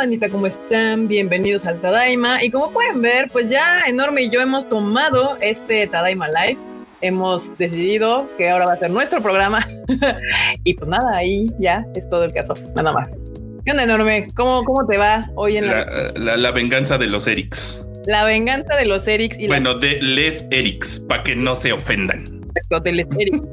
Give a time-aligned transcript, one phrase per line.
[0.00, 1.08] bandita, ¿cómo están?
[1.08, 2.42] Bienvenidos al Tadaima.
[2.42, 6.56] Y como pueden ver, pues ya Enorme y yo hemos tomado este Tadaima Live.
[7.02, 9.68] Hemos decidido que ahora va a ser nuestro programa.
[10.64, 13.10] y pues nada, ahí ya es todo el caso, nada más.
[13.62, 14.28] ¿Qué onda, Enorme?
[14.34, 15.84] ¿Cómo, cómo te va hoy en la...
[16.16, 17.84] La, la, venganza de los Erics.
[18.06, 19.38] La venganza de los Erics.
[19.38, 22.24] Y bueno, de les Erics, para que no se ofendan.
[22.82, 23.46] De les Erics.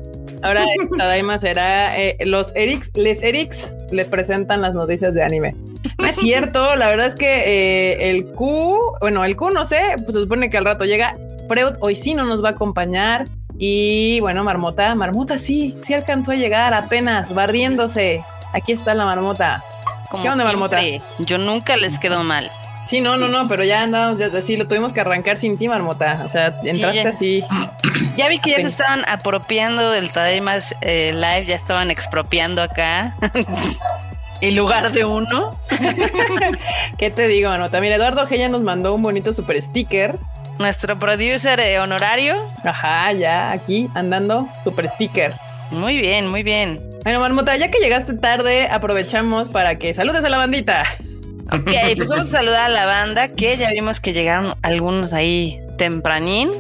[0.43, 0.66] Ahora
[0.98, 5.55] Tadaima será eh, los Erics, les Erics les presentan las noticias de anime.
[5.98, 9.95] No es cierto, la verdad es que eh, el Q, bueno, el Q no sé,
[10.03, 11.16] pues se supone que al rato llega.
[11.48, 13.26] Freud hoy sí no nos va a acompañar.
[13.58, 18.23] Y bueno, Marmota, Marmota sí, sí alcanzó a llegar apenas barriéndose.
[18.53, 19.63] Aquí está la Marmota.
[20.12, 20.80] ¿Qué onda, Marmota?
[21.20, 22.52] Yo nunca les quedo mal.
[22.88, 25.67] Sí, no, no, no, pero ya andamos, ya, sí, lo tuvimos que arrancar sin ti,
[25.67, 26.22] Marmota.
[26.25, 27.44] O sea, entraste así.
[28.16, 33.14] Ya vi que ya se estaban apropiando del Tadeimas eh, Live, ya estaban expropiando acá.
[34.41, 35.59] en lugar de uno.
[36.98, 37.81] ¿Qué te digo, Marmota?
[37.81, 40.16] Mira, Eduardo G ya nos mandó un bonito super sticker.
[40.59, 42.36] Nuestro producer honorario.
[42.64, 45.34] Ajá, ya aquí andando super sticker.
[45.72, 46.81] Muy bien, muy bien.
[47.03, 50.83] Bueno, Marmota, ya que llegaste tarde, aprovechamos para que saludes a la bandita.
[51.52, 55.59] Ok, pues vamos a saludar a la banda que ya vimos que llegaron algunos ahí
[55.78, 56.52] tempranín.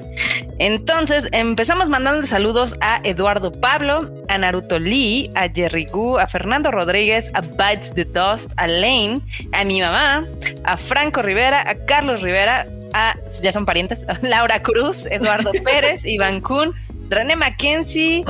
[0.59, 6.71] Entonces empezamos mandando saludos a Eduardo Pablo, a Naruto Lee, a Jerry Gu, a Fernando
[6.71, 9.19] Rodríguez, a Bites the Dust, a Lane,
[9.51, 10.25] a mi mamá,
[10.63, 16.05] a Franco Rivera, a Carlos Rivera, a, ya son parientes, a Laura Cruz, Eduardo Pérez,
[16.05, 16.73] Iván Kun,
[17.09, 18.23] René Mackenzie,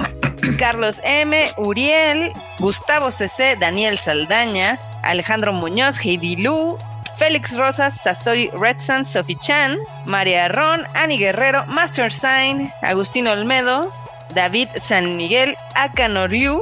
[0.58, 6.78] Carlos M, Uriel, Gustavo CC, Daniel Saldaña, Alejandro Muñoz, Heidi Lu,
[7.18, 13.92] Félix Rosas, Sasori Redson, Sophie Chan, María Ron, Ani Guerrero, Master Sign, Agustín Olmedo,
[14.36, 16.62] David San Miguel, Akano Ryu,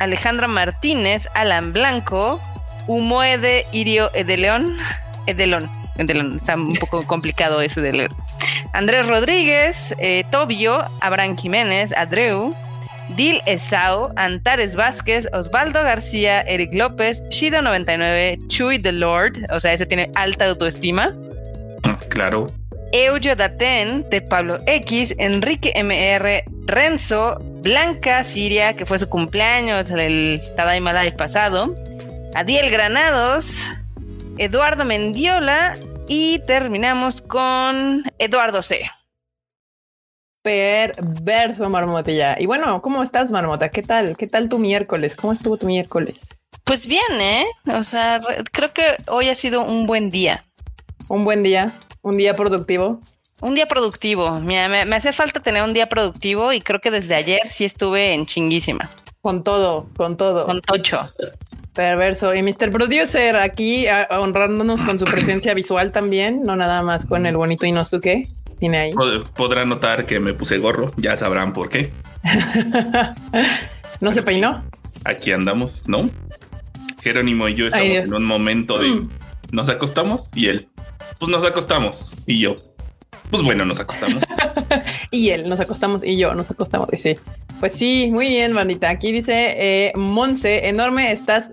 [0.00, 2.40] Alejandra Martínez, Alan Blanco,
[2.86, 4.76] Humoede Irio Edeleón,
[5.26, 8.10] Edelón, Edelón, está un poco complicado ese de.
[8.72, 12.54] Andrés Rodríguez, eh, Tobio, Abraham Jiménez, Adreu,
[13.10, 19.86] Dil Esau, Antares Vázquez, Osvaldo García, Eric López, Shido99, Chuy the Lord, o sea, ese
[19.86, 21.14] tiene alta autoestima.
[22.08, 22.46] Claro.
[22.92, 30.40] Eujo Daten, de Pablo X, Enrique MR, Renzo, Blanca Siria, que fue su cumpleaños el
[30.56, 31.74] Tadaima Live pasado,
[32.34, 33.64] Adiel Granados,
[34.38, 35.76] Eduardo Mendiola
[36.08, 38.88] y terminamos con Eduardo C
[40.44, 42.36] perverso, Marmotilla.
[42.38, 43.70] Y bueno, ¿cómo estás, Marmota?
[43.70, 44.14] ¿Qué tal?
[44.14, 45.16] ¿Qué tal tu miércoles?
[45.16, 46.20] ¿Cómo estuvo tu miércoles?
[46.64, 47.46] Pues bien, ¿eh?
[47.74, 48.20] O sea,
[48.52, 50.44] creo que hoy ha sido un buen día.
[51.08, 51.72] Un buen día,
[52.02, 53.00] un día productivo.
[53.40, 54.38] Un día productivo.
[54.40, 58.12] Mira, me, hace falta tener un día productivo y creo que desde ayer sí estuve
[58.12, 58.90] en chinguísima.
[59.22, 60.44] Con todo, con todo.
[60.44, 61.06] Con tocho.
[61.72, 62.34] Perverso.
[62.34, 62.70] Y Mr.
[62.70, 68.28] Producer aquí honrándonos con su presencia visual también, no nada más con el bonito Inosuke
[68.64, 68.92] tiene ahí.
[69.36, 71.92] Podrán notar que me puse gorro, ya sabrán por qué.
[74.00, 74.64] ¿No se peinó?
[75.04, 76.08] Aquí andamos, ¿no?
[77.02, 79.10] Jerónimo y yo estamos en un momento de mm.
[79.52, 80.70] nos acostamos y él,
[81.18, 82.54] pues nos acostamos y yo,
[83.30, 84.22] pues bueno, nos acostamos.
[85.10, 86.88] y él, nos acostamos y yo, nos acostamos.
[86.88, 87.18] Dice,
[87.60, 88.88] pues sí, muy bien, bandita.
[88.88, 91.50] Aquí dice eh, Monse, enorme, estás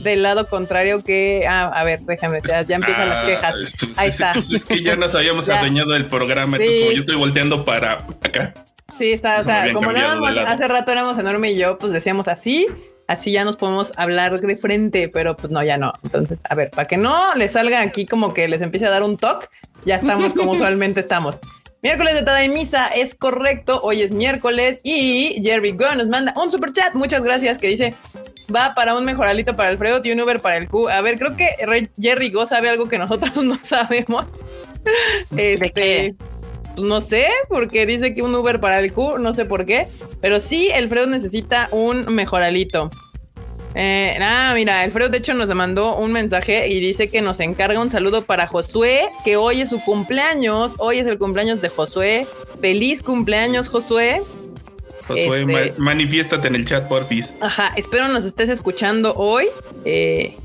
[0.00, 1.44] del lado contrario que.
[1.48, 3.74] Ah, a ver, déjame, ya, ya empiezan las ah, quejas.
[3.96, 4.32] Ahí está.
[4.36, 8.54] es que ya nos habíamos adueñado del programa, entonces como yo estoy volteando para acá.
[8.98, 12.28] Sí, está, o sea, como nada más hace rato éramos enorme y yo, pues decíamos
[12.28, 12.66] así,
[13.06, 15.92] así ya nos podemos hablar de frente, pero pues no, ya no.
[16.02, 19.02] Entonces, a ver, para que no les salga aquí como que les empiece a dar
[19.02, 19.46] un toque,
[19.86, 21.40] ya estamos como usualmente estamos.
[21.82, 23.80] Miércoles de Tada Misa es correcto.
[23.82, 26.92] Hoy es miércoles y Jerry Go nos manda un super chat.
[26.92, 27.94] Muchas gracias que dice
[28.54, 30.90] va para un mejoralito para Alfredo y un Uber para el Q.
[30.90, 31.48] A ver, creo que
[31.98, 34.26] Jerry Go sabe algo que nosotros no sabemos.
[35.34, 36.14] Este,
[36.74, 39.86] pues, no sé, porque dice que un Uber para el Q, no sé por qué,
[40.20, 42.90] pero sí, Alfredo necesita un mejoralito.
[43.74, 47.80] Eh, ah, mira, Alfredo de hecho nos mandó un mensaje y dice que nos encarga
[47.80, 52.26] un saludo para Josué, que hoy es su cumpleaños, hoy es el cumpleaños de Josué.
[52.60, 54.22] Feliz cumpleaños, Josué.
[55.06, 57.30] Josué, este, manifiéstate en el chat, porfis.
[57.40, 59.46] Ajá, espero nos estés escuchando hoy.
[59.84, 60.36] Eh,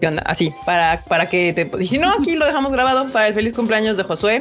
[0.00, 0.22] ¿Qué onda?
[0.24, 1.70] Así, para, para que te...
[1.78, 4.40] Y si no, aquí lo dejamos grabado para el feliz cumpleaños de Josué.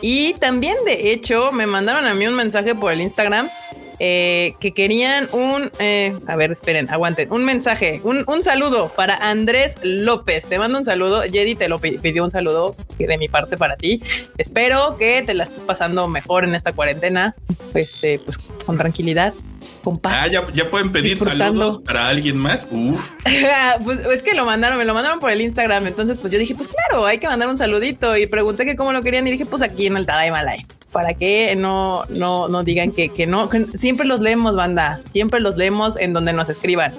[0.00, 3.50] Y también, de hecho, me mandaron a mí un mensaje por el Instagram
[3.98, 9.16] eh, que querían un, eh, a ver, esperen, aguanten, un mensaje, un, un, saludo para
[9.16, 10.46] Andrés López.
[10.46, 11.22] Te mando un saludo.
[11.22, 14.02] Jedi te lo pidió un saludo de mi parte para ti.
[14.38, 17.34] Espero que te la estés pasando mejor en esta cuarentena.
[17.74, 19.34] Este, pues con tranquilidad,
[19.82, 20.14] con paz.
[20.16, 22.66] Ah, ya, pueden pedir saludos para alguien más.
[22.70, 23.14] Uf.
[23.84, 25.86] pues es que lo mandaron, me lo mandaron por el Instagram.
[25.86, 28.16] Entonces, pues yo dije, pues claro, hay que mandar un saludito.
[28.16, 30.66] Y pregunté que cómo lo querían y dije, pues aquí en el Tadaima Live.
[30.94, 33.50] Para que no, no, no digan que, que no.
[33.74, 35.00] siempre los leemos, banda.
[35.12, 36.94] Siempre los leemos en donde nos escriban.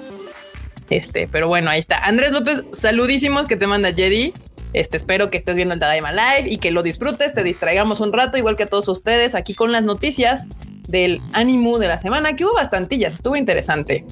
[0.90, 1.98] Este, pero bueno, ahí está.
[2.00, 4.34] Andrés López, saludísimos que te manda Jedi.
[4.74, 8.12] Este, espero que estés viendo el Tadaima Live y que lo disfrutes, te distraigamos un
[8.12, 10.46] rato, igual que a todos ustedes, aquí con las noticias
[10.86, 14.04] del ánimo de la semana, que hubo bastantillas, estuvo interesante.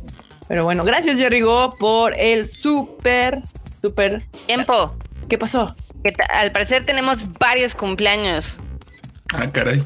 [0.49, 3.43] Pero bueno, gracias Jerry Go por el súper,
[3.83, 4.97] súper tiempo.
[5.29, 5.75] ¿Qué pasó?
[6.29, 8.59] al parecer tenemos varios cumpleaños.
[9.32, 9.82] Ah, caray.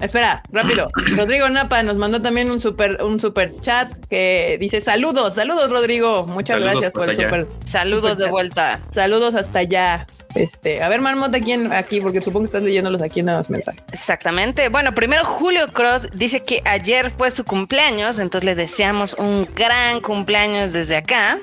[0.00, 0.90] Espera, rápido.
[1.16, 6.26] Rodrigo Napa nos mandó también un super, un super chat que dice saludos, saludos Rodrigo.
[6.26, 7.46] Muchas gracias por el super.
[7.64, 8.80] Saludos de vuelta.
[8.90, 10.06] Saludos hasta allá.
[10.34, 12.00] Este, a ver, Marmota, ¿quién aquí?
[12.02, 13.82] Porque supongo que estás leyéndolos aquí en los mensajes.
[13.90, 14.68] Exactamente.
[14.68, 20.00] Bueno, primero Julio Cross dice que ayer fue su cumpleaños, entonces le deseamos un gran
[20.00, 21.38] cumpleaños desde acá.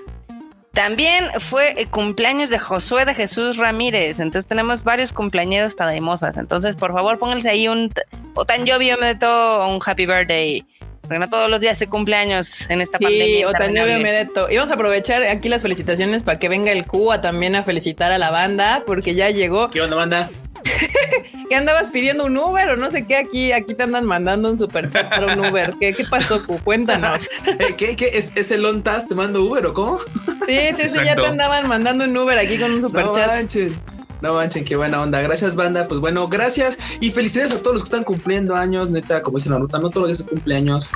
[0.73, 4.19] También fue el cumpleaños de Josué de Jesús Ramírez.
[4.19, 6.35] Entonces tenemos varios cumpleaños tadaimosas.
[6.35, 7.91] Entonces, por favor, pónganse ahí un
[8.33, 10.65] o tan llovio o un happy birthday.
[11.01, 13.47] Porque no todos los días se cumpleaños en esta sí, pandemia.
[13.49, 14.49] O tan me meto.
[14.49, 18.11] Y vamos a aprovechar aquí las felicitaciones para que venga el Cuba también a felicitar
[18.11, 19.69] a la banda, porque ya llegó.
[19.69, 20.29] ¿Qué onda, banda?
[21.49, 23.15] ¿Qué andabas pidiendo un Uber o no sé qué?
[23.15, 25.73] Aquí, aquí te andan mandando un super chat para un Uber.
[25.79, 26.59] ¿Qué, qué pasó, Q?
[26.63, 27.29] Cuéntanos.
[27.77, 28.11] ¿Qué, qué?
[28.13, 29.99] ¿Es, ¿Es el te mando Uber o cómo?
[30.45, 33.79] Sí, sí, sí, ya te andaban mandando un Uber aquí con un super no Manchen.
[34.21, 35.21] No manchen, qué buena onda.
[35.21, 35.85] Gracias, banda.
[35.85, 38.89] Pues bueno, gracias y felicidades a todos los que están cumpliendo años.
[38.89, 40.91] Neta, como dice la ruta, no todos los días se cumpleaños.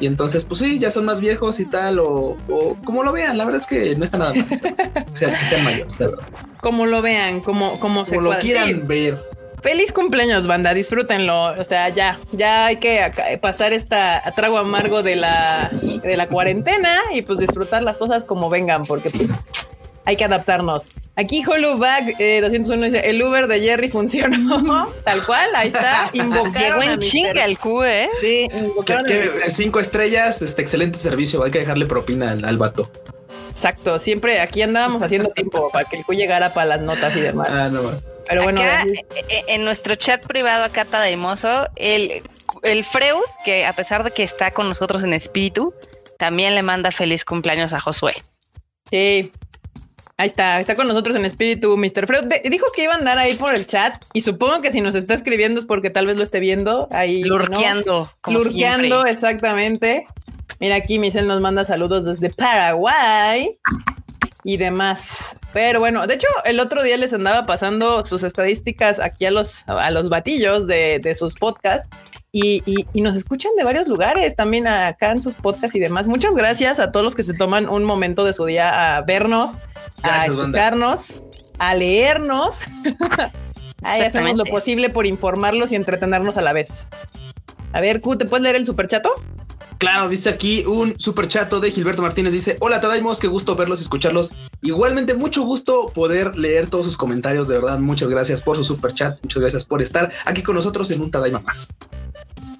[0.00, 2.36] Y entonces, pues sí, ya son más viejos y tal, o,
[2.84, 4.46] como lo vean, la verdad es que no está nada mal.
[5.12, 6.24] o sea, que sean mayores, la verdad.
[6.60, 9.22] Como lo vean, como, como, se lo quieran ver.
[9.62, 11.54] Feliz cumpleaños, banda, disfrútenlo.
[11.54, 13.10] O sea, ya, ya hay que
[13.40, 15.70] pasar esta trago amargo de la,
[16.02, 19.46] de la cuarentena y pues disfrutar las cosas como vengan, porque pues
[20.04, 20.86] hay que adaptarnos.
[21.16, 24.92] Aquí Holubag eh, 201 dice, el Uber de Jerry funcionó.
[25.04, 26.10] Tal cual, ahí está.
[26.12, 28.08] Llegó en chinga el Q, ¿eh?
[28.20, 28.48] Sí,
[29.48, 31.42] cinco estrellas, este excelente servicio.
[31.44, 32.90] Hay que dejarle propina al, vato.
[33.50, 37.20] Exacto, siempre aquí andábamos haciendo tiempo para que el Q llegara para las notas y
[37.20, 37.48] demás.
[37.50, 37.92] Ah, no
[38.26, 42.22] Pero bueno, eh, eh, en nuestro chat privado acá Tadaimoso, el,
[42.62, 45.72] el Freud, que a pesar de que está con nosotros en espíritu,
[46.18, 48.14] también le manda feliz cumpleaños a Josué.
[48.90, 49.30] Sí,
[50.16, 52.06] Ahí está, está con nosotros en espíritu, Mr.
[52.06, 52.32] Freud.
[52.48, 55.14] dijo que iba a andar ahí por el chat y supongo que si nos está
[55.14, 57.24] escribiendo es porque tal vez lo esté viendo ahí.
[57.24, 58.08] Lurqueando.
[58.28, 60.06] Lurqueando, exactamente.
[60.60, 63.58] Mira, aquí Michelle nos manda saludos desde Paraguay
[64.44, 65.36] y demás.
[65.52, 69.66] Pero bueno, de hecho, el otro día les andaba pasando sus estadísticas aquí a los,
[69.68, 71.88] a los batillos de, de sus podcasts
[72.36, 76.08] y, nos escuchan de varios lugares, también acá en sus podcasts y demás.
[76.08, 79.52] Muchas gracias a todos los que se toman un momento de su día a vernos,
[80.02, 81.20] a escucharnos,
[81.58, 82.58] a leernos.
[83.84, 86.88] Ahí hacemos lo posible por informarlos y entretenernos a la vez.
[87.72, 89.10] A ver, Q, ¿te puedes leer el superchato?
[89.78, 92.32] Claro, dice aquí un superchato de Gilberto Martínez.
[92.32, 94.32] Dice: Hola, Tadaimos, qué gusto verlos y escucharlos.
[94.62, 97.46] Igualmente, mucho gusto poder leer todos sus comentarios.
[97.46, 99.22] De verdad, muchas gracias por su superchat.
[99.22, 101.76] Muchas gracias por estar aquí con nosotros en un Tadaima más.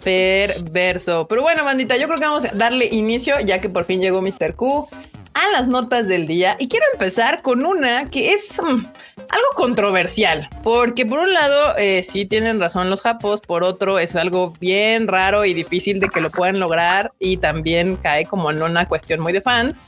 [0.05, 1.27] Perverso.
[1.27, 4.21] Pero bueno, bandita, yo creo que vamos a darle inicio ya que por fin llegó
[4.21, 4.55] Mr.
[4.55, 4.87] Q
[5.35, 10.49] a las notas del día y quiero empezar con una que es mm, algo controversial,
[10.63, 15.09] porque por un lado eh, sí tienen razón los japos, por otro es algo bien
[15.09, 19.21] raro y difícil de que lo puedan lograr y también cae como en una cuestión
[19.21, 19.83] muy de fans.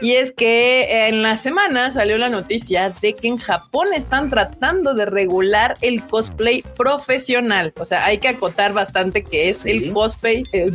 [0.00, 4.94] Y es que en la semana salió la noticia de que en Japón están tratando
[4.94, 7.72] de regular el cosplay profesional.
[7.78, 10.70] O sea, hay que acotar bastante que es el cosplay, eh,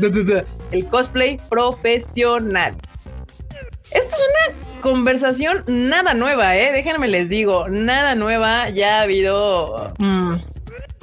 [0.72, 2.76] el cosplay profesional.
[3.92, 6.72] Esta es una conversación nada nueva, ¿eh?
[6.72, 8.70] Déjenme les digo, nada nueva.
[8.70, 10.36] Ya ha habido mm,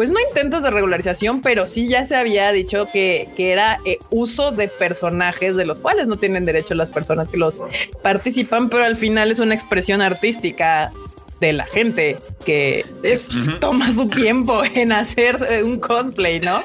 [0.02, 4.50] pues no intentos de regularización, pero sí ya se había dicho que, era eh, uso
[4.50, 7.62] de personajes de los cuales no tienen derecho las personas que los
[8.02, 10.92] participan, pero al final es una expresión artística
[11.38, 13.28] de la gente que es,
[13.60, 16.60] toma su tiempo en hacer eh, un cosplay, ¿no?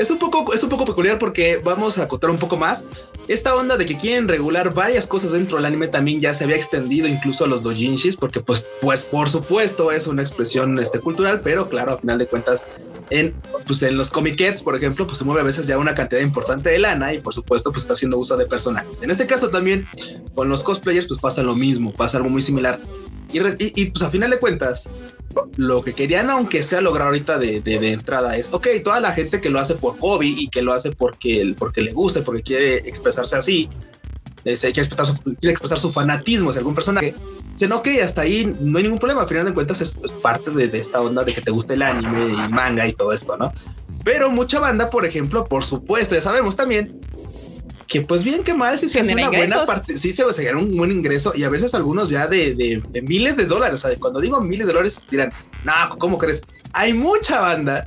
[0.00, 2.84] Es un poco, es un poco peculiar porque vamos a acotar un poco más.
[3.28, 6.56] Esta onda de que quieren regular varias cosas dentro del anime también ya se había
[6.56, 11.42] extendido incluso a los dojinshis, porque pues, pues por supuesto es una expresión este, cultural,
[11.44, 12.64] pero claro, a final de cuentas
[13.10, 13.34] en,
[13.66, 16.70] pues en los comiquets, por ejemplo, pues se mueve a veces ya una cantidad importante
[16.70, 19.02] de lana y por supuesto pues está haciendo uso de personajes.
[19.02, 19.86] En este caso también
[20.34, 22.80] con los cosplayers pues pasa lo mismo, pasa algo muy similar.
[23.32, 23.38] Y,
[23.80, 24.88] y, pues a final de cuentas,
[25.56, 29.40] lo que querían, aunque sea lograr ahorita de, de, entrada, es, ok, toda la gente
[29.40, 32.76] que lo hace por hobby y que lo hace porque, porque le gusta, porque quiere
[32.88, 33.68] expresarse así,
[34.42, 37.14] quiere, expresar su, quiere expresar su fanatismo hacia algún personaje,
[37.54, 40.68] se ok, hasta ahí no hay ningún problema, al final de cuentas es, parte de,
[40.68, 43.52] de, esta onda de que te gusta el anime y manga y todo esto, ¿no?
[44.02, 47.00] Pero mucha banda, por ejemplo, por supuesto, ya sabemos también
[47.90, 50.76] que pues bien que mal si se hace una buena parte, sí se, se un
[50.76, 53.84] buen ingreso y a veces algunos ya de, de, miles de dólares.
[53.84, 55.32] O sea, cuando digo miles de dólares dirán,
[55.64, 56.40] no, ¿cómo crees?
[56.72, 57.84] Hay mucha banda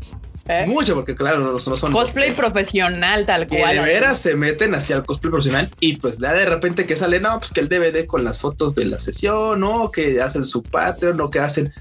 [0.49, 0.65] ¿Eh?
[0.67, 3.77] Mucho, porque claro, no, son cosplay profesional, tal cual.
[3.77, 7.21] de veras se meten hacia el cosplay profesional y pues ya de repente que sale,
[7.21, 9.89] no, pues que el DVD con las fotos de la sesión, ¿no?
[9.89, 11.73] Que hacen su Patreon, o que hacen.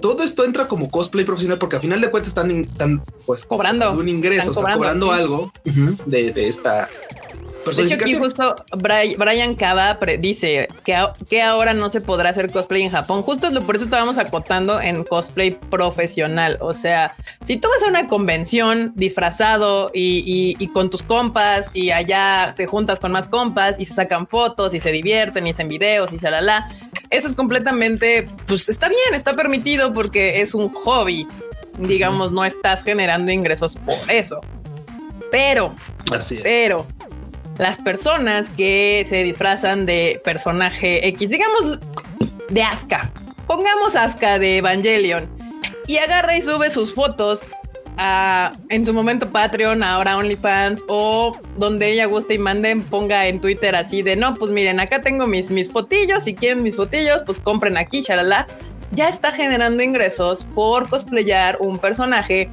[0.00, 3.92] Todo esto entra como cosplay profesional porque al final de cuentas están, están pues cobrando
[3.92, 5.52] un ingreso, están cobrando, algo
[6.06, 6.88] de, de, esta
[7.74, 10.96] de hecho, aquí justo Brian Cava dice que,
[11.28, 13.22] que ahora no se podrá hacer cosplay en Japón.
[13.22, 16.58] Justo por eso estábamos acotando en cosplay profesional.
[16.60, 22.54] O sea, si tú vas a una convención disfrazado y, con tus compas y allá
[22.56, 26.12] te juntas con más compas y se sacan fotos y se divierten y hacen videos
[26.12, 26.68] y shalala,
[27.10, 31.26] eso es completamente, pues está bien, está permitido porque es un hobby.
[31.78, 34.40] Digamos, no estás generando ingresos por eso.
[35.30, 35.74] Pero,
[36.10, 36.86] Así pero
[37.58, 41.78] las personas que se disfrazan de personaje X, digamos
[42.48, 43.10] de Asuka.
[43.46, 45.28] Pongamos Asuka de Evangelion
[45.86, 47.42] y agarra y sube sus fotos
[47.96, 53.40] a, en su momento Patreon, ahora OnlyFans o donde ella guste y manden, ponga en
[53.40, 57.22] Twitter así de no, pues miren, acá tengo mis, mis fotillos, si quieren mis fotillos,
[57.24, 58.46] pues compren aquí, shalala.
[58.92, 62.48] Ya está generando ingresos por cosplayar un personaje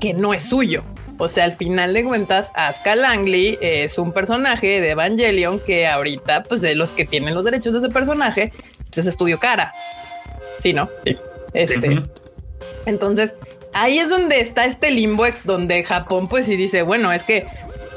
[0.00, 0.82] que no es suyo.
[1.22, 6.42] O sea, al final de cuentas, Asuka Langley es un personaje de Evangelion que ahorita,
[6.42, 8.52] pues de los que tienen los derechos de ese personaje,
[8.86, 9.72] pues es estudio cara.
[10.58, 10.90] Sí, ¿no?
[11.04, 11.16] Sí.
[11.54, 12.02] Este.
[12.86, 13.36] Entonces,
[13.72, 17.46] ahí es donde está este limbo donde Japón, pues sí dice, bueno, es que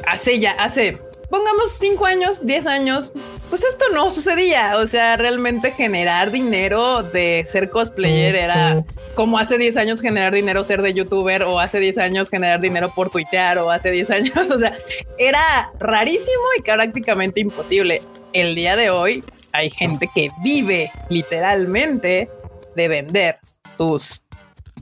[0.05, 3.11] hace ya, hace pongamos 5 años, 10 años,
[3.49, 4.77] pues esto no sucedía.
[4.77, 8.83] O sea, realmente generar dinero de ser cosplayer era
[9.15, 12.89] como hace 10 años generar dinero ser de youtuber o hace 10 años generar dinero
[12.93, 14.49] por tuitear o hace 10 años.
[14.55, 14.77] O sea,
[15.17, 18.01] era rarísimo y prácticamente imposible.
[18.31, 22.29] El día de hoy hay gente que vive literalmente
[22.75, 23.39] de vender
[23.77, 24.21] tus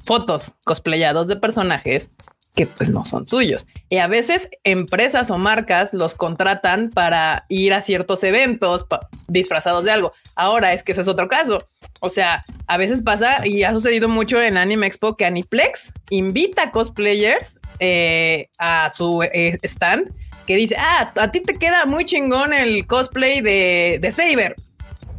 [0.06, 2.12] fotos cosplayados de personajes
[2.56, 3.66] que pues no son suyos.
[3.90, 8.86] Y a veces empresas o marcas los contratan para ir a ciertos eventos
[9.28, 10.14] disfrazados de algo.
[10.36, 11.68] Ahora es que ese es otro caso.
[12.00, 16.72] O sea, a veces pasa y ha sucedido mucho en Anime Expo que Aniplex invita
[16.72, 20.12] cosplayers eh, a su eh, stand
[20.46, 24.56] que dice, ah, a ti te queda muy chingón el cosplay de, de Saber.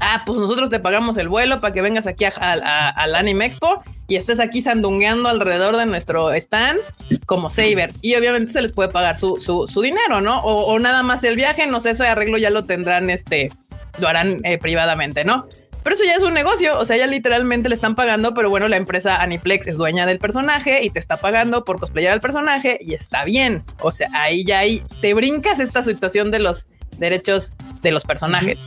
[0.01, 4.17] Ah, pues nosotros te pagamos el vuelo para que vengas aquí al Anime Expo y
[4.17, 6.79] estés aquí sandungueando alrededor de nuestro stand
[7.27, 7.93] como Saber.
[8.03, 10.41] Y obviamente se les puede pagar su, su, dinero, ¿no?
[10.43, 13.51] O, nada más el viaje, no sé, eso de arreglo ya lo tendrán, este,
[13.99, 15.47] lo harán eh, privadamente, ¿no?
[15.83, 18.69] Pero eso ya es un negocio, o sea, ya literalmente le están pagando, pero bueno,
[18.69, 22.79] la empresa Aniplex es dueña del personaje y te está pagando por cosplayar al personaje
[22.81, 23.65] y está bien.
[23.81, 28.67] O sea, ahí ya ahí te brincas esta situación de los derechos de los personajes.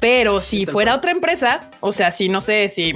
[0.00, 2.94] Pero si fuera otra empresa, o sea, si no sé, si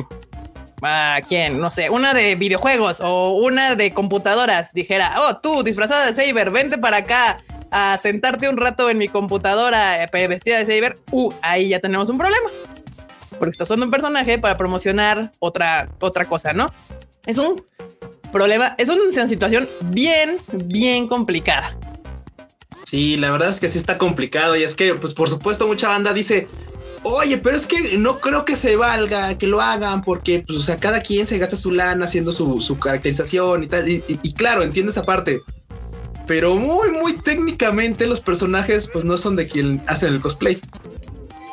[0.82, 6.06] a quién, no sé, una de videojuegos o una de computadoras dijera, oh, tú disfrazada
[6.06, 7.38] de Saber, vente para acá
[7.70, 12.08] a sentarte un rato en mi computadora eh, vestida de Saber, uh, ahí ya tenemos
[12.08, 12.48] un problema.
[13.38, 16.66] Porque estás usando un personaje para promocionar otra, otra cosa, ¿no?
[17.26, 17.62] Es un
[18.32, 21.76] problema, es una situación bien, bien complicada.
[22.84, 25.88] Sí, la verdad es que sí está complicado y es que, pues por supuesto, mucha
[25.88, 26.48] banda dice,
[27.02, 30.62] Oye, pero es que no creo que se valga que lo hagan porque, pues, o
[30.62, 33.88] sea, cada quien se gasta su lana haciendo su, caracterización y tal.
[33.88, 35.40] Y, claro, entiendo esa parte.
[36.26, 40.60] Pero muy, muy técnicamente los personajes, pues, no son de quien hacen el cosplay.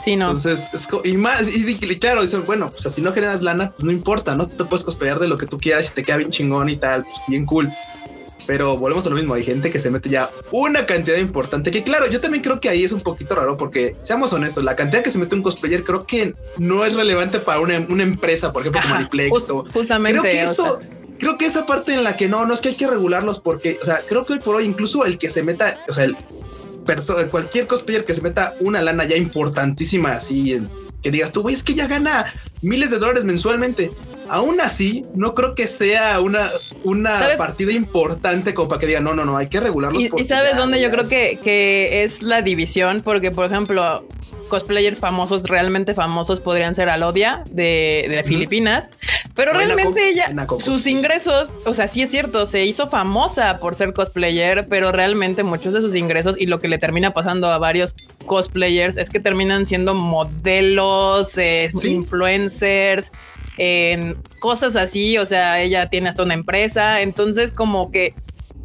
[0.04, 0.27] Sí, no.
[0.27, 3.92] Entonces, es y más, y, claro, dicen, bueno, pues, si no generas lana, pues, no
[3.92, 4.48] importa, ¿no?
[4.48, 6.75] Tú te puedes cosplayar de lo que tú quieras y te queda bien chingón y
[6.75, 7.72] tal, pues, bien cool.
[8.48, 11.84] Pero volvemos a lo mismo, hay gente que se mete ya una cantidad importante, que
[11.84, 15.04] claro, yo también creo que ahí es un poquito raro porque, seamos honestos, la cantidad
[15.04, 18.82] que se mete un cosplayer creo que no es relevante para una, empresa, por ejemplo,
[18.82, 19.46] como Aniplex.
[19.74, 20.20] justamente.
[20.20, 20.80] Creo que eso...
[21.20, 23.80] Creo que esa parte en la que no, no es que hay que regularlos porque,
[23.82, 26.16] o sea, creo que hoy por hoy incluso el que se meta, o sea, el
[27.32, 30.62] cualquier cosplayer que se meta una lana ya importantísima así,
[31.01, 33.92] que digas tú, güey, es que ya gana miles de dólares mensualmente.
[34.29, 36.50] Aún así, no creo que sea una,
[36.84, 40.03] una partida importante como para que diga, no, no, no, hay que regularlos.
[40.03, 44.05] Y, y sabes dónde yo creo que, que es la división, porque por ejemplo,
[44.48, 48.89] cosplayers famosos, realmente famosos, podrían ser Alodia de, de Filipinas,
[49.36, 53.94] Pero realmente ella, sus ingresos, o sea, sí es cierto, se hizo famosa por ser
[53.94, 57.94] cosplayer, pero realmente muchos de sus ingresos y lo que le termina pasando a varios
[58.25, 63.12] cosplayers es que terminan siendo modelos, eh, influencers,
[63.58, 65.18] en cosas así.
[65.18, 67.01] O sea, ella tiene hasta una empresa.
[67.01, 68.13] Entonces, como que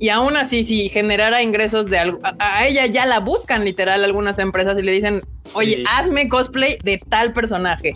[0.03, 4.41] y aún así, si generara ingresos de algo, a, ella ya la buscan literal algunas
[4.41, 5.23] empresas y le dicen,
[5.55, 7.95] oye, hazme cosplay de tal personaje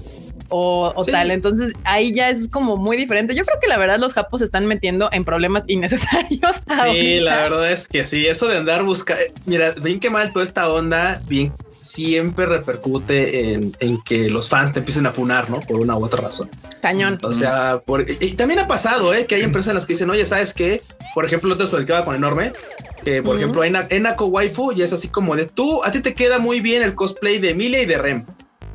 [0.48, 1.32] o, tal.
[1.32, 3.34] Entonces ahí ya es como muy diferente.
[3.34, 6.62] Yo creo que la verdad los japos se están metiendo en problemas innecesarios.
[6.92, 10.44] Sí, la verdad es que sí, eso de andar buscando, mira, bien que mal toda
[10.44, 15.60] esta onda, bien siempre repercute en, que los fans te empiecen a funar, ¿no?
[15.60, 16.50] Por una u otra razón.
[16.82, 17.18] Cañón.
[17.22, 17.80] O sea,
[18.20, 19.26] y también ha pasado, ¿eh?
[19.26, 20.82] Que hay empresas en las que dicen, oye, ¿sabes qué?
[21.14, 22.52] Por ejemplo, te explicaba con Enorme,
[23.04, 26.14] que por ejemplo, en Enako Waifu y es así como de tú, a ti te
[26.14, 28.26] queda muy bien el cosplay de Emilia y de Rem.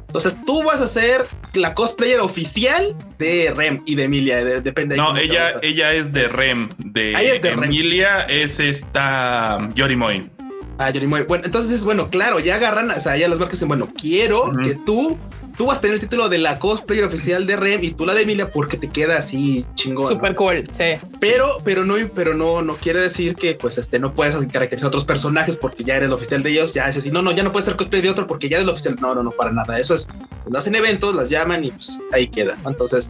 [0.08, 4.98] Entonces tú vas a ser la cosplayer oficial de Rem y de Emilia, depende.
[4.98, 10.30] No, ella, ella es de Rem, de, Emilia es esta Yorimoy.
[10.78, 11.24] Ah, Yorimoy.
[11.24, 14.76] Bueno, entonces, bueno, claro, ya agarran, o sea, ya las marcas dicen, bueno, quiero que
[14.76, 15.18] tú
[15.58, 18.14] tú vas a tener el título de la cosplayer oficial de Rem y tú la
[18.14, 20.12] de Emilia porque te queda así chingón.
[20.12, 20.96] Super cool, sí.
[21.20, 24.88] Pero, pero no, pero no, no quiere decir que pues este no puedes caracterizar a
[24.88, 26.74] otros personajes porque ya eres el oficial de ellos.
[26.74, 28.64] Ya es así, no, no, ya no puedes ser cosplay de otro porque ya eres
[28.64, 28.96] el oficial.
[29.00, 29.80] No, no, no, para nada.
[29.80, 30.08] Eso es
[30.42, 32.58] cuando hacen eventos, las llaman y pues ahí queda.
[32.66, 33.10] Entonces,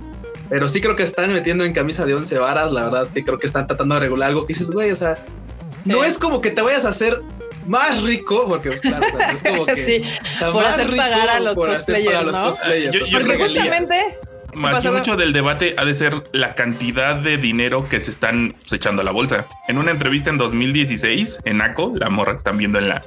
[0.50, 2.72] pero sí creo que están metiendo en camisa de 11 varas.
[2.72, 5.16] La verdad que creo que están tratando de regular algo que dices, güey, o sea,
[5.86, 7.22] no es como que te vayas a hacer
[7.68, 10.04] más rico, porque pues, claro, es como que sí,
[10.52, 12.50] por hacer pagar a los cosplayers, ¿no?
[13.12, 13.96] porque justamente
[14.54, 19.06] mucho del debate ha de ser la cantidad de dinero que se están echando a
[19.06, 19.48] la bolsa.
[19.68, 23.04] En una entrevista en 2016, en ACO, la morra que están viendo en la,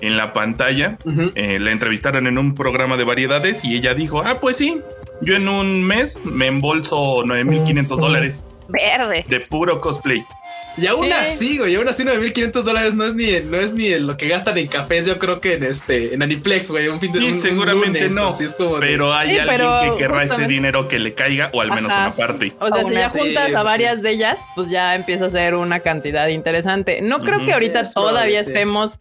[0.00, 0.98] en la pantalla,
[1.34, 4.80] eh, la entrevistaron en un programa de variedades y ella dijo, ah, pues sí,
[5.20, 8.44] yo en un mes me embolso 9.500 dólares.
[8.68, 9.24] Verde.
[9.28, 10.24] De puro cosplay.
[10.80, 14.16] Y aún así, güey, aún así 9500 dólares no es ni no es ni lo
[14.16, 17.20] que gastan en cafés, yo creo que en este en Aniplex, güey, un fin de
[17.20, 18.30] sí, seguramente no.
[18.80, 22.52] pero hay alguien que querrá ese dinero que le caiga o al menos una parte.
[22.60, 25.80] O sea, si ya juntas a varias de ellas, pues ya empieza a ser una
[25.80, 27.00] cantidad interesante.
[27.02, 28.98] No creo que ahorita todavía estemos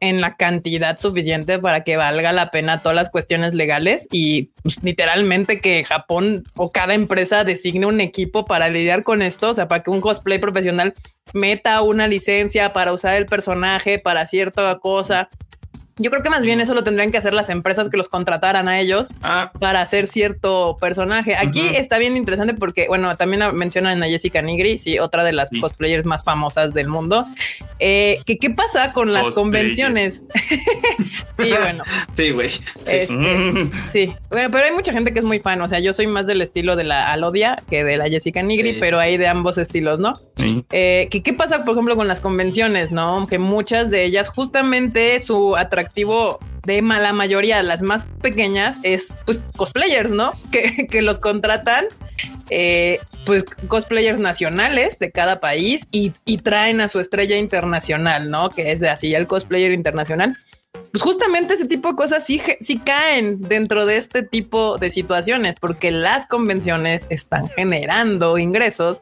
[0.00, 4.82] en la cantidad suficiente para que valga la pena todas las cuestiones legales y pues,
[4.82, 9.68] literalmente que Japón o cada empresa designe un equipo para lidiar con esto, o sea,
[9.68, 10.94] para que un cosplay profesional
[11.32, 15.28] meta una licencia para usar el personaje para cierta cosa
[15.98, 18.68] yo creo que más bien eso lo tendrían que hacer las empresas que los contrataran
[18.68, 19.50] a ellos ah.
[19.58, 21.36] para hacer cierto personaje.
[21.36, 25.48] Aquí está bien interesante porque, bueno, también mencionan a Jessica Nigri, sí, otra de las
[25.58, 27.26] cosplayers más famosas del mundo.
[27.78, 30.22] Eh, que qué pasa con las convenciones.
[31.36, 31.82] sí, bueno.
[32.14, 32.50] Sí, güey.
[32.84, 33.06] Este,
[33.90, 34.14] sí.
[34.28, 35.62] Bueno, pero hay mucha gente que es muy fan.
[35.62, 38.74] O sea, yo soy más del estilo de la Alodia que de la Jessica Nigri,
[38.74, 40.12] pero hay de ambos estilos, ¿no?
[40.70, 43.26] Eh, que qué pasa, por ejemplo, con las convenciones, ¿no?
[43.26, 49.16] Que muchas de ellas justamente su atracción activo de la mayoría, las más pequeñas, es
[49.24, 50.32] pues cosplayers, ¿no?
[50.50, 51.84] Que, los contratan,
[52.50, 58.50] eh, pues cosplayers nacionales de cada país y, traen a su estrella internacional, ¿no?
[58.50, 60.36] Que es así el cosplayer internacional.
[60.92, 65.56] Pues justamente ese tipo de cosas sí, sí caen dentro de este tipo de situaciones,
[65.60, 69.00] porque las convenciones están generando ingresos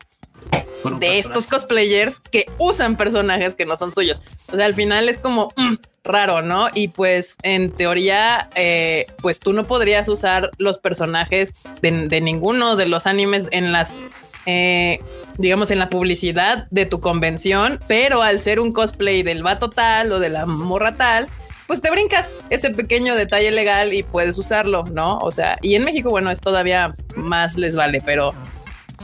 [0.98, 4.20] de estos cosplayers que usan personajes que no son suyos.
[4.52, 6.68] O sea, al final es como mm, raro, ¿no?
[6.74, 12.86] Y pues en teoría, eh, pues tú no podrías usar los personajes de, ninguno de
[12.86, 13.98] los animes en las
[14.46, 15.00] eh,
[15.38, 20.12] digamos, en la publicidad de tu convención, pero al ser un cosplay del vato tal
[20.12, 21.26] o de la morra tal,
[21.66, 25.16] pues te brincas ese pequeño detalle legal y puedes usarlo, ¿no?
[25.18, 28.34] O sea, y en México, bueno, es todavía más les vale, pero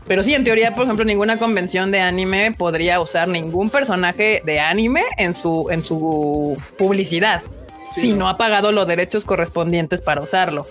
[0.07, 4.61] pero sí, en teoría, por ejemplo, ninguna convención de anime podría usar ningún personaje de
[4.61, 7.43] anime en su, en su publicidad
[7.91, 10.67] si no ha pagado los derechos correspondientes para usarlo.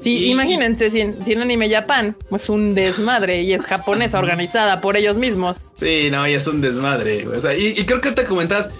[0.00, 5.18] Sí, imagínense, si en, Anime Japan es un desmadre y es japonesa organizada por ellos
[5.18, 5.58] mismos.
[5.74, 7.26] Sí, no, y es un desmadre.
[7.58, 8.70] y, y, creo que te comentas,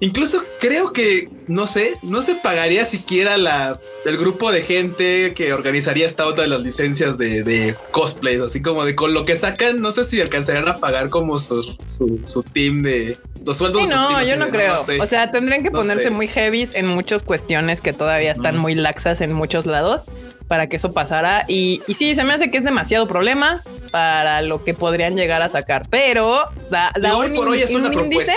[0.00, 5.52] Incluso creo que, no sé, no se pagaría siquiera la, el grupo de gente que
[5.52, 9.34] organizaría esta otra de las licencias de, de cosplays, así como de con lo que
[9.34, 13.88] sacan, no sé si alcanzarían a pagar como su, su, team de los sueldos.
[13.88, 14.76] Sí, no, yo no creo.
[15.00, 19.20] o sea, tendrían que ponerse muy heavy en muchas cuestiones que todavía están muy laxas
[19.20, 20.04] en muchos lados
[20.46, 21.44] para que eso pasara.
[21.48, 25.42] Y, y sí, se me hace que es demasiado problema para lo que podrían llegar
[25.42, 28.34] a sacar, pero da, da hoy por hoy es una propuesta.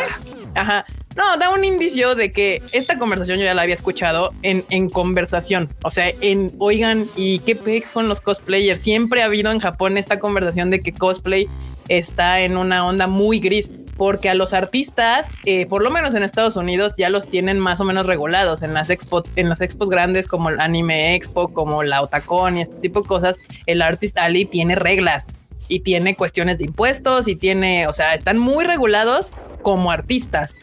[0.54, 4.63] Ajá, No, da un indicio de que esta conversación yo ya la había escuchado en,
[4.69, 5.69] en conversación.
[5.84, 8.82] O sea, en oigan, ¿y qué pex con los cosplayers?
[8.82, 11.47] Siempre ha habido en Japón esta conversación de que cosplay
[11.89, 16.24] está en una onda muy gris, porque a los artistas, eh, por lo menos en
[16.24, 19.89] Estados Unidos, ya los tienen más o menos regulados en las expo, en las expos
[19.89, 23.38] grandes como el Anime Expo, como la Otacon y este tipo de cosas.
[23.65, 25.26] El Artist Alley tiene reglas
[25.67, 30.56] y tiene cuestiones de impuestos y tiene, o sea, están muy regulados como artistas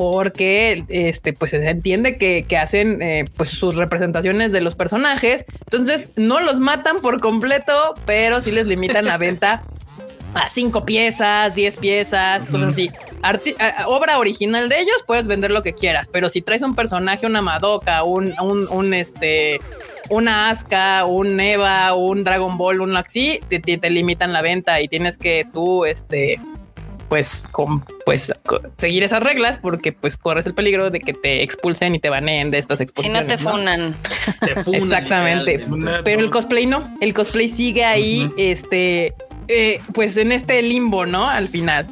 [0.00, 5.44] porque este pues se entiende que, hacen eh, pues sus representaciones de los personajes.
[5.64, 7.74] Entonces no los matan por completo,
[8.06, 9.62] pero sí les limitan la venta
[10.32, 12.88] a cinco piezas, diez piezas, cosas así.
[13.84, 17.42] obra original de ellos puedes vender lo que quieras, pero si traes un personaje, una
[17.42, 18.32] Madoka, un,
[18.70, 19.60] un, este,
[20.08, 24.88] una Asuka, un Eva, un Dragon Ball, un así, te, te, limitan la venta y
[24.88, 26.40] tienes que tú, este,
[27.10, 28.32] pues, con, pues
[28.78, 32.52] seguir esas reglas porque pues corres el peligro de que te expulsen y te baneen
[32.52, 33.40] de estas exposiciones.
[33.40, 33.94] Si no te funan.
[34.72, 35.66] Exactamente.
[36.04, 39.12] Pero el cosplay no, el cosplay sigue ahí, este,
[39.48, 41.28] eh, pues en este limbo, ¿no?
[41.28, 41.88] Al final.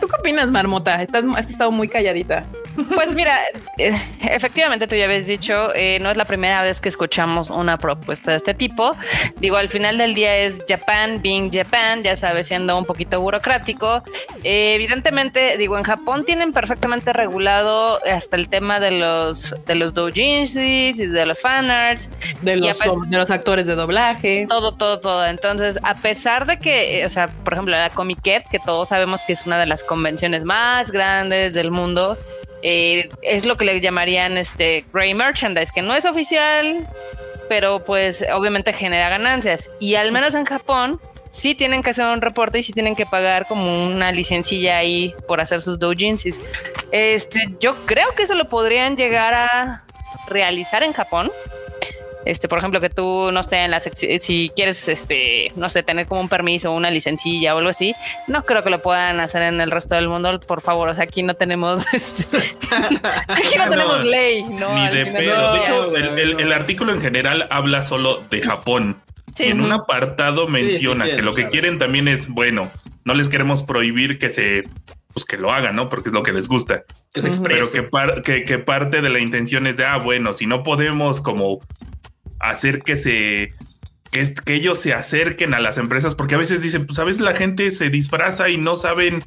[0.00, 1.02] ¿Tú qué opinas, Marmota?
[1.02, 2.46] Estás, has estado muy calladita.
[2.94, 3.38] Pues mira,
[3.78, 3.92] eh,
[4.30, 8.30] efectivamente tú ya habías dicho, eh, no es la primera vez que escuchamos una propuesta
[8.30, 8.96] de este tipo.
[9.40, 14.02] Digo, al final del día es Japan being Japan, ya sabes, siendo un poquito burocrático.
[14.42, 19.94] Eh, evidentemente, digo, en Japón tienen perfectamente regulado hasta el tema de los de los
[19.94, 22.10] doujinshis y de los fanarts.
[22.42, 24.46] De los, de los actores de doblaje.
[24.48, 25.26] Todo, todo, todo.
[25.26, 29.32] Entonces, a pesar de que, o sea, por ejemplo, la Comiquet, que todos sabemos que
[29.32, 32.16] es una de las convenciones más grandes del mundo,
[32.62, 36.88] eh, es lo que le llamarían este gray merchandise, que no es oficial,
[37.48, 39.68] pero pues obviamente genera ganancias.
[39.80, 43.06] Y al menos en Japón sí tienen que hacer un reporte y sí tienen que
[43.06, 46.40] pagar como una licencia ahí por hacer sus doujinsis.
[46.92, 49.84] Este, yo creo que eso lo podrían llegar a
[50.28, 51.32] realizar en Japón
[52.24, 56.06] este, por ejemplo, que tú, no sé, en la si quieres, este, no sé, tener
[56.06, 57.94] como un permiso o una licencia o algo así,
[58.26, 60.88] no creo que lo puedan hacer en el resto del mundo, por favor.
[60.88, 62.38] O sea, aquí no tenemos, este,
[63.28, 64.74] aquí no, tenemos ley, ¿no?
[64.74, 65.52] Ni de pedo.
[65.52, 69.02] de hecho, el, artículo en general habla solo de Japón.
[69.38, 72.70] en un apartado menciona que lo que quieren también es, bueno,
[73.04, 74.64] no les queremos prohibir que se
[75.12, 75.88] pues que lo hagan, ¿no?
[75.88, 76.84] Porque es lo que les gusta.
[77.12, 77.66] Que se Pero
[78.22, 81.60] que, que, parte de la intención es de, ah, bueno, si no podemos como
[82.42, 83.48] hacer que se
[84.10, 87.22] que, que, ellos se acerquen a las empresas, porque a veces dicen, pues a veces
[87.22, 89.20] la gente se disfraza y no saben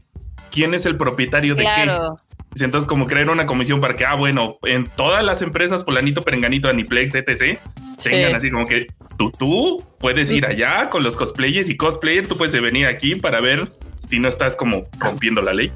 [0.52, 2.64] quién es el propietario de qué.
[2.64, 6.70] Entonces, como crear una comisión para que, ah, bueno, en todas las empresas, Polanito, Perenganito,
[6.70, 7.60] Aniplex, etc.,
[8.02, 12.38] tengan así como que tú, tú puedes ir allá con los cosplayers y cosplayer, tú
[12.38, 13.70] puedes venir aquí para ver
[14.08, 15.72] si no estás como rompiendo la ley.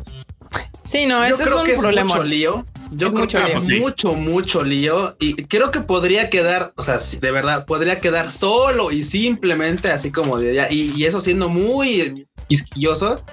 [0.88, 2.14] Sí, no, eso es un que problema.
[2.14, 2.66] mucho lío.
[2.92, 5.16] Yo creo mucho que es mucho, mucho lío.
[5.20, 10.12] Y creo que podría quedar, o sea, de verdad, podría quedar solo y simplemente así
[10.12, 10.68] como de allá.
[10.72, 13.24] Y, eso siendo muy quisquilloso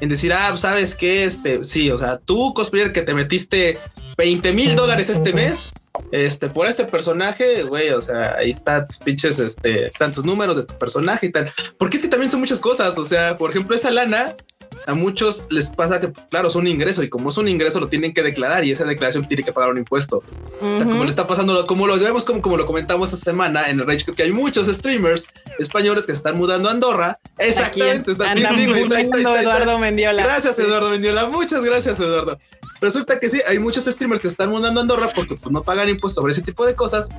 [0.00, 3.78] en decir, ah, sabes que este, sí, o sea, tú, cosplayer, que te metiste
[4.16, 5.72] 20 mil dólares este mes,
[6.12, 10.56] este, por este personaje, güey, o sea, ahí están tus pinches, este, están tus números
[10.56, 11.50] de tu personaje y tal.
[11.78, 14.34] Porque es que también son muchas cosas, o sea, por ejemplo, esa lana
[14.88, 17.88] a muchos les pasa que, claro, es un ingreso y como es un ingreso lo
[17.88, 20.22] tienen que declarar y esa declaración tiene que pagar un impuesto.
[20.62, 23.68] O sea, como le está pasando, como lo vemos, como, como lo comentamos esta semana
[23.68, 27.18] en el Rage, que hay muchos streamers españoles que se están mudando a Andorra.
[27.36, 28.12] Exactamente.
[28.12, 30.22] Está, Eduardo Mendiola.
[30.22, 31.26] Gracias, Eduardo Mendiola.
[31.26, 32.38] Muchas gracias, Eduardo.
[32.80, 35.90] Resulta que sí, hay muchos streamers que están mudando a Andorra porque pues, no pagan
[35.90, 37.10] impuestos sobre ese tipo de cosas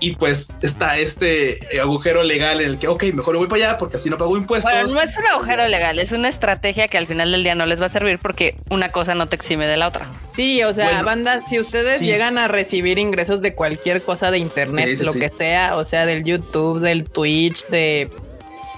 [0.00, 3.96] y pues está este agujero legal en el que, ok, mejor voy para allá porque
[3.96, 4.70] así no pago impuestos.
[4.70, 7.66] Bueno, no es un agujero legal, es una estrategia que al final del día no
[7.66, 10.10] les va a servir porque una cosa no te exime de la otra.
[10.32, 14.98] Sí, o sea, banda, si ustedes llegan a recibir ingresos de cualquier cosa de internet,
[15.00, 18.10] lo que sea, o sea, del YouTube, del Twitch, de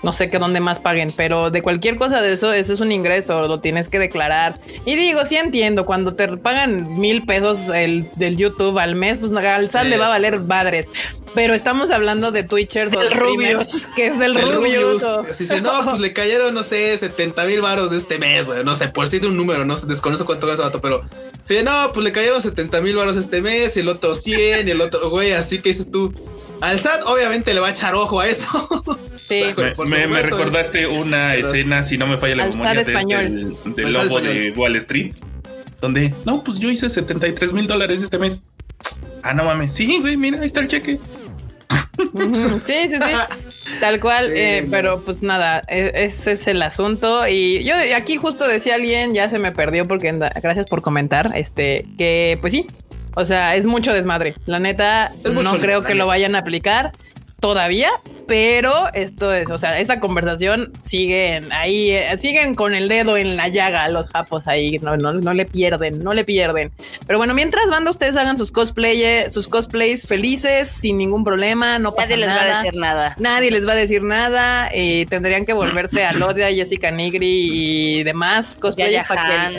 [0.02, 2.92] no sé qué dónde más paguen, pero de cualquier cosa de eso, eso es un
[2.92, 4.58] ingreso, lo tienes que declarar.
[4.84, 9.32] Y digo, sí entiendo, cuando te pagan mil pesos el, del YouTube al mes, pues
[9.32, 10.88] al sal le va a valer madres.
[11.34, 15.02] Pero estamos hablando de Twitchers o Rubius, que es el, Rubius.
[15.38, 18.62] Dice, no, pues le cayeron, no sé, 70 mil varos este mes, güey.
[18.64, 21.00] No sé, por si de un número, no sé, desconozco cuánto gana ese vato, pero
[21.44, 24.70] sí, no, pues le cayeron 70 mil varos este mes, y el otro 100, y
[24.70, 26.12] el otro, güey, así que dices tú.
[26.62, 28.48] Al SAT, obviamente, le va a echar ojo a eso.
[29.22, 29.44] Sí,
[29.86, 34.50] me, me, recordaste una escena, si no me falla la memoria, del, del lobo de
[34.50, 35.14] Wall Street,
[35.80, 38.42] donde, no, pues yo hice 73 mil dólares este mes.
[39.22, 39.72] Ah, no mames.
[39.72, 40.98] Sí, güey, mira, ahí está el cheque.
[42.64, 43.78] Sí, sí, sí.
[43.80, 47.26] Tal cual, eh, pero pues nada, e, ese es el asunto.
[47.26, 51.86] Y yo aquí justo decía alguien, ya se me perdió porque gracias por comentar, este,
[51.96, 52.66] que pues sí,
[53.14, 54.34] o sea, es mucho desmadre.
[54.46, 56.92] La neta, no creo que lo vayan a aplicar
[57.42, 57.90] todavía,
[58.28, 63.36] pero esto es, o sea, esa conversación siguen ahí, eh, siguen con el dedo en
[63.36, 66.70] la llaga los japos ahí, no, no, no le pierden, no le pierden.
[67.04, 69.02] Pero bueno, mientras banda ustedes hagan sus cosplay,
[69.32, 72.28] sus cosplays felices, sin ningún problema, no pasa nada.
[72.28, 73.16] Nadie les va a decir nada.
[73.18, 78.04] Nadie les va a decir nada y tendrían que volverse a Lodia, Jessica Nigri y
[78.04, 79.04] demás cosplays.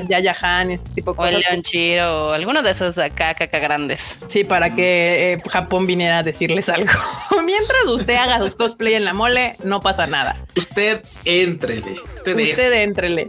[0.08, 1.34] Yaya Han, este tipo de cosas.
[1.34, 4.20] O el Leon Chiro, o alguno de esos acá, caca grandes.
[4.28, 6.90] Sí, para que eh, Japón viniera a decirles algo.
[7.46, 10.36] mientras usted haga sus cosplay en la mole, no pasa nada.
[10.56, 11.96] Usted entrele.
[12.26, 13.28] Usted, entrele.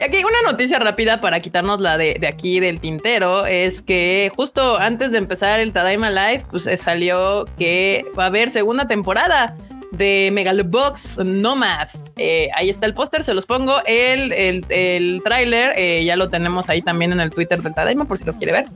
[0.00, 4.76] Y aquí una noticia rápida para quitarnos la de, aquí del tintero es que justo
[4.76, 9.56] antes de empezar el Tadaima Live, pues eh, salió que va a haber segunda temporada
[9.92, 11.88] de Megalobox Nomad.
[12.16, 13.80] Eh, ahí está el póster, se los pongo.
[13.86, 18.04] El, el, el tráiler eh, ya lo tenemos ahí también en el Twitter del Tadaima
[18.04, 18.66] por si lo quiere ver.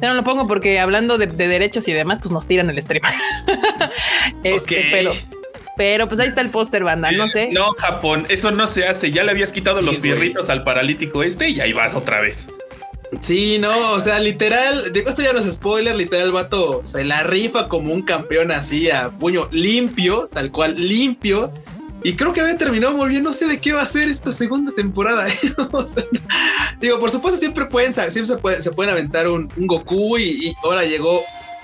[0.00, 3.02] Yo no lo pongo porque hablando de, derechos y demás, pues nos tiran el stream.
[4.44, 5.12] este, pero,
[5.76, 7.10] pero pues ahí está el póster, banda.
[7.12, 7.50] No sé.
[7.52, 9.10] No, Japón, eso no se hace.
[9.10, 12.48] Ya le habías quitado los fierritos al paralítico este y ahí vas otra vez.
[13.18, 17.02] Sí, no, o sea, literal, digo, esto ya no es spoiler, literal, el vato se
[17.04, 21.52] la rifa como un campeón así a puño limpio, tal cual, limpio.
[22.02, 23.22] Y creo que había terminado muy bien.
[23.22, 25.26] No sé de qué va a ser esta segunda temporada.
[26.80, 31.22] digo, por supuesto, siempre pueden, siempre se, pueden aventar un, Goku y, ahora llegó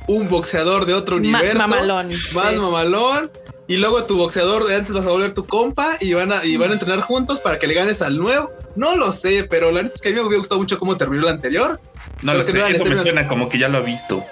[0.08, 1.56] un boxeador de otro universo.
[1.56, 2.08] Más mamalón.
[2.34, 3.30] Más mamalón.
[3.68, 6.56] Y luego tu boxeador de antes vas a volver tu compa y van a, y
[6.56, 8.52] van a entrenar juntos para que le ganes al nuevo.
[8.76, 10.96] No lo sé, pero la neta es que a mí me hubiera gustado mucho cómo
[10.96, 11.80] terminó el anterior.
[12.22, 14.24] No lo sé, eso me suena como que ya lo ha visto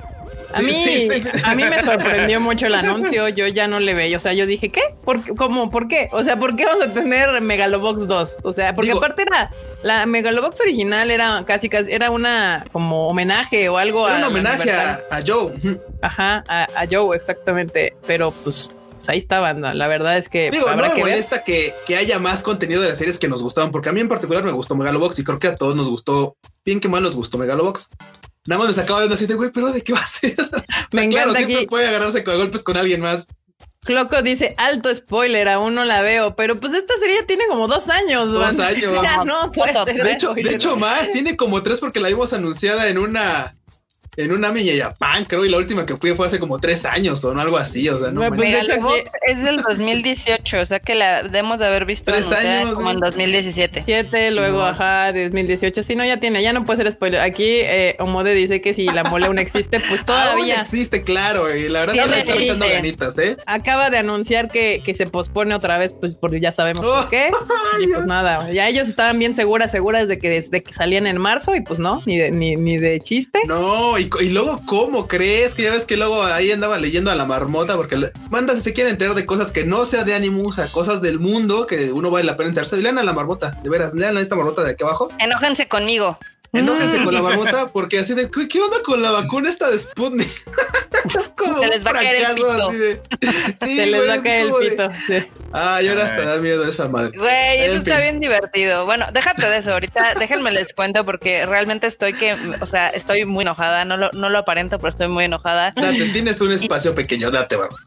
[0.52, 1.09] a, mí,
[1.44, 3.28] a mí me sorprendió mucho el anuncio.
[3.28, 4.16] Yo ya no le veía.
[4.16, 4.83] O sea, yo dije, ¿qué?
[5.04, 5.70] ¿Por, ¿Cómo?
[5.70, 6.09] ¿Por qué?
[6.12, 8.37] O sea, ¿por qué vamos a tener Megalobox 2?
[8.42, 9.50] O sea, porque aparte era
[9.83, 14.09] la Megalobox original, era casi casi, era una como homenaje o algo.
[14.09, 15.52] Era un homenaje a, Joe.
[16.02, 17.94] Ajá, a, Joe, exactamente.
[18.07, 19.61] Pero pues, pues ahí estaban.
[19.61, 22.98] La verdad es que Digo, no me molesta que, que, haya más contenido de las
[22.98, 25.48] series que nos gustaban, porque a mí en particular me gustó Megalobox y creo que
[25.48, 27.88] a todos nos gustó, bien que mal nos gustó Megalobox.
[28.46, 30.37] Nada más me sacaba de así de güey, pero ¿de qué va a ser?
[30.92, 33.26] me claro, siempre puede agarrarse con golpes con alguien más.
[33.85, 37.88] Cloco dice, alto spoiler, aún no la veo, pero pues esta serie tiene como dos
[37.90, 38.33] años.
[38.33, 38.92] Dos años.
[39.26, 40.02] no puede ser.
[40.02, 43.57] De hecho, de hecho, más, tiene como tres porque la vimos anunciada en una
[44.16, 47.24] en una Anime Japan, creo, y la última que fui fue hace como tres años
[47.24, 48.29] o no, algo así, o sea, no.
[48.35, 48.55] Pues,
[49.27, 53.00] es del 2018, o sea que la debemos de haber visto tres años, como en
[53.00, 53.83] 2017.
[53.85, 57.20] Siete, luego, ajá, 2018, sí, no, ya tiene, ya no puede ser spoiler.
[57.20, 60.61] Aquí eh, Omode dice que si la mole aún existe, pues todavía.
[60.61, 63.37] existe, claro, y la verdad es que le está echando ganitas, ¿eh?
[63.46, 67.31] Acaba de anunciar que, que se pospone otra vez, pues porque ya sabemos por qué.
[67.81, 71.18] y pues nada, ya ellos estaban bien seguras, seguras de que desde que salían en
[71.18, 73.40] marzo, y pues no, ni de, ni, ni de chiste.
[73.46, 75.55] No, y, luego, ¿cómo crees?
[75.55, 78.73] Que ya ves que luego ahí andaba leyendo a la marmota, porque manda si se
[78.73, 82.11] quieren enterar de cosas que no sea de Animus, a cosas del mundo, que uno
[82.11, 82.77] vale la pena enterarse.
[82.77, 85.11] Lean a la marmota, de veras, lean a esta marmota de aquí abajo.
[85.19, 86.19] Enójense conmigo.
[86.55, 90.29] Enójense con la marmota porque así de, ¿qué onda con la vacuna esta de Sputnik?
[91.37, 92.71] como Se les va a caer el pito.
[93.61, 94.88] Se les va a caer el pito.
[95.53, 97.17] Ah, y ahora hasta da miedo esa madre.
[97.17, 98.87] Güey, eso está bien divertido.
[98.87, 99.73] Bueno, déjate de eso.
[99.73, 103.85] Ahorita déjenme les cuento porque realmente estoy que, o sea, estoy muy enojada.
[103.85, 105.73] No lo, no lo aparento, pero estoy muy enojada.
[105.77, 107.81] Date, tienes un espacio pequeño, date, vamos.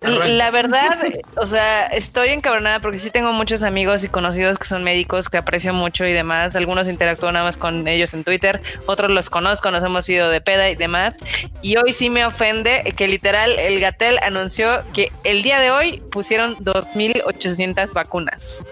[0.00, 0.96] La verdad,
[1.36, 5.38] o sea, estoy encabronada porque sí tengo muchos amigos y conocidos que son médicos que
[5.38, 6.54] aprecio mucho y demás.
[6.54, 10.40] Algunos interactúo nada más con ellos en Twitter, otros los conozco, nos hemos ido de
[10.40, 11.16] peda y demás.
[11.62, 16.00] Y hoy sí me ofende que literal el Gatel anunció que el día de hoy
[16.12, 18.62] pusieron 2.800 vacunas.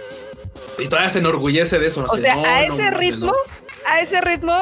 [0.78, 2.04] Y todavía se enorgullece de eso.
[2.08, 3.34] o sea, a ese ritmo,
[3.86, 4.54] a ese ritmo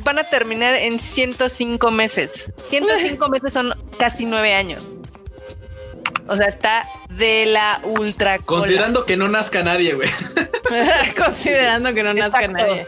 [0.00, 2.52] van a terminar en 105 meses.
[2.66, 4.84] 105 meses son casi nueve años.
[6.28, 8.38] O sea, está de la ultra.
[8.38, 10.08] Considerando que no nazca nadie, güey.
[11.16, 12.86] Considerando que no nazca nadie.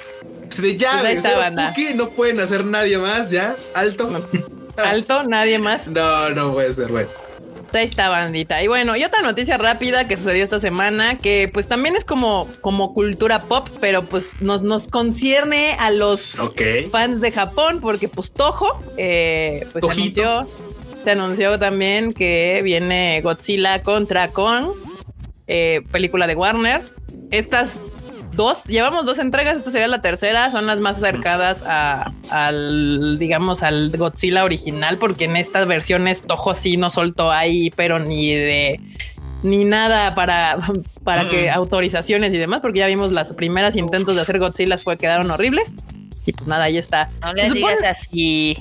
[0.59, 3.57] De ya, pues no pueden hacer nadie más, ya.
[3.75, 4.29] Alto.
[4.77, 5.89] Alto, nadie más.
[5.95, 7.07] No, no puede ser, güey.
[7.73, 8.63] Ahí está, bandita.
[8.63, 12.49] Y bueno, y otra noticia rápida que sucedió esta semana, que pues también es como,
[12.61, 16.37] como cultura pop, pero pues nos, nos concierne a los
[16.93, 20.47] fans de Japón, porque pues Toho, eh, pues anunció
[21.05, 24.71] se anunció también que viene Godzilla contra Kong,
[25.47, 26.83] eh, película de Warner.
[27.31, 27.81] Estas
[28.33, 33.63] dos, llevamos dos entregas, esta sería la tercera, son las más acercadas a, al, digamos,
[33.63, 38.81] al Godzilla original, porque en estas versiones Toho sí no soltó ahí, pero ni de
[39.43, 40.59] ni nada para,
[41.05, 44.97] para que autorizaciones y demás, porque ya vimos las primeras intentos de hacer Godzilla fue
[44.97, 45.73] quedaron horribles.
[46.27, 47.11] Y pues nada, ahí está.
[47.21, 48.57] No le digas así.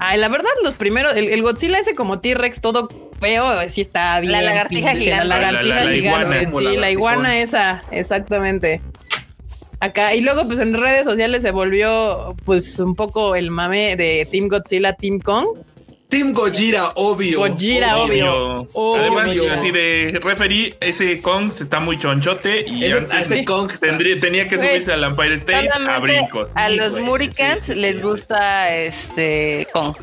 [0.00, 4.32] Ay, la verdad, los primeros, el, Godzilla ese como T-Rex todo feo, sí está bien.
[4.32, 5.24] La lagartija gigante.
[5.24, 6.46] La lagartija gigante.
[6.46, 8.80] sí, la iguana esa, exactamente.
[9.80, 14.26] Acá, y luego, pues en redes sociales se volvió, pues, un poco el mame de
[14.28, 15.46] Team Godzilla, Team Kong
[16.08, 17.40] Team Gojira, obvio.
[17.40, 18.66] Gojira, obvio.
[18.96, 23.70] Además, así de referí, ese Kong está muy chonchote y ese, Kong
[24.20, 26.56] tenía que subirse al Empire State a brincos.
[26.56, 29.96] A los Muricans les gusta este Kong.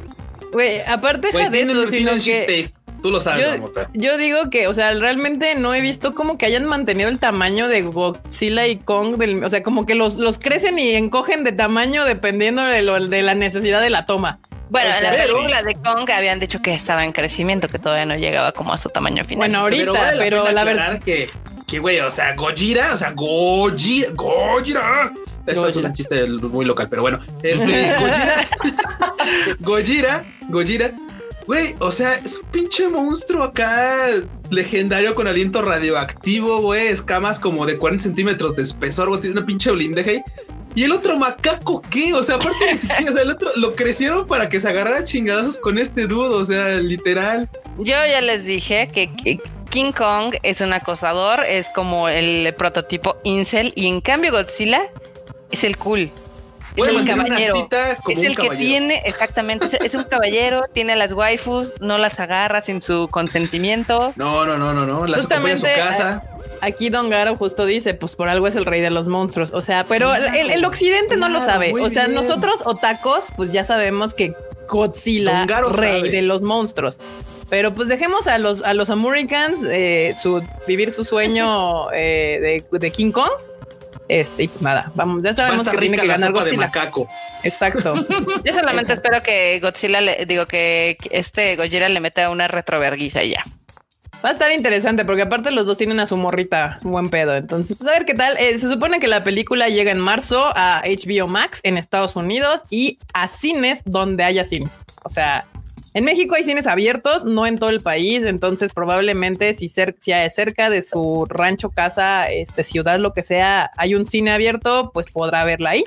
[0.51, 2.69] Güey, aparte de eso, sino que...
[3.01, 6.47] Tú lo sabes, yo, yo, digo que, o sea, realmente no he visto como que
[6.47, 10.79] hayan mantenido el tamaño de Godzilla y Kong, o sea, como que los, los crecen
[10.79, 14.39] y encogen de tamaño dependiendo de, lo, de la necesidad de la toma.
[14.69, 18.15] Bueno, en la película de Kong habían dicho que estaba en crecimiento, que todavía no
[18.15, 19.49] llegaba como a su tamaño final.
[19.49, 21.30] Bueno, ahorita, pero, la, verdad que,
[21.67, 25.12] que güey, o sea, Gojira, o sea, Gojira, Gojira.
[25.45, 28.45] Eso es un chiste muy local, pero bueno, este Gojira,
[29.60, 30.91] Gojira, Gojira,
[31.45, 34.08] güey, o sea, es un pinche monstruo acá
[34.49, 39.45] legendario con aliento radioactivo, güey, escamas como de 40 centímetros de espesor, güey, tiene una
[39.45, 40.23] pinche blindaje ahí.
[40.75, 42.13] ¿Y el otro macaco qué?
[42.13, 45.03] O sea, aparte ni siquiera, o sea, el otro lo crecieron para que se agarrara
[45.03, 47.49] chingadazos con este dudo, o sea, literal.
[47.77, 53.73] Yo ya les dije que, King Kong es un acosador, es como el prototipo Incel,
[53.75, 54.81] y en cambio Godzilla
[55.49, 56.11] es el cool.
[56.75, 57.69] Es el caballero.
[58.07, 62.81] Es el que tiene, exactamente, es un caballero, tiene las waifus, no las agarra sin
[62.81, 64.13] su consentimiento.
[64.17, 65.07] No, no, no, no, no.
[65.07, 66.23] Las acompaña en su casa.
[66.62, 69.51] Aquí Don Garo justo dice, pues por algo es el rey de los monstruos.
[69.53, 71.73] O sea, pero el, occidente no lo sabe.
[71.73, 74.34] O sea, nosotros otacos, pues ya sabemos que
[74.67, 76.99] Godzilla, rey de los monstruos.
[77.49, 82.91] Pero pues dejemos a los, a los Americans eh, su, vivir su sueño eh, de,
[82.91, 83.31] King Kong.
[84.08, 86.51] Este, y pues nada, vamos, ya sabemos que tiene que ganar Godzilla.
[86.51, 87.08] De macaco.
[87.43, 87.95] Exacto.
[88.43, 93.31] Yo solamente espero que Godzilla, le, digo que este Gojira le meta una retroverguiza y
[93.31, 93.43] ya.
[94.25, 97.35] Va a estar interesante porque aparte los dos tienen a su morrita buen pedo.
[97.35, 98.35] Entonces, pues a ver qué tal.
[98.38, 102.63] Eh, se supone que la película llega en marzo a HBO Max en Estados Unidos
[102.71, 104.81] y a cines donde haya cines.
[105.03, 105.45] O sea,
[105.93, 108.25] en México hay cines abiertos, no en todo el país.
[108.25, 113.93] Entonces, probablemente si, cerca, cerca de su rancho, casa, este, ciudad, lo que sea, hay
[113.93, 115.83] un cine abierto, pues podrá verla ahí.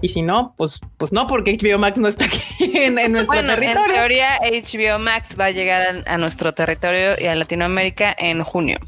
[0.00, 2.40] Y si no, pues, pues no, porque HBO Max no está aquí
[2.74, 3.86] en, nuestro bueno, territorio.
[3.86, 8.78] En teoría, HBO Max va a llegar a, nuestro territorio y a Latinoamérica en junio.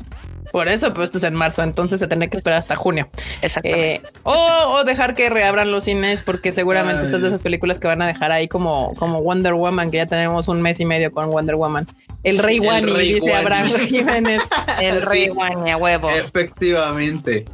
[0.53, 3.09] Por eso, pero esto es en marzo, entonces se tendrá que esperar hasta junio.
[3.43, 3.69] Exacto.
[3.69, 8.01] Eh, o, dejar que reabran los cines, porque seguramente estas de esas películas que van
[8.01, 11.31] a dejar ahí como, como Wonder Woman, que ya tenemos un mes y medio con
[11.31, 11.87] Wonder Woman.
[12.23, 14.43] El Rey Wani, dice Abraham Jiménez.
[14.81, 16.11] El Rey Wani, a huevo.
[16.11, 17.45] Efectivamente.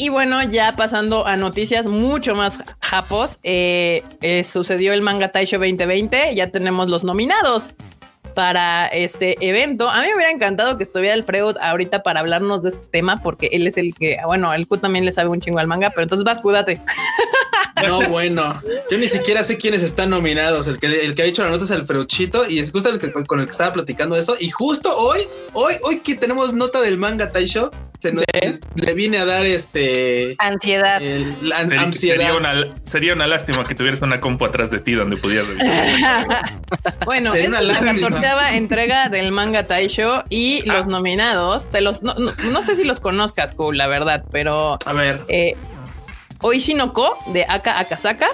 [0.00, 5.58] Y bueno, ya pasando a noticias mucho más japos, eh, eh, sucedió el Manga Taisho
[5.58, 7.74] 2020, ya tenemos los nominados
[8.34, 9.90] para este evento.
[9.90, 13.50] A mí me hubiera encantado que estuviera Alfredo ahorita para hablarnos de este tema, porque
[13.52, 16.04] él es el que, bueno, el Q también le sabe un chingo al manga, pero
[16.04, 16.80] entonces vas, cuídate.
[17.86, 20.66] No, bueno, yo ni siquiera sé quiénes están nominados.
[20.66, 22.98] El que, el que ha hecho la nota es Alfredo Chito y es justo el
[22.98, 24.36] que, con el que estaba platicando eso.
[24.38, 25.20] Y justo hoy,
[25.52, 28.14] hoy, hoy que tenemos nota del manga Taisho, se
[28.76, 31.00] le vine a dar este ansiedad.
[31.92, 35.48] sería, una, lástima que tuvieras una compu atrás de ti donde pudieras
[37.04, 40.78] Bueno, es la catorceava entrega del manga Taisho y ah.
[40.78, 45.20] los nominados, te los no, sé si los conozcas, cool, la verdad, pero a ver.
[45.28, 45.56] Eh,
[46.42, 48.28] Oishinoko de Aka Akasaka.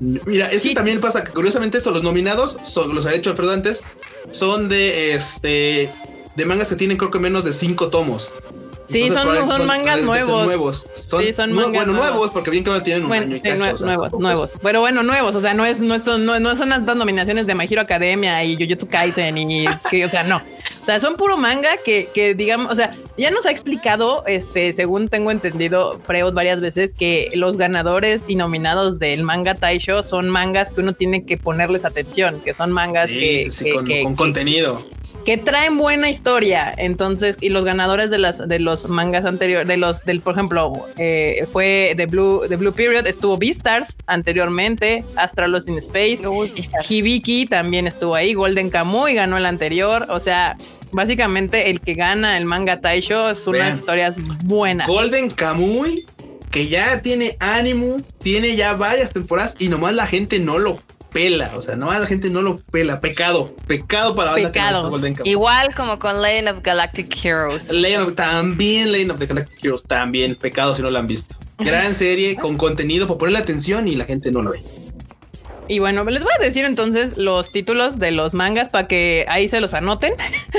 [0.00, 3.52] Mira, es que también pasa que curiosamente eso, los nominados, son, los ha hecho Alfredo
[3.52, 3.82] antes,
[4.30, 5.92] son de este
[6.36, 8.30] de mangas que tienen creo que menos de cinco tomos.
[8.88, 10.46] Sí, son, son, mangas nuevos.
[10.46, 10.88] nuevos.
[10.92, 12.30] Son sí, son mangas bueno, nuevos.
[12.30, 14.52] porque bien que tienen un año y cacho, nuevos, nuevos.
[14.62, 15.34] Pero bueno, nuevos.
[15.34, 18.56] O sea, no es, no son, no, son las nominaciones de My Hero Academia y
[18.56, 20.36] Jujutsu Kaisen y que, o sea, no.
[20.36, 24.72] O sea, son puro manga que, que digamos, o sea, ya nos ha explicado, este,
[24.72, 30.30] según tengo entendido, Freud varias veces, que los ganadores y nominados del manga Taisho son
[30.30, 33.50] mangas que uno tiene que ponerles atención, que son mangas que,
[34.02, 34.82] con, contenido
[35.24, 36.72] que traen buena historia.
[36.76, 40.72] Entonces, y los ganadores de las de los mangas anteriores, de los del, por ejemplo,
[40.98, 46.20] eh, fue The Blue, The Blue Period, estuvo Beastars anteriormente, Astralos in Space,
[46.88, 50.06] Hibiki también estuvo ahí, Golden Kamuy ganó el anterior.
[50.08, 50.56] O sea,
[50.92, 54.14] básicamente el que gana el manga Taisho es unas historias
[54.44, 54.86] buenas.
[54.86, 56.06] Golden Kamuy,
[56.50, 60.78] que ya tiene ánimo, tiene ya varias temporadas y nomás la gente no lo
[61.10, 61.52] pela.
[61.56, 63.00] O sea, no la gente no lo pela.
[63.00, 67.70] Pecado, pecado para la banda Golden Igual como con Lane of Galactic Heroes.
[67.70, 71.36] Of, también Lane of the Galactic Heroes, también pecado si no lo han visto.
[71.58, 74.62] Gran serie con contenido para ponerle atención y la gente no lo ve.
[75.68, 79.48] Y bueno, les voy a decir entonces los títulos de los mangas para que ahí
[79.48, 80.14] se los anoten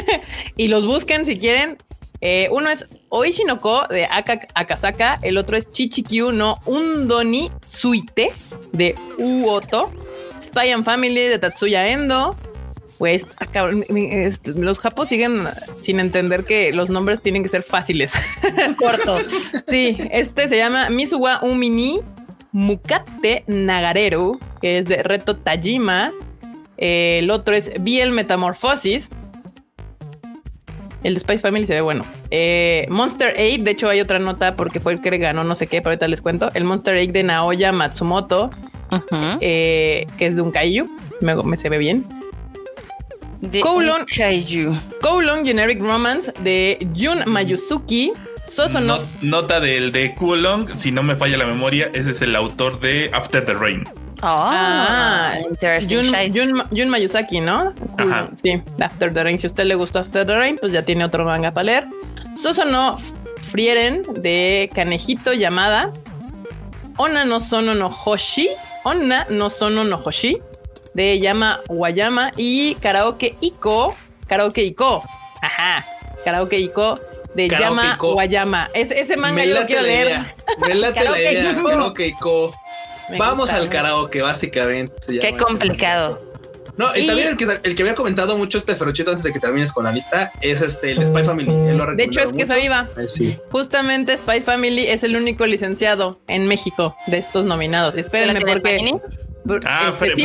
[0.56, 1.78] y los busquen si quieren.
[2.22, 4.08] Eh, uno es Oishinoko de
[4.54, 8.34] Akasaka, el otro es Chichikyu no Undoni Suite
[8.74, 9.90] de Uoto,
[10.42, 12.36] Spy and Family de Tatsuya Endo.
[12.98, 13.26] Pues
[14.58, 15.48] Los japos siguen
[15.80, 18.12] sin entender que los nombres tienen que ser fáciles.
[18.78, 19.28] Cortos.
[19.68, 22.02] sí, este se llama Misuwa Umini
[22.52, 26.12] Mukate Nagareru, que es de Reto Tajima.
[26.76, 29.10] el otro es Biel Metamorphosis
[31.04, 32.04] el de Spice Family se ve bueno.
[32.32, 35.68] Eh, Monster 8, de hecho hay otra nota porque fue el que ganó no sé
[35.68, 36.50] qué, pero ahorita les cuento.
[36.54, 38.50] El Monster 8 de Naoya Matsumoto,
[39.42, 40.90] eh, que es de un kaiju.
[41.22, 42.06] Me, se ve bien.
[43.42, 44.74] De Kowloon, kaiju.
[45.02, 48.12] Kowloon Generic Romance de Jun Mayuzuki.
[48.46, 52.36] Soso no, nota del de Kowloon, si no me falla la memoria, ese es el
[52.36, 53.84] autor de After the Rain.
[54.22, 57.74] Ah, ah Jun, Mayusaki, ¿no?
[58.36, 59.40] Sí, After the Rain.
[59.40, 61.88] Si a usted le gustó After the Rain, pues ya tiene otro manga para leer.
[62.36, 62.98] Sosono
[63.52, 65.92] Frieren de Kanejito llamada
[66.98, 68.50] Ona no Sono no Hoshi.
[68.84, 70.42] Ona no Sono no Hoshi
[70.94, 73.96] de Yama Wayama y Karaoke Iko.
[74.28, 75.02] Karaoke Iko.
[75.42, 75.86] Ajá.
[76.26, 77.00] Karaoke Iko
[77.36, 78.70] de Yama Wayama.
[78.74, 80.20] ese manga yo lo quiero leer.
[80.94, 82.52] Karaoke Iko.
[83.18, 85.20] Vamos al karaoke, básicamente.
[85.20, 86.30] Qué complicado.
[86.80, 89.40] No, y, también el que, el que, había comentado mucho este ferochito antes de que
[89.42, 91.52] termines con la lista es este el Spy Family.
[91.98, 92.88] de hecho, es que esa viva.
[93.06, 93.38] Sí.
[93.52, 97.98] Justamente Spy Family es el único licenciado en México de estos nominados.
[97.98, 98.94] Espérenme porque.
[99.66, 100.22] Ah, este,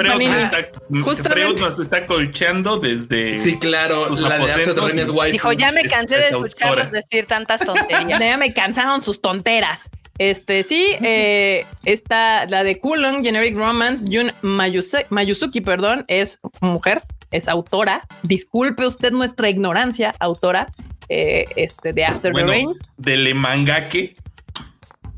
[1.22, 3.36] Freud, nos está colcheando desde.
[3.36, 8.20] Sí, claro, sus la de Dijo, ya me cansé de escucharlos decir tantas tonterías.
[8.20, 9.90] ya me cansaron sus tonteras.
[10.18, 17.02] Este sí, eh, está la de Kulon Generic Romance, Jun Mayuzuki, perdón, es mujer,
[17.32, 18.02] es autora.
[18.22, 20.66] Disculpe usted nuestra ignorancia, autora
[21.08, 22.70] eh, este, de After the Rain.
[22.96, 24.14] Del mangake.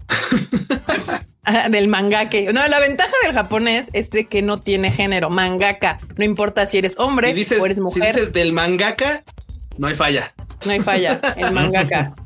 [1.70, 2.52] del mangake.
[2.52, 5.28] No, la ventaja del japonés es de que no tiene género.
[5.28, 6.00] Mangaka.
[6.16, 8.12] No importa si eres hombre o eres mujer.
[8.14, 9.22] Si dices del mangaka,
[9.76, 10.32] no hay falla.
[10.64, 11.20] No hay falla.
[11.36, 12.14] El mangaka.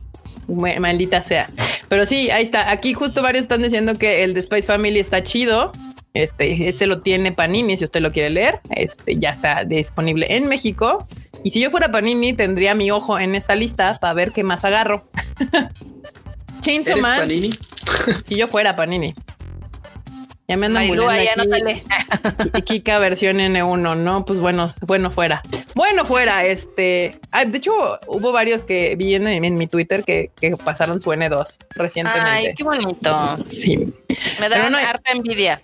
[0.50, 1.48] Maldita sea.
[1.88, 2.70] Pero sí, ahí está.
[2.70, 5.72] Aquí justo varios están diciendo que el de Spice Family está chido.
[6.12, 8.60] Este, ese lo tiene Panini, si usted lo quiere leer.
[8.70, 11.06] Este ya está disponible en México.
[11.44, 14.64] Y si yo fuera Panini, tendría mi ojo en esta lista para ver qué más
[14.64, 15.08] agarro.
[16.60, 17.20] Chainsaw Man.
[17.20, 17.50] Panini?
[18.26, 19.14] si yo fuera Panini.
[20.50, 21.28] Ya me andan Marilu, ahí
[22.56, 24.24] Y Kika versión N1, ¿no?
[24.24, 25.42] Pues bueno, bueno fuera.
[25.76, 27.20] Bueno fuera, este...
[27.30, 27.70] Ah, de hecho,
[28.08, 30.32] hubo varios que vi en, mi Twitter que,
[30.64, 32.30] pasaron su N2 recientemente.
[32.30, 33.38] Ay, qué bonito.
[33.44, 33.94] Sí.
[34.40, 35.62] Me da una harta envidia.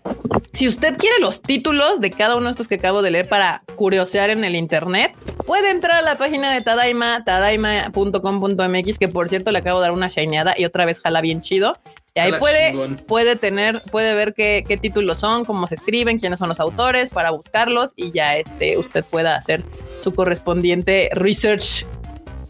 [0.53, 3.65] Si usted quiere los títulos de cada uno de estos que acabo de leer para
[3.75, 5.17] curiosear en el internet,
[5.49, 9.93] puede entrar a la página de Tadaima, tadaima.com.mx, que por cierto le acabo de dar
[9.93, 11.73] una shineada y otra vez jala bien chido.
[12.17, 12.73] Y ahí puede,
[13.07, 17.11] puede tener, puede ver qué, qué, títulos son, cómo se escriben, quiénes son los autores
[17.11, 19.63] para buscarlos y ya este, usted pueda hacer
[20.03, 21.85] su correspondiente research.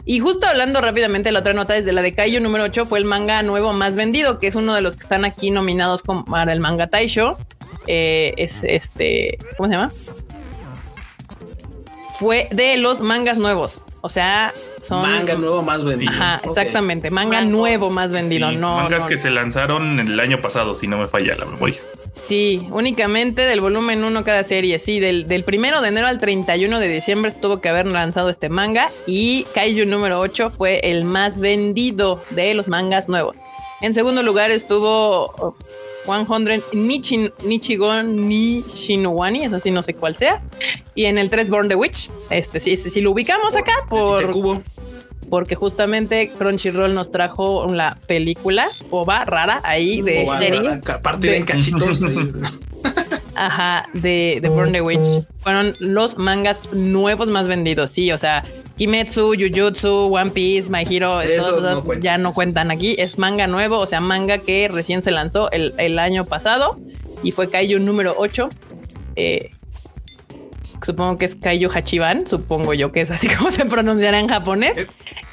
[0.05, 3.03] Y justo hablando rápidamente, la otra nota desde la de Kaiju número 8 fue el
[3.03, 6.61] manga nuevo más vendido, que es uno de los que están aquí nominados para el
[6.61, 7.37] manga Taisho.
[7.87, 9.91] Eh, es este, ¿cómo se llama?
[12.13, 13.83] Fue de los mangas nuevos.
[14.07, 15.01] O sea, son.
[15.01, 16.13] Manga nuevo más vendido.
[16.13, 17.11] Ajá, exactamente.
[17.11, 18.49] Manga nuevo más vendido.
[18.53, 18.77] no.
[18.77, 21.75] Mangas que se lanzaron el año pasado, si no me falla la memoria.
[22.13, 24.79] Sí, únicamente del volumen 1 cada serie.
[24.79, 28.47] Sí, del, del primero de enero al 31 de diciembre tuvo que haber lanzado este
[28.47, 28.91] manga.
[29.07, 33.41] Y Kaiju número 8 fue el más vendido de los mangas nuevos.
[33.81, 35.57] En segundo lugar estuvo
[36.07, 40.41] 100 Nichin, Nichigon Nishinowani, es así, no sé cuál sea.
[40.95, 44.61] Y en el 3 Born the Witch, este sí, sí, lo ubicamos acá por...
[45.29, 50.79] Porque justamente Crunchyroll nos trajo la película OVA rara ahí de serie.
[51.03, 51.99] Partida en cachitos.
[53.35, 55.25] Ajá, de, de Born the Witch.
[55.39, 58.45] Fueron los mangas nuevos más vendidos, sí, o sea,
[58.77, 61.21] Kimetsu, Jujutsu, One Piece, My Hero,
[61.99, 62.95] ya no cuentan aquí.
[62.97, 66.79] Es manga nuevo, o sea, manga que recién se lanzó el, año pasado
[67.23, 68.49] y fue Kaiju número 8.
[69.15, 69.49] Eh,
[70.85, 74.77] supongo que es Kaiju Hachiban, supongo yo que es así como se pronunciará en japonés.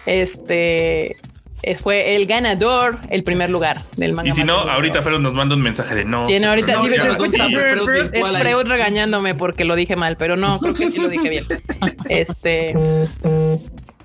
[0.06, 1.16] Este
[1.80, 4.28] fue el ganador, el primer lugar del manga.
[4.30, 6.26] Y si no, ahorita Freud nos manda un mensaje de no.
[6.26, 10.58] Sí, no, ahorita sí, se escucha es Freud regañándome porque lo dije mal, pero no,
[10.60, 11.46] creo que sí lo dije bien.
[12.08, 12.74] Este.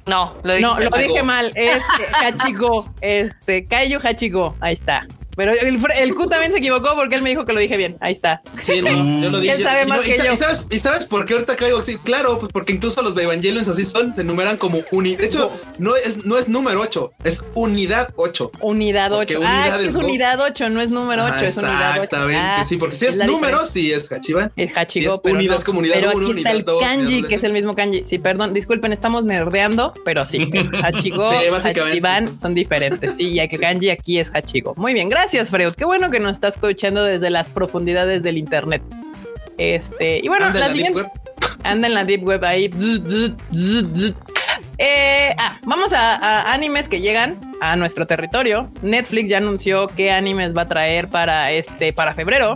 [0.05, 1.51] No, lo, no, lo dije mal.
[1.53, 1.83] Es
[2.23, 2.91] Hachigo.
[3.01, 4.55] Este, Kaiju Hachigo.
[4.59, 5.05] Ahí está.
[5.39, 7.95] Pero el, el, Q también se equivocó porque él me dijo que lo dije bien.
[8.01, 8.41] Ahí está.
[8.61, 9.53] Sí, no, yo lo dije.
[9.53, 10.33] Él sabe más que yo.
[10.33, 11.95] ¿y sabes, ¿Y sabes por qué ahorita caigo así?
[11.95, 15.19] Claro, pues porque incluso los de Evangelions así son, se enumeran como unidad.
[15.19, 18.51] De hecho, no es, no es número 8, es unidad 8.
[18.59, 19.39] Unidad 8.
[19.41, 22.03] Ah, es, unidad 8, no es número 8, es unidad 8.
[22.03, 24.51] Exactamente, ah, sí, porque si es, números, sí es Hachiban.
[24.57, 27.43] Es Hachigo, si es unidad es como unidad pero aquí está el kanji, que es
[27.45, 28.03] el mismo kanji.
[28.03, 33.15] Sí, perdón, disculpen, estamos nerdeando, pero sí, es Hachigo, sí, Hachiban son diferentes.
[33.15, 34.73] Sí, ya que kanji aquí es Hachigo.
[34.75, 35.73] Muy bien, gracias, Freud.
[35.75, 38.81] Qué bueno que nos está escuchando desde las profundidades del internet.
[39.57, 41.03] Este, y bueno, la, siguiente.
[41.63, 42.69] anda en la deep web ahí.
[44.79, 48.71] Eh, ah, vamos a, animes que llegan a nuestro territorio.
[48.81, 52.55] Netflix ya anunció qué animes va a traer para este, para febrero.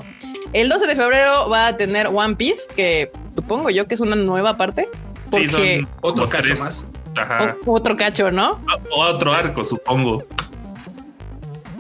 [0.54, 4.16] El 12 de febrero va a tener One Piece, que supongo yo que es una
[4.16, 4.88] nueva parte.
[5.30, 6.90] Porque otro cacho más.
[7.66, 8.60] otro cacho, ¿no?
[8.92, 10.26] otro arco, supongo.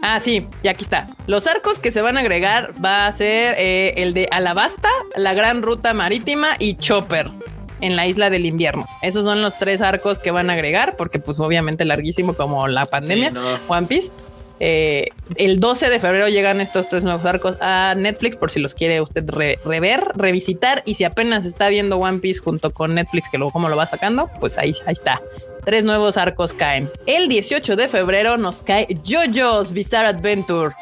[0.06, 1.08] Ah, sí, y aquí está.
[1.28, 5.34] Los arcos que se van a agregar va a ser eh, el de Alabasta, la
[5.34, 7.32] Gran Ruta Marítima y Chopper
[7.80, 8.86] en la Isla del Invierno.
[9.02, 12.86] Esos son los tres arcos que van a agregar, porque pues obviamente larguísimo como la
[12.86, 13.32] pandemia,
[13.70, 14.12] One Piece.
[14.60, 18.76] Eh, el 12 de febrero llegan estos tres nuevos arcos a Netflix por si los
[18.76, 23.38] quiere usted rever, revisitar y si apenas está viendo One Piece junto con Netflix que
[23.38, 25.22] luego como lo va sacando, pues ahí, ahí está.
[25.66, 26.92] Tres nuevos arcos caen.
[27.06, 30.76] El 18 de febrero nos cae JoJo's Bizarre Adventure.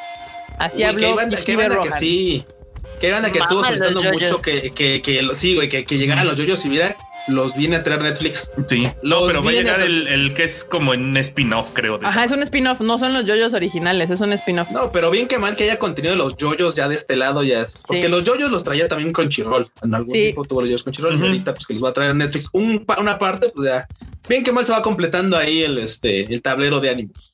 [0.57, 1.13] Así habló qué
[1.55, 2.45] banda, que sí.
[2.99, 6.27] Qué banda que estuvo solicitando mucho que, que, que, lo, sí, güey, que, que llegaran
[6.27, 6.95] los JoJo's y mira,
[7.27, 8.51] los viene a traer Netflix.
[8.67, 11.99] Sí, no, pero va a llegar el, que es como un spin-off, creo.
[12.03, 14.69] Ajá, es un spin-off, no son los yoyos originales, es un spin-off.
[14.71, 17.43] No, pero bien que mal que haya contenido de los yoyos ya de este lado,
[17.43, 17.83] ya es.
[17.85, 19.71] Porque los yoyos los traía también Crunchyroll.
[19.83, 22.15] En algún tiempo tuvo los yoyos Crunchyroll y ahorita, pues que les va a traer
[22.15, 23.87] Netflix una parte, pues ya.
[24.27, 27.33] Bien que mal se va completando ahí el, este, el tablero de ánimos.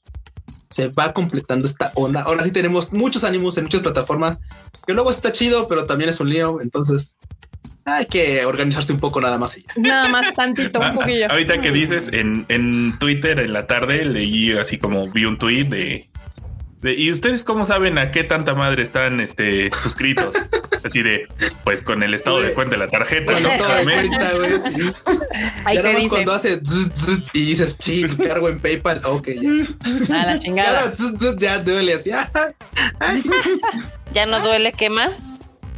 [0.70, 2.22] Se va completando esta onda.
[2.22, 4.38] Ahora sí tenemos muchos ánimos en muchas plataformas,
[4.86, 6.62] que luego está chido, pero también es un lío.
[6.62, 7.18] Entonces,
[7.88, 9.58] hay que organizarse un poco nada más.
[9.76, 11.30] Nada más tantito, un ah, poquillo.
[11.30, 15.66] Ahorita que dices, en, en Twitter en la tarde leí así como vi un tweet
[15.66, 16.10] de,
[16.84, 20.36] ¿Y ustedes cómo saben a qué tanta madre están este, suscritos?
[20.84, 21.28] Así de,
[21.64, 23.34] pues con el estado de cuenta de la tarjeta.
[23.84, 24.10] Güey.
[25.66, 26.08] Ahí te dice.
[26.08, 26.62] cuando hace
[27.34, 29.02] y dices, ching, cargo en PayPal.
[29.04, 29.30] Ok,
[30.08, 30.22] ya.
[30.22, 30.94] A la chingada.
[31.38, 32.12] ya duele así.
[34.14, 35.10] ya no duele, quema.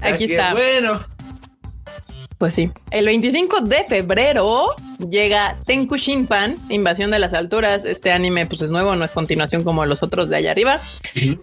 [0.01, 0.51] Aquí está.
[0.51, 1.03] Bueno.
[2.39, 2.71] Pues sí.
[2.89, 4.73] El 25 de febrero
[5.09, 7.83] llega Tenku Shinpan, Invasión de las Alturas.
[7.83, 10.79] Este anime pues es nuevo, no es continuación como los otros de allá arriba.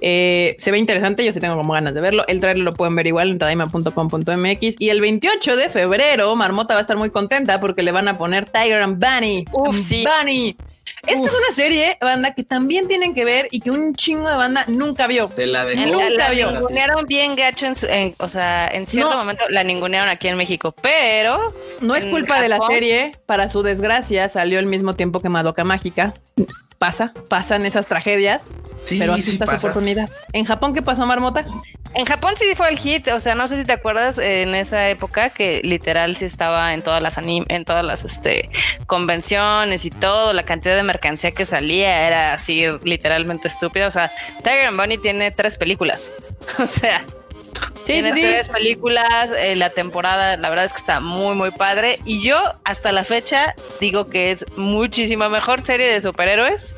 [0.00, 2.26] Eh, se ve interesante, yo sí tengo como ganas de verlo.
[2.28, 4.76] El trailer lo pueden ver igual en tadaima.com.mx.
[4.78, 8.16] Y el 28 de febrero, Marmota va a estar muy contenta porque le van a
[8.16, 9.44] poner Tiger and Bunny.
[9.52, 10.02] Uf, sí.
[10.02, 10.56] Bunny.
[11.06, 14.36] Esta es una serie, banda, que también tienen que ver y que un chingo de
[14.36, 15.28] banda nunca vio.
[15.28, 15.86] Se la dejó.
[15.86, 16.50] Nunca vio.
[16.50, 21.52] ningunearon bien gacho, en, o sea, en cierto momento la ningunearon aquí en México, pero...
[21.80, 25.64] No es culpa de la serie, para su desgracia salió al mismo tiempo que Madoka
[25.64, 26.14] Mágica
[26.78, 28.46] pasa, pasan esas tragedias.
[28.86, 30.08] Sí, pero así está su oportunidad.
[30.32, 31.44] ¿En Japón qué pasó, Marmota?
[31.94, 34.88] En Japón sí fue el hit, o sea, no sé si te acuerdas en esa
[34.88, 38.48] época que literal sí estaba en todas las en todas las este,
[38.86, 44.12] convenciones y todo, la cantidad de mercancía que salía era así literalmente estúpida, o sea,
[44.44, 46.12] Tiger and Bunny tiene tres películas.
[46.58, 47.04] O sea,
[47.84, 51.98] tiene tres películas, eh, la temporada, la verdad es que está muy, muy padre.
[52.04, 56.74] Y yo hasta la fecha digo que es muchísima mejor serie de superhéroes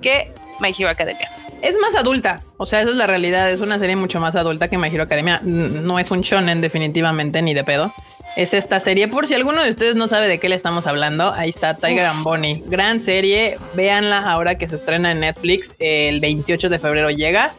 [0.00, 1.30] que My Hero Academia.
[1.62, 3.48] Es más adulta, o sea, esa es la realidad.
[3.48, 5.40] Es una serie mucho más adulta que My Hero Academia.
[5.44, 7.94] No es un shonen, definitivamente, ni de pedo.
[8.34, 9.06] Es esta serie.
[9.06, 12.06] Por si alguno de ustedes no sabe de qué le estamos hablando, ahí está Tiger
[12.06, 12.64] and Bonnie.
[12.66, 13.58] Gran serie.
[13.74, 15.70] Véanla ahora que se estrena en Netflix.
[15.78, 17.54] El 28 de febrero llega.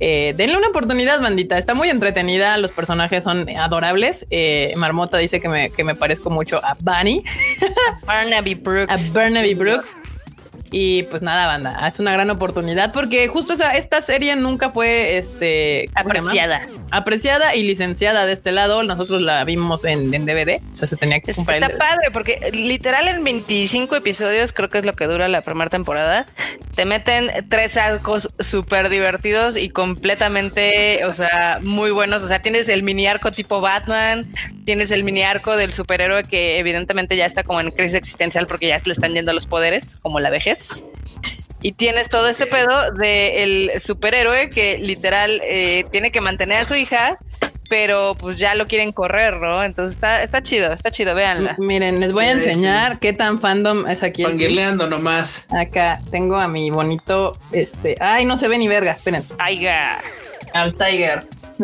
[0.00, 1.56] Eh, denle una oportunidad, bandita.
[1.56, 2.58] Está muy entretenida.
[2.58, 4.26] Los personajes son adorables.
[4.30, 7.22] Eh, Marmota dice que me, que me parezco mucho a Bunny.
[8.04, 8.90] Barnaby Brooks.
[8.90, 9.94] A Barnaby Brooks.
[10.76, 15.18] Y pues nada, banda, es una gran oportunidad porque justo esa, esta serie nunca fue
[15.18, 16.62] este, apreciada.
[16.90, 18.82] Apreciada y licenciada de este lado.
[18.82, 20.60] Nosotros la vimos en, DVD.
[20.72, 21.62] O sea, se tenía que comprar.
[21.62, 25.70] Está padre porque literal en 25 episodios, creo que es lo que dura la primera
[25.70, 26.26] temporada,
[26.74, 32.24] te meten tres arcos súper divertidos y completamente, o sea, muy buenos.
[32.24, 34.28] O sea, tienes el mini arco tipo Batman,
[34.64, 38.66] tienes el mini arco del superhéroe que evidentemente ya está como en crisis existencial porque
[38.66, 40.63] ya se le están yendo los poderes, como la vejez.
[41.62, 46.74] Y tienes todo este pedo del superhéroe que literal eh, tiene que mantener a su
[46.74, 47.16] hija,
[47.70, 49.64] pero pues ya lo quieren correr, ¿no?
[49.64, 51.56] Entonces está, está chido, está chido, véanla.
[51.58, 54.24] Miren, les voy a enseñar qué tan fandom es aquí.
[54.24, 55.46] Panguileando nomás.
[55.58, 59.22] Acá tengo a mi bonito, este, ay, no se ve ni verga, esperen.
[59.22, 59.98] Tiger.
[60.52, 61.22] Al Tiger.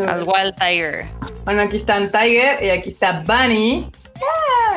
[0.09, 1.07] Al Wild Tiger.
[1.45, 3.91] Bueno, aquí están Tiger y aquí está Bunny.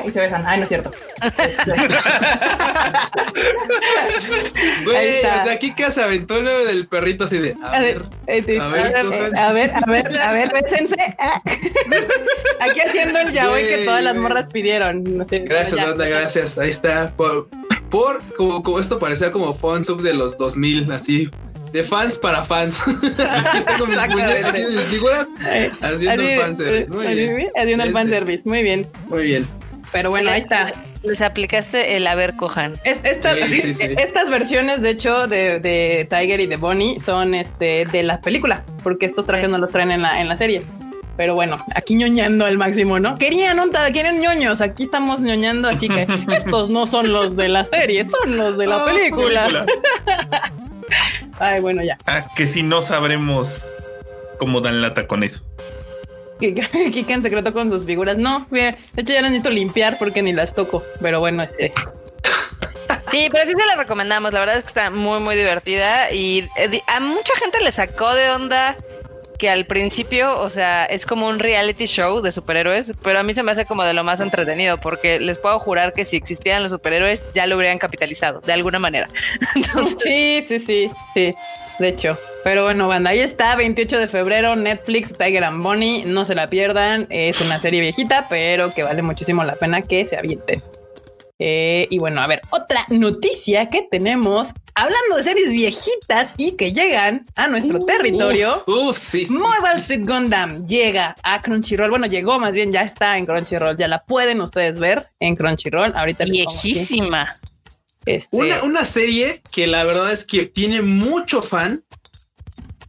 [0.05, 0.43] Y se besan.
[0.45, 0.91] Ay, no es cierto.
[4.85, 7.55] Güey, o sea, aquí que se aventó el del perrito así de.
[7.63, 8.95] A, ver, a, ver,
[9.37, 10.95] a, ver, a ver, a ver, bésense.
[12.59, 15.03] Aquí haciendo el yaoi que todas las morras pidieron.
[15.27, 16.57] gracias, Banda, gracias.
[16.57, 17.13] Ahí está.
[17.15, 17.47] Por,
[17.89, 21.29] por como, como esto parecía como sub de los 2000, así
[21.73, 22.81] de fans para fans.
[22.87, 25.27] aquí tengo mis muñecas, mis figuras
[25.81, 26.91] haciendo el fanservice.
[26.91, 27.47] Muy bien.
[27.55, 28.43] Haciendo el fanservice.
[28.45, 28.87] Muy bien.
[29.09, 29.47] Muy bien.
[29.91, 30.67] Pero bueno, ahí está.
[31.01, 32.75] Les aplicaste el haber cojan.
[32.83, 38.21] Es, Estas versiones, de hecho, de, de, Tiger y de Bonnie son este de la
[38.21, 40.61] película, porque estos trajes no los traen en la, en la serie.
[41.17, 43.17] Pero bueno, aquí ñoñando al máximo, ¿no?
[43.17, 43.63] Querían, ¿no?
[43.91, 44.61] quieren ñoños.
[44.61, 48.67] Aquí estamos ñoñando, así que estos no son los de la serie, son los de
[48.67, 49.65] la ah, película.
[51.39, 51.97] Ay, bueno, ya.
[52.05, 53.65] Ah, que si no sabremos
[54.37, 55.43] cómo dan lata con eso.
[56.39, 58.17] Kika en secreto con sus figuras.
[58.17, 60.83] No, de hecho ya las necesito limpiar porque ni las toco.
[61.01, 61.73] Pero bueno, este.
[63.11, 64.33] Sí, pero sí se la recomendamos.
[64.33, 68.13] La verdad es que está muy, muy divertida y eh, a mucha gente le sacó
[68.15, 68.75] de onda
[69.37, 73.33] que al principio, o sea, es como un reality show de superhéroes, pero a mí
[73.33, 76.63] se me hace como de lo más entretenido porque les puedo jurar que si existieran
[76.63, 79.07] los superhéroes ya lo habrían capitalizado de alguna manera.
[79.97, 81.35] Sí, sí, sí, sí.
[81.79, 86.25] De hecho, pero bueno, banda, ahí está, 28 de febrero, Netflix, Tiger and Bonnie, no
[86.25, 90.17] se la pierdan, es una serie viejita, pero que vale muchísimo la pena que se
[90.17, 90.61] avienten.
[91.45, 96.71] Eh, y bueno, a ver, otra noticia que tenemos, hablando de series viejitas y que
[96.71, 98.63] llegan a nuestro territorio.
[98.65, 101.89] Uf, sí, Mobile Suit Gundam llega a Crunchyroll.
[101.89, 103.75] Bueno, llegó más bien, ya está en Crunchyroll.
[103.75, 105.91] Ya la pueden ustedes ver en Crunchyroll.
[105.97, 107.37] Ahorita viejísima.
[108.05, 108.37] Este...
[108.37, 111.83] Una, una serie que la verdad es que tiene mucho fan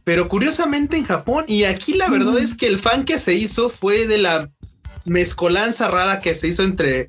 [0.05, 3.71] pero curiosamente en Japón, y aquí la verdad es que el fan que se hizo
[3.71, 4.47] fue de la
[5.05, 7.07] mezcolanza rara que se hizo entre,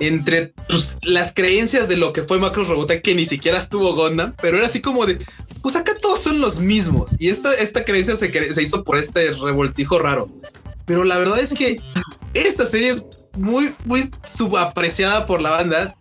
[0.00, 4.34] entre pues, las creencias de lo que fue Macros Robotech, que ni siquiera estuvo Gundam,
[4.40, 5.18] pero era así como de,
[5.62, 7.12] pues acá todos son los mismos.
[7.18, 10.28] Y esta, esta creencia se, se hizo por este revoltijo raro.
[10.84, 11.80] Pero la verdad es que
[12.34, 15.96] esta serie es muy, muy subapreciada por la banda.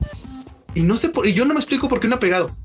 [0.73, 2.55] Y no sé por, y yo no me explico por qué no ha pegado.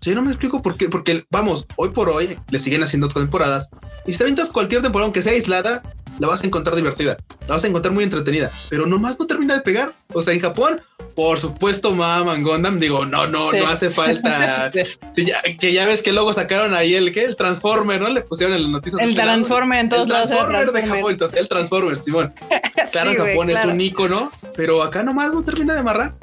[0.00, 3.68] Yo no me explico por qué, porque vamos, hoy por hoy le siguen haciendo temporadas
[4.06, 5.82] y si te aventas cualquier temporada, aunque sea aislada,
[6.18, 9.54] la vas a encontrar divertida, la vas a encontrar muy entretenida, pero nomás no termina
[9.54, 9.92] de pegar.
[10.12, 10.80] O sea, en Japón,
[11.14, 14.70] por supuesto, maman Gundam, digo, no, no, no hace falta.
[15.60, 18.08] que ya ves que luego sacaron ahí el que el Transformer, ¿no?
[18.08, 19.02] Le pusieron en las noticias.
[19.02, 22.32] El Transformer en todos el Transformer de Japón, entonces, el Transformer, Simón.
[22.90, 26.14] Claro, Japón es un icono, pero acá nomás no termina de amarrar.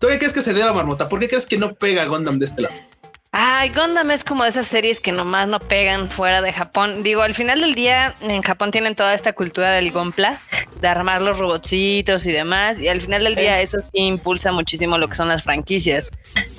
[0.00, 1.10] ¿Tú qué crees que se deba, Marmota?
[1.10, 2.74] ¿Por qué crees que no pega Gundam de este lado?
[3.32, 7.02] Ay, Gundam es como de esas series que nomás no pegan fuera de Japón.
[7.02, 10.40] Digo, al final del día, en Japón tienen toda esta cultura del Gonpla,
[10.80, 12.78] de armar los robotcitos y demás.
[12.78, 16.10] Y al final del día, eso sí impulsa muchísimo lo que son las franquicias.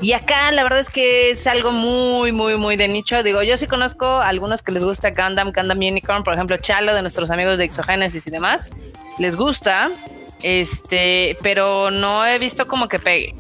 [0.02, 3.24] Y acá, la verdad es que es algo muy, muy, muy de nicho.
[3.24, 6.94] Digo, yo sí conozco a algunos que les gusta Gundam, Gundam Unicorn, por ejemplo, Chalo
[6.94, 8.70] de nuestros amigos de Exogenesis y demás.
[9.18, 9.90] Les gusta.
[10.44, 13.36] Este, pero no he visto como que pegue.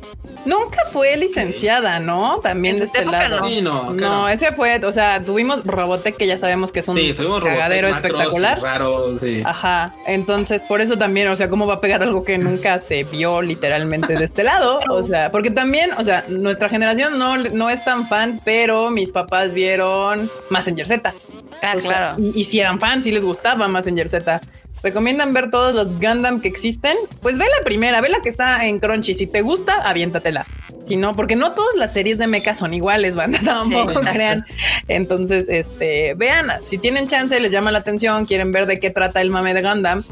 [0.46, 2.40] Nunca fue licenciada, ¿no?
[2.42, 3.48] También de este lado.
[3.62, 6.96] No, no, ese fue, o sea, tuvimos Robotech que ya sabemos que es un
[7.42, 8.60] cagadero espectacular.
[8.60, 9.44] Raro, sí.
[9.46, 9.94] Ajá.
[10.08, 13.42] Entonces, por eso también, o sea, cómo va a pegar algo que nunca se vio
[13.42, 14.80] literalmente de este lado.
[14.90, 19.10] O sea, porque también, o sea, nuestra generación no, no es tan fan, pero mis
[19.10, 21.14] papás vieron Messenger Z.
[21.62, 22.16] Ah, claro.
[22.18, 24.42] y, y, si eran fans, si les gustaba Messenger Z.
[24.84, 26.98] ¿Recomiendan ver todos los Gundam que existen?
[27.22, 29.14] Pues ve la primera, ve la que está en Crunchy.
[29.14, 30.46] Si te gusta, aviéntatela.
[30.86, 34.46] Si no, porque no todas las series de mecha son iguales, van tampoco crean.
[34.88, 39.22] Entonces, este, vean, si tienen chance, les llama la atención, quieren ver de qué trata
[39.22, 40.04] el mame de Gundam,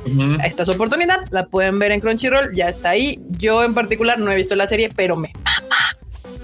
[0.43, 3.19] esta es su oportunidad, la pueden ver en Crunchyroll, ya está ahí.
[3.29, 5.33] Yo en particular no he visto la serie, pero me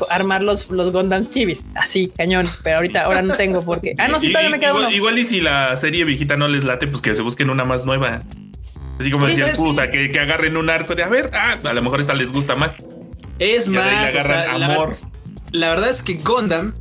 [0.10, 1.66] armar los, los Gundam chivis.
[1.76, 2.46] Así, cañón.
[2.64, 3.96] Pero ahorita, ahora no tengo porque.
[3.98, 6.64] Ah, no, sí, todavía me queda igual, Igual y si la serie viejita no les
[6.64, 8.22] late, pues que se busquen una más nueva.
[9.00, 11.58] Así como decía tú, o sea, que, que, agarren un arco de a ver, ah,
[11.64, 12.78] a lo mejor esa les gusta más.
[13.40, 14.16] Es más,
[14.50, 14.98] amor.
[15.52, 16.74] La, verdad es que Gundam,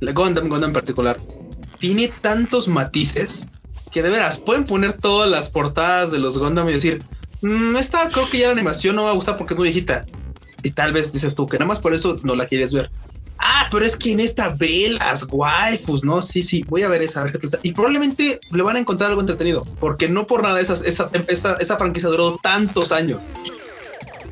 [0.00, 1.18] la Gundam, Gundam en particular,
[1.78, 3.46] tiene tantos matices
[3.90, 7.02] que de veras pueden poner todas las portadas de los Gundam y decir,
[7.42, 10.06] mmm, esta creo que ya la animación no va a gustar porque es muy viejita.
[10.62, 12.90] Y tal vez dices tú que nada más por eso no la quieres ver.
[13.38, 16.22] Ah, pero es que en esta ve las waifus, ¿no?
[16.22, 17.24] Sí, sí, voy a ver esa.
[17.62, 21.76] Y probablemente le van a encontrar algo entretenido, porque no por nada esa, esa, esa
[21.76, 23.18] franquicia duró tantos años.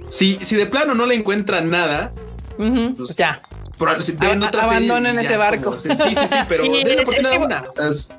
[0.08, 2.12] Si, si de plano no le encuentran nada,
[2.96, 3.42] pues ya.
[4.62, 5.78] abandonen ese barco.
[5.78, 7.64] sí, sí, sí, pero es, una.
[7.88, 8.14] Es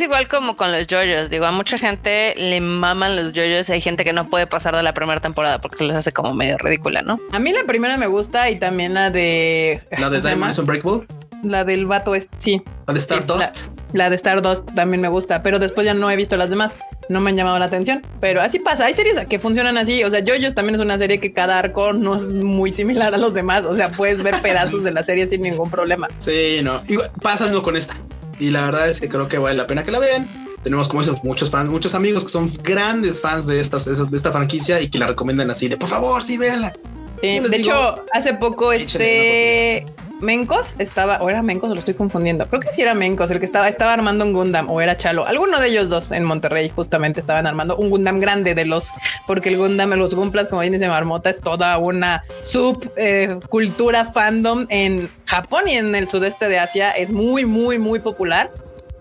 [0.00, 1.30] igual como con los JoJo's.
[1.30, 4.76] Digo, a mucha gente le maman los JoJo's y hay gente que no puede pasar
[4.76, 7.18] de la primera temporada porque les hace como medio ridícula, ¿no?
[7.32, 9.80] A mí la primera me gusta y también la de.
[9.98, 11.06] La de Diamond Unbreakable.
[11.42, 12.62] La del vato es, sí.
[12.86, 13.56] La de Stardust.
[13.92, 16.76] La, de Stardust también me gusta, pero después ya no he visto las demás.
[17.08, 18.86] No me han llamado la atención, pero así pasa.
[18.86, 20.04] Hay series que funcionan así.
[20.04, 23.18] O sea, JoJo's también es una serie que cada arco no es muy similar a
[23.18, 23.64] los demás.
[23.64, 26.08] O sea, puedes ver pedazos de la serie sin ningún problema.
[26.18, 26.80] Sí, no.
[27.20, 27.96] Pasa algo con esta.
[28.38, 30.28] Y la verdad es que creo que vale la pena que la vean.
[30.62, 34.30] Tenemos como esos muchos fans, muchos amigos que son grandes fans de estas, de esta
[34.30, 36.72] franquicia y que la recomiendan así de por favor, sí, véanla.
[37.20, 39.86] de hecho, hace poco este
[40.22, 42.46] Mencos estaba, o era Mencos, o lo estoy confundiendo.
[42.46, 45.26] Creo que sí era Mencos, el que estaba, estaba armando un Gundam, o era Chalo.
[45.26, 48.90] Alguno de ellos dos en Monterrey justamente estaban armando un Gundam grande de los,
[49.26, 54.66] porque el Gundam, los Gumplas, como bien dice Marmota, es toda una subcultura eh, fandom
[54.68, 56.92] en Japón y en el sudeste de Asia.
[56.92, 58.50] Es muy, muy, muy popular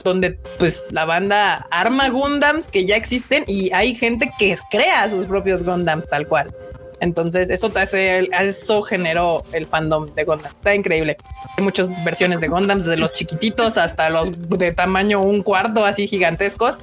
[0.03, 5.25] donde pues la banda arma Gundams que ya existen y hay gente que crea sus
[5.25, 6.53] propios Gundams tal cual.
[7.01, 10.53] Entonces, eso, eso generó el fandom de Gundam.
[10.53, 11.17] Está increíble.
[11.57, 16.07] Hay muchas versiones de Gundam, desde los chiquititos hasta los de tamaño un cuarto, así
[16.07, 16.77] gigantescos.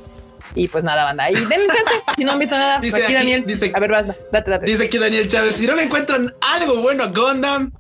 [0.57, 1.25] Y pues nada, banda.
[1.25, 2.03] Ahí denle chance.
[2.17, 3.45] Si no han visto nada, dice aquí, Daniel.
[3.47, 3.91] Dice, a ver,
[4.33, 4.67] date, date.
[4.67, 7.71] Dice aquí Daniel Chávez: si no le encuentran algo bueno a Gundam,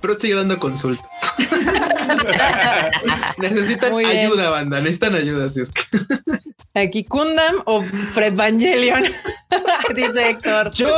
[0.00, 1.08] pero sigue dando consultas.
[3.38, 4.78] Necesitan ayuda, banda.
[4.80, 5.82] Necesitan ayuda, si es que.
[6.74, 9.02] Aquí Kundam o Fred Evangelion,
[9.94, 10.70] dice Héctor.
[10.72, 10.88] Yo,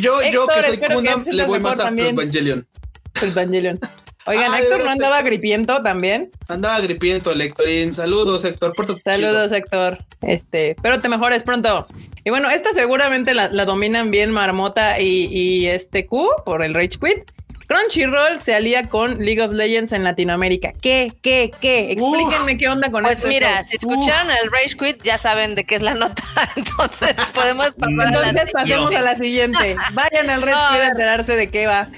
[0.00, 2.66] yo, yo que soy Kundam, le voy más a Fred Evangelion.
[3.14, 3.78] Fred Evangelion.
[4.26, 6.30] Oigan, Héctor no andaba gripiento también.
[6.48, 7.92] Andaba gripiento, Héctorín.
[7.92, 8.72] Saludos, Héctor.
[9.02, 9.98] Saludos, Héctor.
[10.22, 11.86] Este, espero te mejores pronto.
[12.24, 16.98] Y bueno, esta seguramente la, dominan bien Marmota y, y este Q por el Rage
[17.00, 17.30] Quit.
[17.72, 20.72] Crunchyroll se alía con League of Legends en Latinoamérica.
[20.74, 21.12] ¿Qué?
[21.22, 21.50] ¿Qué?
[21.60, 21.92] ¿Qué?
[21.92, 23.28] Explíquenme qué onda con pues esto.
[23.28, 26.22] Pues mira, si escucharon el Rage Quit, ya saben de qué es la nota.
[26.56, 29.76] Entonces podemos pasar Entonces pasemos a la siguiente.
[29.92, 31.88] Vayan al Rage Quit a enterarse de qué va.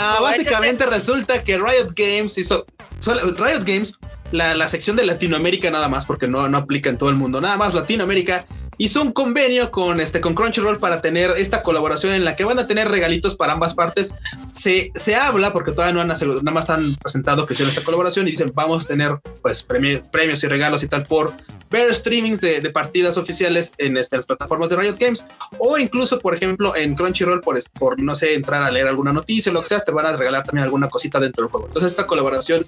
[0.00, 2.66] Ah, básicamente resulta que Riot Games hizo.
[3.04, 3.98] Riot Games,
[4.32, 7.40] la, la sección de Latinoamérica nada más, porque no, no aplica en todo el mundo,
[7.40, 8.44] nada más Latinoamérica
[8.82, 12.58] hizo un convenio con, este, con Crunchyroll para tener esta colaboración en la que van
[12.58, 14.12] a tener regalitos para ambas partes.
[14.50, 18.26] Se, se habla, porque todavía no han nada más han presentado que hicieron esta colaboración
[18.26, 21.32] y dicen vamos a tener pues premios y regalos y tal por
[21.70, 25.28] ver streamings de, partidas oficiales en, este, las plataformas de Riot Games
[25.58, 29.50] o incluso, por ejemplo, en Crunchyroll por, por, no sé, entrar a leer alguna noticia
[29.50, 31.68] o lo que sea, te van a regalar también alguna cosita dentro del juego.
[31.68, 32.66] Entonces esta colaboración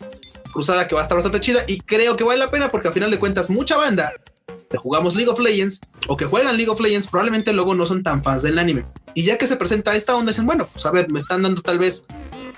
[0.53, 2.95] cruzada que va a estar bastante chida y creo que vale la pena porque al
[2.95, 4.13] final de cuentas mucha banda
[4.75, 8.03] que jugamos League of Legends o que juegan League of Legends probablemente luego no son
[8.03, 8.85] tan fans del anime.
[9.15, 11.63] Y ya que se presenta esta onda, dicen, bueno, pues a ver, me están dando
[11.63, 12.05] tal vez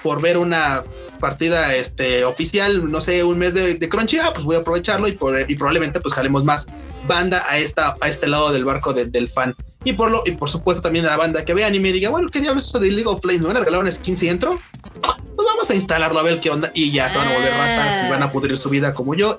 [0.03, 0.83] por ver una
[1.21, 5.13] partida este, oficial, no sé, un mes de, Crunchy, ah, pues voy a aprovecharlo y,
[5.13, 6.67] probablemente pues jalemos más
[7.07, 9.55] banda a, esta, a este lado del barco del fan.
[9.85, 12.11] Y por, lo, y por supuesto también a la banda que ve anime y diga,
[12.11, 13.43] bueno, ¿qué diablos es eso de League of Legends?
[13.43, 14.59] ¿Me van a regalar una skin si entro?
[15.37, 16.73] Pues vamos a instalarlo a ver qué onda.
[16.75, 19.39] Y ya se van a volver ratas y van a pudrir su vida como yo.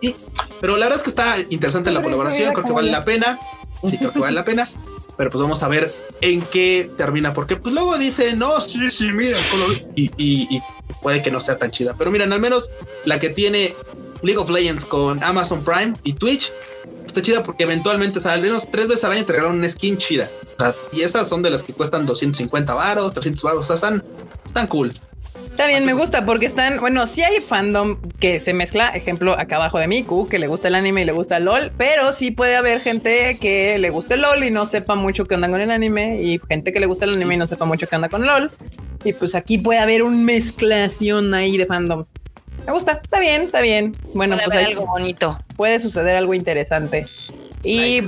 [0.60, 3.40] Pero la verdad es que está interesante la colaboración, creo que vale la pena.
[3.88, 4.70] Sí, creo que vale la pena.
[5.18, 7.34] Pero pues vamos a ver en qué termina.
[7.34, 9.38] Porque pues luego dice, no, sí, sí, mira.
[9.96, 10.62] Y, y,
[11.02, 11.96] puede que no sea tan chida.
[11.98, 12.70] Pero miren, al menos
[13.06, 13.76] la que tiene
[14.22, 16.52] League of Legends con Amazon Prime y Twitch
[17.08, 19.98] está chida porque eventualmente, o al menos tres veces al año te regalan una skin
[19.98, 20.30] chida.
[20.92, 23.62] y esas son de las que cuestan 250 varos, 300 varos.
[23.62, 24.04] O sea, están,
[24.46, 24.94] están cool.
[25.46, 29.56] Está bien, me gusta porque están, bueno, sí hay fandom que se mezcla, ejemplo, acá
[29.56, 32.30] abajo de Miku, que le gusta el anime y le gusta el LOL, pero sí
[32.30, 35.60] puede haber gente que le gusta el LOL y no sepa mucho qué onda con
[35.60, 38.08] el anime, y gente que le gusta el anime y no sepa mucho qué onda
[38.08, 38.52] con el LOL.
[39.04, 42.14] Y pues aquí puede haber un mezclación ahí de fandoms.
[42.68, 43.96] Me gusta, está bien, está bien.
[44.14, 45.38] Bueno, puede pues hay, algo bonito.
[45.56, 47.06] Puede suceder algo interesante.
[47.64, 48.02] Y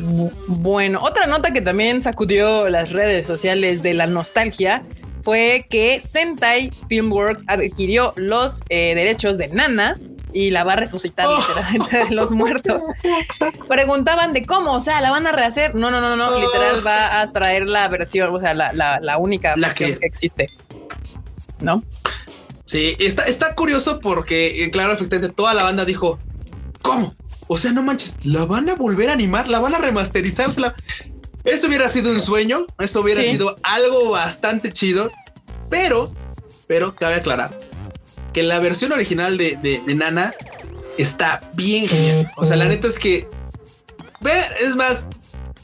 [0.48, 4.84] bueno, otra nota que también sacudió las redes sociales de la nostalgia
[5.22, 9.98] fue que Sentai Filmworks adquirió los eh, derechos de Nana
[10.34, 11.38] y la va a resucitar oh.
[11.40, 12.82] literalmente de los muertos.
[13.68, 15.76] Preguntaban de cómo, o sea, la van a rehacer.
[15.76, 16.40] No, no, no, no, oh.
[16.40, 19.98] literal va a traer la versión, o sea, la, única la que...
[20.02, 20.48] existe.
[21.62, 21.84] ¿No?
[22.66, 26.20] Sí, está, está curioso porque, eh, claro, efectivamente, toda la banda dijo,
[26.84, 27.14] ¿cómo?
[27.48, 30.52] O sea, no manches, la van a volver a animar, la van a remasterizar.
[31.44, 35.12] Eso hubiera sido un sueño, eso hubiera sido algo bastante chido,
[35.70, 36.14] pero,
[36.68, 37.58] pero cabe aclarar
[38.34, 40.34] que la versión original de, de, de Nana
[40.98, 42.32] está bien genial.
[42.36, 43.28] O sea, la neta es que
[44.22, 44.32] ve,
[44.62, 45.06] es más,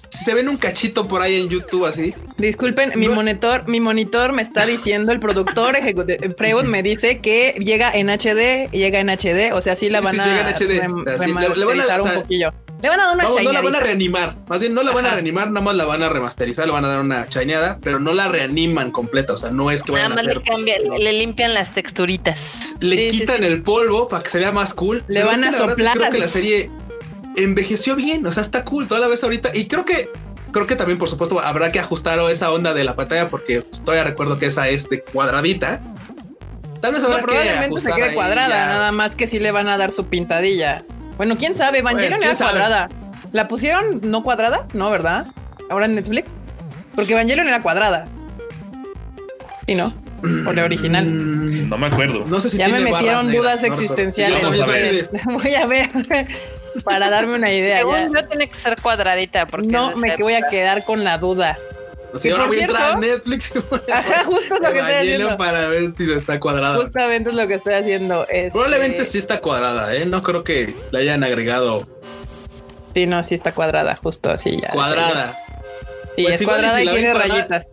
[0.10, 2.14] si se ven un cachito por ahí en YouTube así.
[2.38, 7.56] Disculpen, mi monitor, mi monitor me está diciendo, el productor ejecutivo Freud me dice que
[7.60, 11.58] llega en HD, llega en HD, o sea, sí la van a llega en HD.
[11.58, 12.54] le, van a, un poquillo.
[12.86, 14.92] Le van a dar una no, no la van a reanimar, más bien no la
[14.92, 17.80] van a reanimar, nada más la van a remasterizar, le van a dar una chañada,
[17.82, 20.44] pero no la reaniman completa, o sea, no es que vayan a hacer...
[20.46, 22.76] Le, le, limpian las texturitas.
[22.82, 25.04] Le quitan el polvo para que se vea más cool.
[25.08, 25.98] Le van a soplar.
[25.98, 26.70] Creo que la serie
[27.36, 29.50] envejeció bien, o sea, está cool toda la vez ahorita.
[29.56, 30.08] Y creo que,
[30.52, 34.04] creo que también, por supuesto, habrá que ajustar esa onda de la pantalla porque todavía
[34.04, 35.82] recuerdo que esa es de cuadradita.
[36.82, 39.90] Tal vez habrá probablemente se quede cuadrada, nada más que si le van a dar
[39.90, 40.84] su pintadilla.
[41.18, 42.90] Bueno, quién sabe, Evangelion era cuadrada.
[43.32, 44.68] ¿La pusieron no cuadrada?
[44.74, 45.28] No, ¿verdad?
[45.70, 46.30] Ahora en Netflix.
[46.96, 48.06] Porque Evangelion era cuadrada.
[49.68, 49.92] ¿Y no?
[50.48, 51.06] O la original.
[51.06, 52.24] Mm, no me acuerdo.
[52.26, 54.42] No sé si ya me metieron dudas existenciales.
[55.26, 55.90] Voy a ver
[56.84, 57.80] para darme una idea.
[57.80, 61.58] Según yo tiene que ser cuadradita porque no me voy a quedar con la duda.
[62.16, 63.52] O sea, ahora voy a entrar a Netflix.
[63.94, 65.38] Ajá, justo es lo que estoy haciendo.
[65.38, 66.78] Para ver si está cuadrada.
[66.78, 68.26] Justamente es lo que estoy haciendo.
[68.30, 70.06] Este, Probablemente sí está cuadrada, ¿eh?
[70.06, 71.86] No creo que le hayan agregado.
[72.94, 74.56] Sí, no, sí está cuadrada, justo así.
[74.58, 75.36] Ya, cuadrada.
[76.16, 77.68] Sí, pues es cuadrada y tiene rayitas.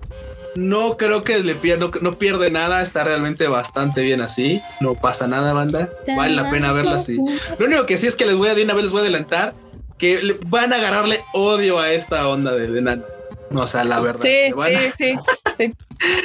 [0.57, 4.61] No creo que le pierda, no, pierde nada, está realmente bastante bien así.
[4.81, 5.89] No pasa nada, banda.
[6.17, 7.17] Vale la pena verla así.
[7.59, 9.05] Lo único que sí es que les voy a de una vez les voy a
[9.05, 9.55] adelantar
[9.99, 13.05] que van a agarrarle odio a esta onda de, de Nana.
[13.53, 14.21] No, o sea, la verdad.
[14.23, 15.15] Sí, sí, sí,
[15.57, 15.73] sí.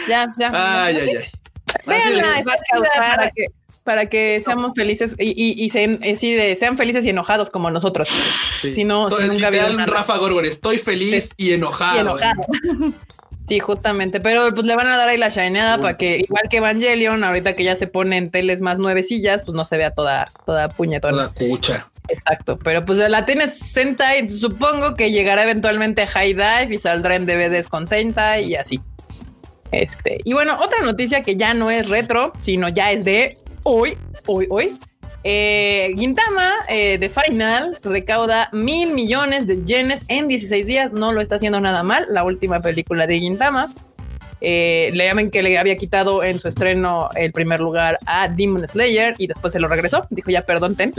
[0.08, 0.52] Ya, ya.
[0.54, 1.26] Ay, ay, ay.
[1.86, 2.44] Véanla,
[2.96, 3.46] para que,
[3.84, 7.50] para que seamos felices y, y, y sean, eh, sí, de, sean felices y enojados
[7.50, 8.08] como nosotros.
[8.62, 8.74] Sí.
[8.74, 11.98] Si no, si nunca vieron Rafa Gorgon, estoy feliz y enojado.
[11.98, 12.42] Y enojado.
[13.48, 16.58] Sí, justamente, pero pues le van a dar ahí la shineada para que, igual que
[16.58, 20.30] Evangelion, ahorita que ya se pone en teles más nuevecillas, pues no se vea toda,
[20.46, 21.30] toda puñetona.
[21.30, 21.90] Toda cucha.
[22.10, 27.16] Exacto, pero pues la tienes Sentai, supongo que llegará eventualmente a High Dive y saldrá
[27.16, 28.80] en DVDs con Sentai y así.
[29.72, 33.98] Este, y bueno, otra noticia que ya no es retro, sino ya es de hoy,
[34.26, 34.80] hoy, hoy.
[35.24, 40.94] Eh, Gintama eh, de Final recauda mil millones de yenes en 16 días.
[40.94, 42.06] No lo está haciendo nada mal.
[42.10, 43.74] La última película de Gintama.
[44.42, 48.68] Eh, le llaman que le había quitado en su estreno el primer lugar a Demon
[48.68, 50.06] Slayer y después se lo regresó.
[50.10, 50.92] Dijo ya perdón, ten,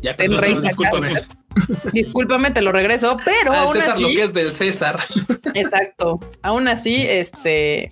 [0.00, 1.10] ya perdón, discúlpame.
[1.92, 5.00] discúlpame, te lo regreso, pero ah, aún César así, lo que es del César.
[5.54, 6.20] Exacto.
[6.42, 7.90] Aún así, este,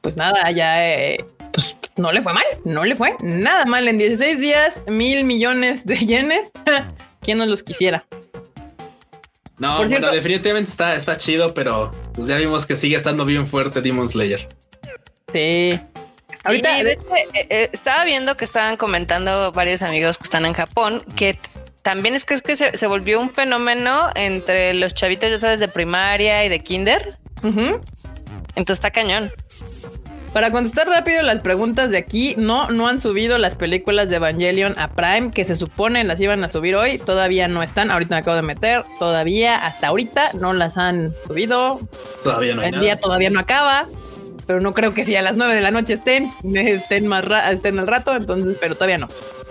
[0.00, 3.98] pues nada, ya eh, pues no le fue mal, no le fue nada mal en
[3.98, 6.52] 16 días, mil millones de yenes.
[7.20, 8.04] ¿Quién no los quisiera?
[9.62, 13.80] No, bueno, definitivamente está, está chido, pero pues ya vimos que sigue estando bien fuerte
[13.80, 14.48] Demon Slayer.
[15.32, 15.78] Sí.
[16.42, 16.98] Ahorita eh,
[17.48, 21.38] eh, estaba viendo que estaban comentando varios amigos que están en Japón que
[21.82, 25.68] también es que es que se, volvió un fenómeno entre los chavitos, ya sabes, de
[25.68, 27.16] primaria y de kinder.
[27.44, 27.82] Entonces
[28.56, 29.30] está cañón.
[30.32, 34.78] Para contestar rápido las preguntas de aquí, no, no han subido las películas de Evangelion
[34.78, 38.20] a Prime, que se supone las iban a subir hoy, todavía no están, ahorita me
[38.20, 41.80] acabo de meter, todavía, hasta ahorita no las han subido.
[42.24, 43.86] Todavía no hay El día todavía no acaba,
[44.46, 47.78] pero no creo que si a las 9 de la noche estén, estén más estén
[47.78, 49.08] al rato, entonces, pero todavía no.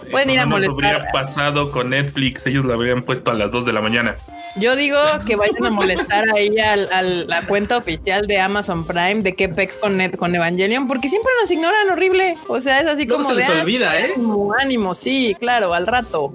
[0.09, 0.95] Pueden ir a molestar.
[0.95, 4.15] habría pasado con Netflix, ellos la habrían puesto a las 2 de la mañana.
[4.57, 9.33] Yo digo que vayan a molestar ahí a la cuenta oficial de Amazon Prime de
[9.33, 12.37] que pex con, Net, con Evangelion, porque siempre nos ignoran horrible.
[12.47, 13.23] O sea, es así como.
[13.23, 14.11] se les olvida, ¿eh?
[14.59, 16.33] Ánimo, sí, claro, al rato.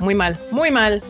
[0.00, 1.02] Muy mal, muy mal.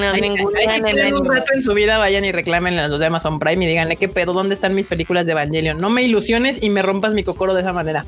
[0.00, 3.64] No, ningún un rato en su vida vayan y reclamen a los de Amazon Prime
[3.64, 5.78] y díganle qué pedo, ¿dónde están mis películas de Evangelion?
[5.78, 8.04] No me ilusiones y me rompas mi cocoro de esa manera.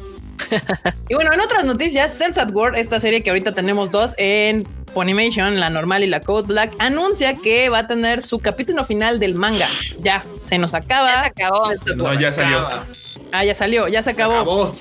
[1.08, 4.64] y bueno, en otras noticias, Cells at World, esta serie que ahorita tenemos dos en
[4.92, 9.18] Funimation, la normal y la Code Black, anuncia que va a tener su capítulo final
[9.18, 9.66] del manga.
[10.00, 11.12] Ya, se nos acaba.
[11.12, 11.70] Ya se acabó.
[11.96, 12.68] No, ya salió.
[13.32, 14.74] Ah, ya salió, ya se acabó.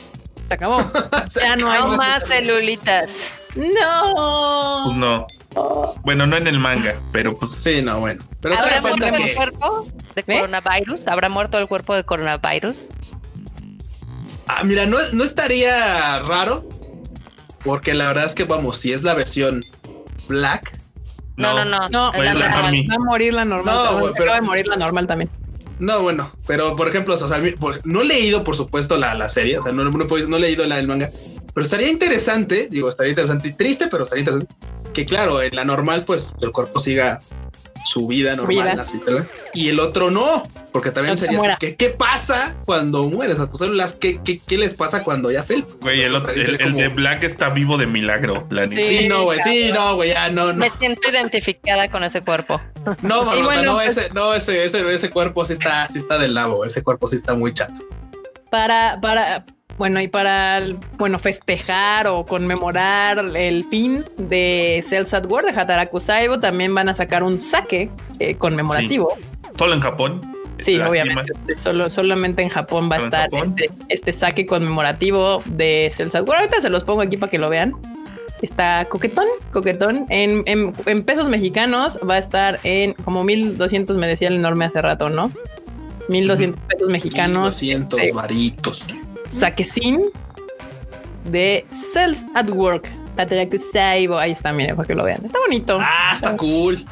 [0.47, 0.91] Se acabó.
[1.41, 3.35] ya no hay más celulitas.
[3.55, 4.83] No.
[4.85, 5.27] Pues no.
[6.03, 7.51] Bueno, no en el manga, pero pues.
[7.53, 8.23] Sí, no, bueno.
[8.41, 11.07] Pero ¿Habrá muerto el cuerpo de coronavirus?
[11.07, 12.85] ¿Habrá muerto el cuerpo de coronavirus?
[14.47, 16.67] Ah, mira, no, no estaría raro.
[17.63, 19.63] Porque la verdad es que, vamos, si es la versión
[20.31, 20.79] Black.
[21.37, 21.89] No, no, no.
[21.89, 23.75] no, va, a morir la normal.
[23.75, 25.29] No, pero, acaba de morir la normal también.
[25.79, 27.41] No, bueno, pero por ejemplo, o sea,
[27.85, 30.67] no he leído, por supuesto, la, la serie, o sea, no, no, no, he leído
[30.67, 31.09] la del manga,
[31.55, 34.55] pero estaría interesante, digo, estaría interesante y triste, pero estaría interesante
[34.93, 37.19] que, claro, en la normal, pues el cuerpo siga
[37.85, 38.99] su vida normal, así,
[39.53, 43.93] y el otro no, porque también sería así, ¿qué, pasa cuando mueres a tus células?
[43.93, 45.65] ¿Qué, qué, les pasa cuando ya fel?
[45.81, 48.47] Güey, el, el, de Black está vivo de milagro.
[48.49, 50.59] La sí, no, güey, sí, no, güey, ya no, no.
[50.59, 52.61] Me siento identificada con ese cuerpo.
[53.01, 56.33] No, bueno, no, pues ese, no, ese, ese, ese cuerpo sí está, sí está del
[56.33, 57.73] lado, ese cuerpo sí está muy chato.
[58.49, 59.45] Para, para,
[59.81, 60.61] bueno, y para
[60.99, 66.87] bueno, festejar o conmemorar el fin de Cells at War de Hataraku Saibo, también van
[66.87, 69.17] a sacar un saque eh, conmemorativo.
[69.57, 70.21] Solo en Japón.
[70.59, 71.33] Sí, obviamente.
[71.55, 76.37] Solo, solamente en Japón va a estar este, este, saque conmemorativo de Cells at War.
[76.37, 77.73] Ahorita se los pongo aquí para que lo vean.
[78.43, 80.05] Está coquetón, coquetón.
[80.09, 84.79] En, en, pesos mexicanos va a estar en como 1200, me decía el enorme hace
[84.79, 85.31] rato, ¿no?
[86.07, 87.59] 1200 pesos mexicanos.
[87.63, 88.85] 1200 varitos
[89.31, 90.09] saquecín
[91.25, 92.91] de Cells at Work.
[93.17, 95.23] Ahí está, miren, para que lo vean.
[95.23, 95.77] Está bonito.
[95.79, 96.83] Ah, está cool.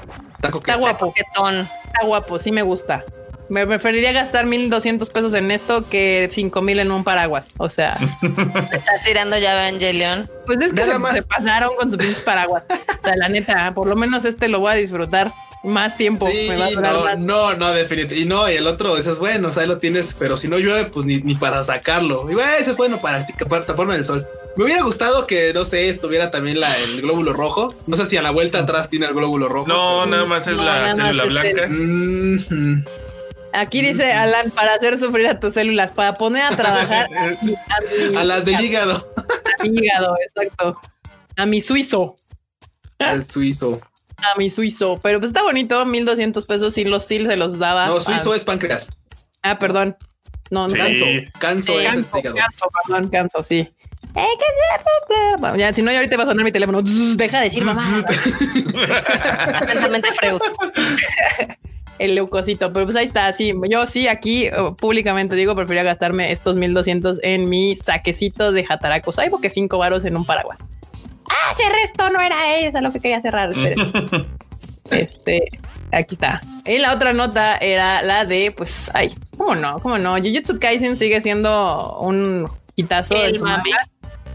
[0.42, 1.14] Está, guapo.
[1.16, 3.04] Está guapo, sí me gusta.
[3.50, 7.48] Me preferiría gastar 1200 pesos en esto que 5000 en un paraguas.
[7.58, 7.98] O sea,
[8.72, 10.30] estás tirando ya Evangelion.
[10.46, 12.66] Pues es que se, pasaron con sus pinches paraguas.
[12.70, 15.34] O sea, la neta, por lo menos este lo voy a disfrutar
[15.64, 16.28] más tiempo.
[16.28, 18.16] me va a no, no, no, definitivamente.
[18.22, 20.58] Y no, y el otro dices, bueno, o sea, ahí lo tienes, pero si no
[20.58, 22.30] llueve, pues ni, ni para sacarlo.
[22.30, 24.26] Y bueno, eso es bueno para, para taparme del sol.
[24.56, 27.74] Me hubiera gustado que, no sé, estuviera también la, el glóbulo rojo.
[27.88, 29.68] No sé si a la vuelta atrás tiene el glóbulo rojo.
[29.68, 31.70] No, nada más es la célula blanca.
[33.52, 37.08] Aquí dice Alan, para hacer sufrir a tus células, para poner a trabajar
[38.16, 39.12] a, las del hígado.
[39.60, 40.80] A mi hígado, exacto.
[41.36, 42.16] A mi suizo.
[43.00, 43.82] Al suizo
[44.24, 47.88] a mi suizo, pero pues está bonito, 1200 pesos y los SIL se los daba.
[47.88, 48.90] No, suizo es páncreas.
[49.42, 49.98] Ah, perdón.
[50.52, 50.74] No, no.
[50.74, 51.06] Canso,
[51.38, 53.70] canso, es canso, canso, perdón, canso, sí.
[54.16, 54.26] Eh,
[55.58, 56.82] ya, si no, ya ahorita va a sonar mi teléfono.
[56.82, 57.84] Deja de decir mamá.
[59.54, 60.42] Atentamente Freud.
[62.00, 63.32] El leucocito, pero pues ahí está.
[63.34, 68.66] Sí, yo sí, aquí oh, públicamente digo, preferiría gastarme estos 1200 en mi saquecito de
[68.66, 69.20] jataracos.
[69.20, 70.60] Hay porque cinco varos en un paraguas
[71.30, 73.52] ah, cerré esto, no era eso lo que quería cerrar.
[74.92, 75.48] este,
[75.92, 76.42] aquí está.
[76.66, 80.18] Y la otra nota era la de, pues, ay, cómo no, cómo no.
[80.18, 83.40] Jujutsu Kaisen sigue siendo un quitazo de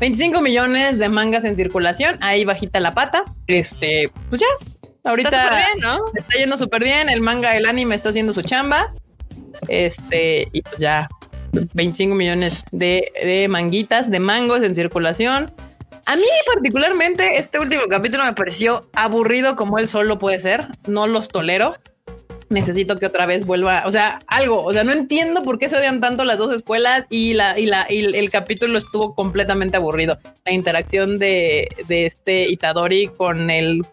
[0.01, 3.25] 25 millones de mangas en circulación, ahí bajita la pata.
[3.47, 4.47] Este, pues ya,
[5.09, 6.05] ahorita está, bien, ¿no?
[6.15, 7.09] está yendo súper bien.
[7.09, 8.93] El manga, el anime está haciendo su chamba.
[9.69, 11.09] Este, y pues ya
[11.53, 15.53] 25 millones de, de manguitas, de mangos en circulación.
[16.07, 16.23] A mí
[16.53, 20.67] particularmente este último capítulo me pareció aburrido como él solo puede ser.
[20.87, 21.77] No los tolero.
[22.51, 25.77] Necesito que otra vez vuelva, o sea, algo, o sea, no entiendo por qué se
[25.77, 30.19] odian tanto las dos escuelas y la y la y el capítulo estuvo completamente aburrido.
[30.45, 33.85] La interacción de, de este Itadori con el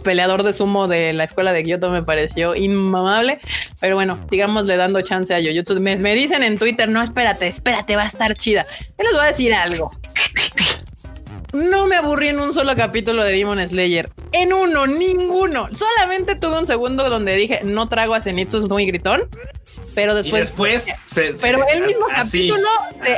[0.00, 3.40] peleador de sumo de la escuela de Kyoto me pareció inmamable.
[3.80, 5.80] Pero bueno, le dando chance a Yoyotsu.
[5.80, 8.66] Me, me dicen en Twitter, no, espérate, espérate, va a estar chida.
[8.98, 9.92] Yo les voy a decir algo.
[11.52, 14.08] No me aburrí en un solo capítulo de Demon Slayer.
[14.32, 15.68] En uno, ninguno.
[15.72, 19.28] Solamente tuve un segundo donde dije, no trago a Zenitsu, es muy gritón.
[19.94, 20.56] Pero después.
[20.56, 20.86] después
[21.40, 22.68] pero el mismo capítulo,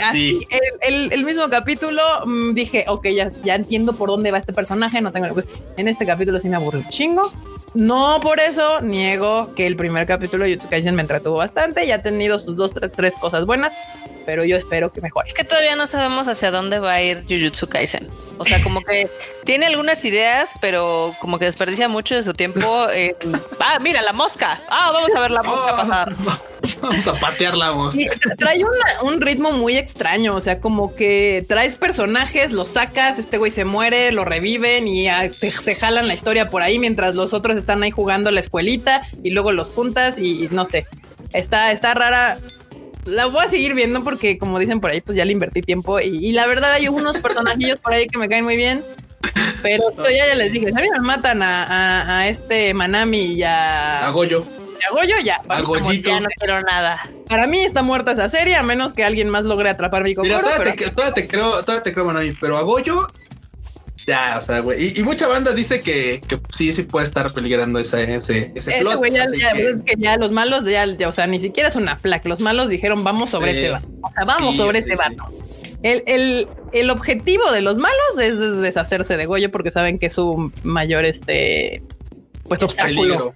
[0.04, 0.46] así,
[0.80, 5.00] el, mismo capítulo, mm, dije, ok, ya, ya entiendo por dónde va este personaje.
[5.02, 5.42] No tengo.
[5.76, 7.30] En este capítulo sí me aburrí un chingo.
[7.74, 11.90] No por eso niego que el primer capítulo de YouTube Kaisen me entretuvo bastante y
[11.90, 13.72] ha tenido sus dos, tres, tres cosas buenas
[14.24, 15.28] pero yo espero que mejore.
[15.28, 18.08] Es que todavía no sabemos hacia dónde va a ir Jujutsu Kaisen.
[18.38, 19.08] O sea, como que
[19.44, 22.86] tiene algunas ideas, pero como que desperdicia mucho de su tiempo.
[23.60, 24.60] ah, mira, la mosca.
[24.68, 26.14] Ah, vamos a ver la mosca oh, pasar.
[26.80, 28.02] Vamos a patear la mosca.
[28.36, 28.60] trae
[29.02, 30.34] un ritmo muy extraño.
[30.34, 35.06] O sea, como que traes personajes, los sacas, este güey se muere, lo reviven y
[35.32, 39.30] se jalan la historia por ahí mientras los otros están ahí jugando la escuelita y
[39.30, 40.86] luego los juntas y no sé.
[41.32, 42.38] Está, está rara
[43.04, 46.00] la voy a seguir viendo porque, como dicen por ahí, pues ya le invertí tiempo
[46.00, 48.84] y, la verdad hay unos personajillos por ahí que me caen muy bien.
[49.62, 54.06] Pero ya, ya les dije, a mí me matan a, este Manami y a...
[54.06, 54.44] A Goyo.
[54.88, 55.40] A Goyo ya.
[55.48, 56.08] A Goyito.
[56.10, 57.08] Ya no quiero nada.
[57.28, 60.40] Para mí está muerta esa serie, a menos que alguien más logre atrapar mi Mira,
[60.40, 60.74] todavía,
[61.14, 63.06] te, creo, todavía te creo Manami, pero a Goyo
[64.06, 64.98] ya, o sea, güey.
[64.98, 68.96] Y, mucha banda dice que, que, sí, sí puede estar peligrando ese, ese, ese, plot.
[68.96, 72.24] Güey, ya, Es que ya los malos, ya, o sea, ni siquiera es una flac.
[72.26, 73.88] Los malos dijeron, vamos sobre ese vato.
[74.02, 75.26] O sea, vamos sobre ese vato.
[75.82, 80.12] El, el, el, objetivo de los malos es deshacerse de Goyo porque saben que es
[80.12, 81.82] su mayor, este,
[82.44, 83.32] pues, obstáculo.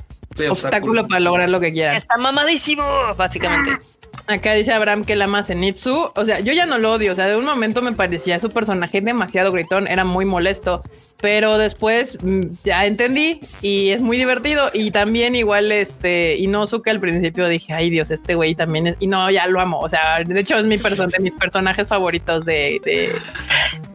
[0.50, 1.08] obstáculo.
[1.08, 1.96] para lograr lo que quieran.
[1.96, 2.84] Está mamadísimo,
[3.16, 3.78] básicamente.
[4.26, 6.10] Acá dice Abraham que él ama Zenitsu.
[6.14, 7.12] O sea, yo ya no lo odio.
[7.12, 9.86] O sea, de un momento me parecía su personaje demasiado gritón.
[9.86, 10.82] Era muy molesto.
[11.20, 14.70] Pero después mm, ya entendí y es muy divertido.
[14.72, 18.96] Y también igual este Inosuke al principio dije, ay Dios, este güey también es...
[19.00, 19.80] Y no, ya lo amo.
[19.80, 23.12] O sea, de hecho es mi persona de mis personajes favoritos de, de,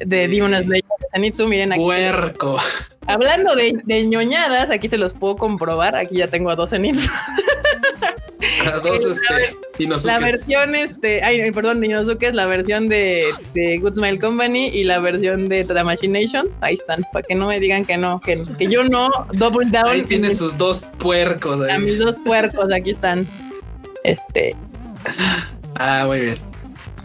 [0.05, 0.85] de Demon Slayer.
[1.13, 1.81] Zenitsu, miren aquí.
[1.81, 2.57] Puerco.
[3.07, 5.97] Hablando de, de, ñoñadas, aquí se los puedo comprobar.
[5.97, 7.09] Aquí ya tengo a dos Zenitsu.
[8.65, 13.23] A dos, este, La versión, este, ay, perdón, Inosuke es la versión de,
[13.53, 16.57] de, Good Smile Company y la versión de The Machinations.
[16.61, 19.89] Ahí están, para que no me digan que no, que, que yo no, Double Down.
[19.89, 21.61] Ahí tiene sus dos puercos.
[21.61, 21.71] Ahí.
[21.71, 23.27] A mis dos puercos, aquí están.
[24.03, 24.55] Este.
[25.75, 26.37] Ah, muy bien.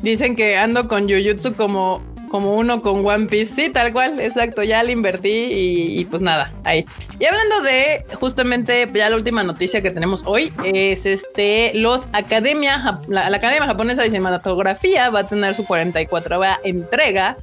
[0.02, 3.54] Dicen que ando con Jujutsu como como uno con One Piece.
[3.54, 4.62] Sí, tal cual, exacto.
[4.62, 6.84] Ya le invertí y, pues nada, ahí.
[7.18, 13.00] Y hablando de justamente ya la última noticia que tenemos hoy es este los Academia,
[13.08, 17.38] la, la Academia Japonesa de Cinematografía va a tener su 44 entrega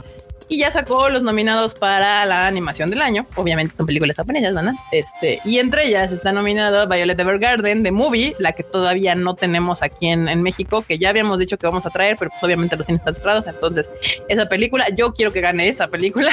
[0.49, 3.25] y ya sacó los nominados para la animación del año.
[3.35, 4.73] Obviamente son películas japonesas, ¿verdad?
[4.91, 9.81] Este, y entre ellas está nominado Violet Evergarden de Movie, la que todavía no tenemos
[9.81, 12.85] aquí en, México, que ya habíamos dicho que vamos a traer, pero pues obviamente los
[12.85, 13.47] cines están cerrados.
[13.47, 13.89] Entonces,
[14.27, 16.31] esa película, yo quiero que gane esa película.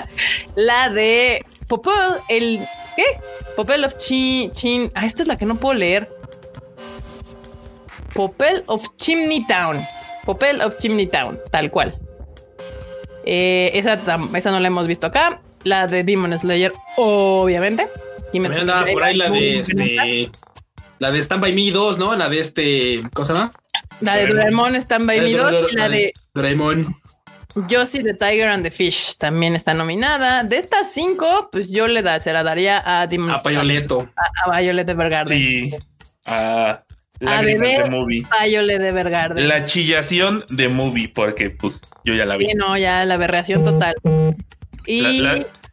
[0.56, 3.04] la de Popel, el ¿qué?
[3.56, 4.90] Popel of Chin, Chin.
[4.94, 6.08] Ah, esta es la que no puedo leer.
[8.14, 9.86] Popel of Chimney Town.
[10.24, 11.98] Popel of Chimney Town, tal cual.
[13.24, 14.00] Eh, esa,
[14.34, 15.40] esa no la hemos visto acá.
[15.64, 17.88] La de Demon Slayer, obviamente.
[18.32, 20.30] Y me andaba por ahí la de este.
[20.98, 22.14] La de Stand By Me 2, ¿no?
[22.16, 23.00] La de este.
[23.14, 23.52] ¿Cómo se llama?
[24.00, 26.94] La de Doraemon Stand By Me 2 y la de Doraemon.
[27.68, 30.44] Josie the Tiger and the Fish también está nominada.
[30.44, 34.08] De estas cinco, pues yo le da, se la daría a Demon A Violeto.
[34.44, 35.36] A, a Violet Evergarden.
[35.36, 35.74] Sí.
[36.26, 36.82] A
[37.26, 38.24] a bebé de movie.
[38.42, 39.48] Violet Evergarden.
[39.48, 42.46] La chillación de movie, porque pues yo ya la vi.
[42.46, 43.94] Sí, no, ya la aberración total.
[44.86, 45.22] Y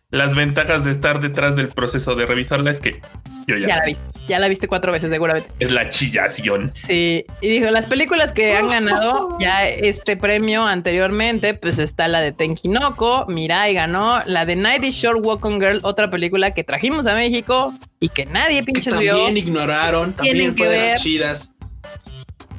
[0.10, 3.02] las ventajas de estar detrás del proceso de revisarla es que
[3.46, 4.04] yo ya, ya la viste.
[4.28, 5.50] Ya la viste cuatro veces seguramente.
[5.60, 6.72] Es la chillación.
[6.74, 7.26] Sí.
[7.42, 12.34] Y dijo, las películas que han ganado ya este premio anteriormente, pues está la de
[12.34, 17.16] Tenkinoko, Mirai ganó, la de Nighty Short Walk on Girl, otra película que trajimos a
[17.16, 19.16] México y que nadie pinches vio.
[19.16, 20.98] También ignoraron, también que ver.
[20.98, 21.54] chidas.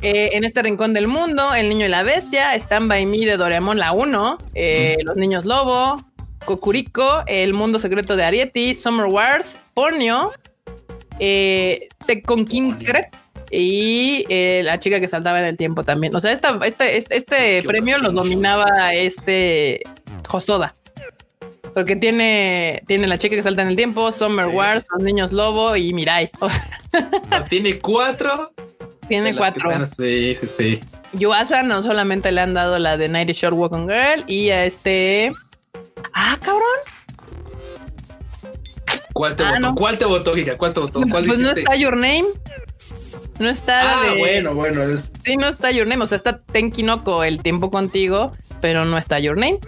[0.01, 3.37] Eh, en este rincón del mundo, El Niño y la Bestia, Stand By Me de
[3.37, 5.97] Doraemon la 1, eh, Los Niños Lobo,
[6.45, 10.33] Kokuriko, El Mundo Secreto de Arieti, Summer Wars, Ponyo,
[11.19, 11.89] eh,
[13.51, 16.15] y eh, la chica que saltaba en el tiempo también.
[16.15, 19.83] O sea, esta, este, este, este premio lo dominaba este
[20.27, 20.75] Josoda.
[21.75, 25.77] Porque tiene, tiene la chica que salta en el tiempo, Summer Wars, Los Niños Lobo
[25.77, 26.31] y Mirai.
[27.49, 28.53] tiene cuatro.
[29.09, 29.71] Tiene cuatro.
[29.87, 30.81] Sí, sí, sí.
[31.13, 34.65] Yuasa no solamente le han dado la de Night Short Walk on Girl y a
[34.65, 35.31] este.
[36.13, 36.63] Ah, cabrón.
[39.15, 39.75] ¿Cuál te ah, votó?
[39.75, 40.57] ¿Cuál te votó, Giga?
[40.57, 41.01] ¿Cuál te votó?
[41.11, 42.27] ¿Cuál pues no está Your Name.
[43.39, 44.83] No está ah, bueno, bueno.
[45.25, 46.05] Sí, no está Your Name.
[46.05, 48.31] O sea, está Tenkinoko, El Tiempo Contigo,
[48.61, 49.59] pero no está Your Name.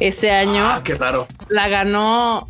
[0.00, 0.64] Ese año.
[0.64, 1.26] Ah, qué raro.
[1.48, 2.48] La ganó,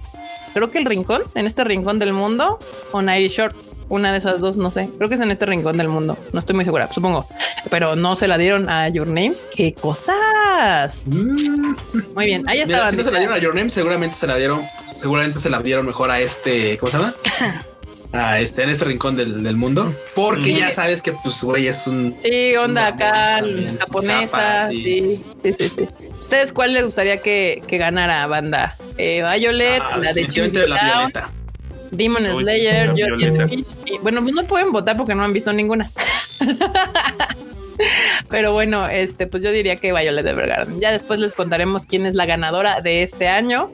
[0.55, 2.59] creo que el Rincón, en este Rincón del Mundo,
[2.93, 3.57] o Nighty Short.
[3.89, 4.89] Una de esas dos, no sé.
[4.97, 6.19] Creo que es en este rincón del mundo.
[6.33, 7.29] No estoy muy segura, supongo.
[7.71, 9.35] Pero no se la dieron a Your Name.
[9.55, 11.05] ¡Qué cosas!
[11.07, 11.75] Mm.
[12.15, 12.91] Muy bien, ahí está.
[12.91, 15.61] Si no se la dieron a Your Name, seguramente se la dieron, seguramente se la
[15.61, 17.15] dieron mejor a este, ¿cómo se llama?
[18.13, 19.95] a este, en este rincón del, mundo.
[20.15, 22.17] Porque ya sabes que, pues, güey, es un.
[22.23, 23.43] Sí, onda acá,
[23.79, 24.69] japonesa.
[24.69, 25.89] sí, sí, sí, sí.
[26.27, 28.77] ¿Ustedes cuál les gustaría que, que ganara banda?
[28.99, 30.23] Eh, Violet, ah, la de
[30.67, 31.31] la Violeta.
[31.97, 32.95] Demon Slayer,
[34.03, 35.91] bueno, pues no pueden votar porque no han visto ninguna.
[38.31, 40.81] Pero bueno, este, pues yo diría que Violet Evergarden.
[40.81, 43.71] Ya después les contaremos quién es la ganadora de este año.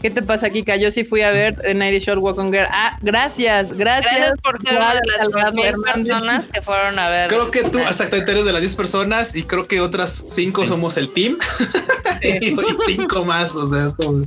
[0.00, 0.76] ¿Qué te pasa, Kika?
[0.76, 2.66] Yo sí fui a ver The Night Short Walk on Girl.
[2.70, 4.16] Ah, gracias, gracias.
[4.16, 5.00] Gracias por ser una de
[5.38, 7.28] las 10 personas que fueron a ver.
[7.28, 10.96] Creo que tú, exactamente, eres de las 10 personas y creo que otras 5 somos
[10.96, 11.36] el team.
[12.22, 12.54] y
[12.86, 14.24] 5 más, o sea, es como...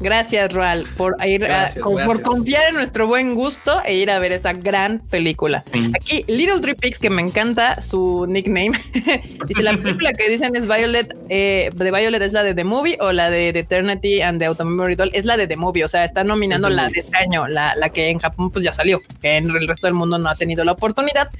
[0.00, 1.46] Gracias, Roal, por ir
[1.82, 5.64] por confiar en nuestro buen gusto e ir a ver esa gran película.
[5.94, 8.72] Aquí, Little Three Pigs, que me encanta su nickname.
[9.46, 12.98] Dice la película que dicen es Violet, eh, de Violet es la de The Movie
[13.00, 15.10] o la de The Eternity and the Automemory Doll.
[15.14, 17.88] Es la de The Movie, o sea, está nominando la de este año, la, la
[17.88, 20.64] que en Japón pues ya salió, que en el resto del mundo no ha tenido
[20.64, 21.30] la oportunidad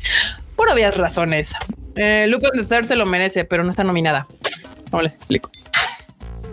[0.54, 1.54] por obvias razones.
[1.96, 4.26] Eh, Lupin the Third se lo merece, pero no está nominada.
[4.92, 5.50] No les explico.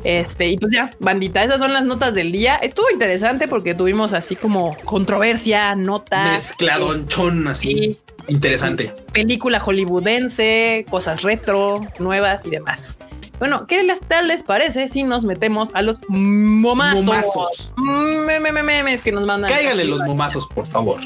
[0.03, 2.55] Este, y pues ya, bandita, esas son las notas del día.
[2.55, 6.31] Estuvo interesante porque tuvimos así como controversia, notas.
[6.31, 7.97] Mezcladonchón, así.
[8.27, 8.93] Interesante.
[9.11, 12.99] Película hollywoodense, cosas retro, nuevas y demás.
[13.39, 17.05] Bueno, ¿qué les, tal les parece si nos metemos a los momazos?
[17.05, 17.73] Momazos.
[17.77, 19.49] Memes que nos mandan.
[19.49, 21.01] Cáigale los momazos, por favor.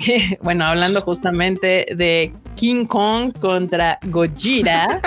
[0.42, 4.86] bueno, hablando justamente de King Kong contra Gojira.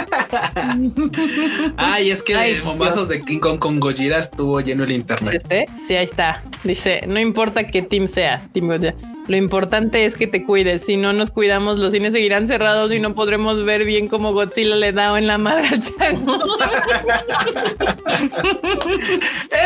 [1.77, 5.33] Ay, es que Ay, de bombazos de King Kong con Gojira estuvo lleno el internet.
[5.35, 5.65] este?
[5.75, 6.43] Sí, ahí está.
[6.63, 8.95] Dice, no importa qué team seas, team Gojira.
[9.27, 10.85] Lo importante es que te cuides.
[10.85, 14.75] Si no nos cuidamos, los cines seguirán cerrados y no podremos ver bien cómo Godzilla
[14.75, 16.33] le da en la madre al chango.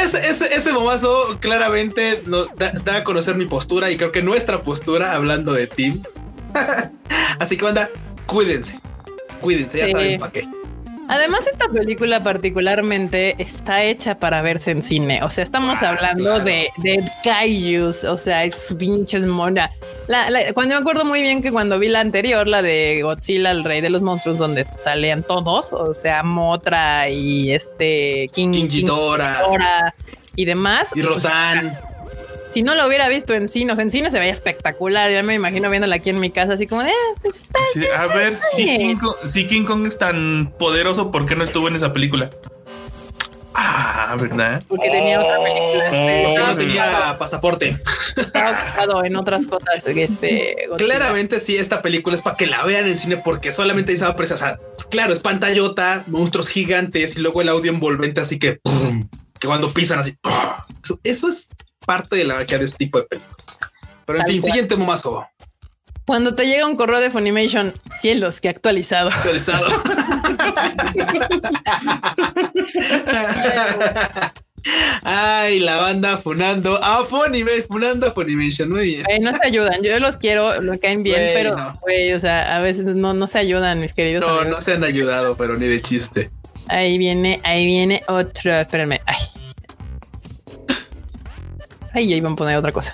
[0.04, 5.54] ese, ese, momazo claramente da, a conocer mi postura y creo que nuestra postura hablando
[5.54, 6.02] de Team.
[7.40, 7.90] Así que, anda,
[8.26, 8.80] cuídense.
[9.42, 10.48] Cuídense, ya saben para qué.
[11.10, 15.24] Además, esta película particularmente está hecha para verse en cine.
[15.24, 19.72] O sea, estamos ah, hablando de, de Kaijus, o sea, es pinches mona.
[20.54, 23.82] cuando me acuerdo muy bien que cuando vi la anterior, la de Godzilla, el rey
[23.82, 28.88] de los monstruos, donde salían todos, o sea, Motra y este King, King,
[30.36, 30.92] y demás.
[30.94, 31.78] Y pues, Rotan
[32.58, 35.12] si no lo hubiera visto en cine, o sea, en cine se veía espectacular.
[35.12, 37.60] Ya me imagino viéndola aquí en mi casa, así como de, eh, pues está
[38.02, 38.40] A ver,
[39.26, 42.32] si King, Kong, es tan poderoso, ¿por qué no estuvo en esa película?
[43.54, 44.64] Ah, ¿verdad?
[44.68, 45.92] Porque tenía otra película.
[45.92, 47.78] Oh, no tenía pasaporte.
[48.18, 49.86] Estaba ocupado en otras cosas.
[49.86, 53.98] Este, Claramente sí, esta película es para que la vean en cine porque solamente ahí
[53.98, 54.38] se va a apreciar.
[54.38, 54.60] O sea,
[54.90, 58.60] claro, es pantallota, monstruos gigantes y luego el audio envolvente, así que,
[59.40, 60.18] que cuando pisan así.
[61.04, 61.50] eso es
[61.88, 63.60] parte de la magia de este tipo de películas.
[64.06, 65.26] Pero en fin, siguiente momazo.
[66.06, 69.10] Cuando te llega un correo de Funimation, cielos, que actualizado.
[69.10, 69.66] Actualizado.
[75.04, 79.06] Ay, la banda funando a Funimation, funando a Funimation, muy bien.
[79.22, 82.86] no se ayudan, yo los quiero, lo caen bien, pero, güey, o sea, a veces
[82.86, 84.26] no, no se ayudan, mis queridos.
[84.26, 86.30] No, no se han ayudado, pero ni de chiste.
[86.68, 89.18] Ahí viene, ahí viene otro, espérenme, ay,
[91.98, 92.94] Ahí iban a poner otra cosa.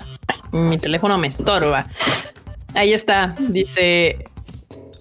[0.50, 1.84] mi teléfono me estorba.
[2.72, 3.36] Ahí está.
[3.38, 4.24] Dice.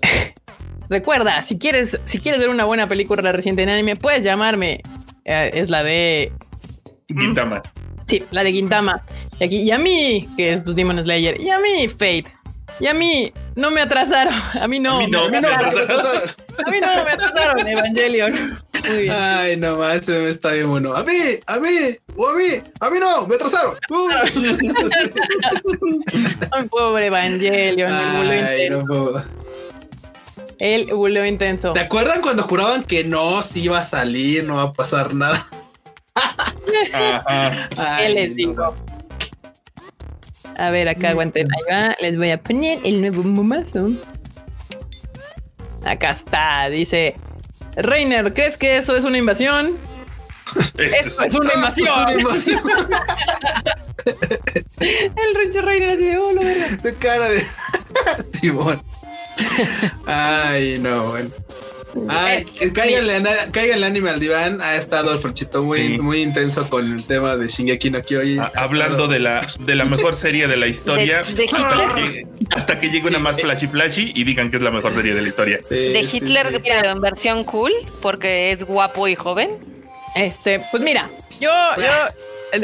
[0.89, 4.81] Recuerda, si quieres, si quieres ver una buena película reciente en anime, puedes llamarme.
[5.23, 6.33] Eh, es la de
[7.07, 7.63] Gintama.
[8.05, 9.05] Sí, la de Gintama.
[9.39, 12.25] Y aquí, y a mí, que es pues, Demon Slayer, y a mí, Fate.
[12.79, 14.33] Y a mí no me atrasaron.
[14.61, 14.97] A mí no.
[14.97, 16.29] A mí no, me, atrasaron.
[16.65, 18.31] A mí no me atrasaron, Evangelion.
[18.87, 19.13] Muy bien.
[19.13, 20.95] Ay, no más, se me está bien bueno.
[20.95, 21.13] A mí,
[21.47, 21.67] a mí,
[22.17, 22.43] o a mí,
[22.79, 23.75] a mí no, me atrasaron.
[26.51, 27.91] Ay, pobre Evangelion.
[27.91, 29.23] Ay, no puedo.
[30.59, 31.73] El buleo intenso.
[31.73, 35.45] ¿Te acuerdan cuando juraban que no, si iba a salir, no va a pasar nada?
[37.97, 38.73] ¿Qué les digo?
[40.57, 41.47] A ver, acá aguanten.
[41.51, 41.95] Ahí va.
[41.99, 43.89] Les voy a poner el nuevo momazo.
[45.85, 46.69] Acá está.
[46.69, 47.15] Dice
[47.75, 49.77] Reiner, ¿crees que eso es una invasión?
[50.77, 52.09] Esto es una invasión.
[54.79, 56.33] el Rencho Reiner así de oh,
[56.83, 57.45] De cara de
[58.33, 58.83] Simón.
[60.05, 61.29] Ay, no, bueno.
[61.93, 64.61] El anime al diván.
[64.61, 68.41] Ha estado el Franchito muy, muy intenso con el tema de Shingeki no Kyojin.
[68.55, 71.21] hablando de la de la mejor serie de la historia.
[71.23, 72.27] De, Hitler.
[72.51, 75.21] Hasta que, llegue una más flashy flashy y digan que es la mejor serie de
[75.21, 75.59] la historia.
[75.69, 77.71] de Hitler, en versión cool,
[78.01, 79.51] porque es guapo y joven.
[80.15, 81.09] Este, pues mira,
[81.39, 81.83] yo, yo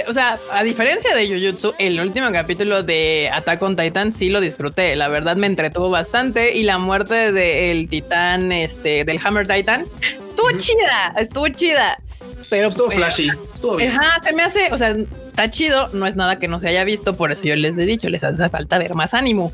[0.07, 4.39] o sea, a diferencia de Jujutsu, el último capítulo de Attack on Titan sí lo
[4.41, 4.95] disfruté.
[4.95, 9.85] La verdad me entretuvo bastante y la muerte del titán, este, del Hammer Titan,
[10.23, 11.97] estuvo chida, estuvo chida.
[12.49, 13.91] Pero estuvo flashy, estuvo bien.
[13.91, 16.83] Ajá, se me hace, o sea, está chido, no es nada que no se haya
[16.83, 19.51] visto, por eso yo les he dicho, les hace falta ver más ánimo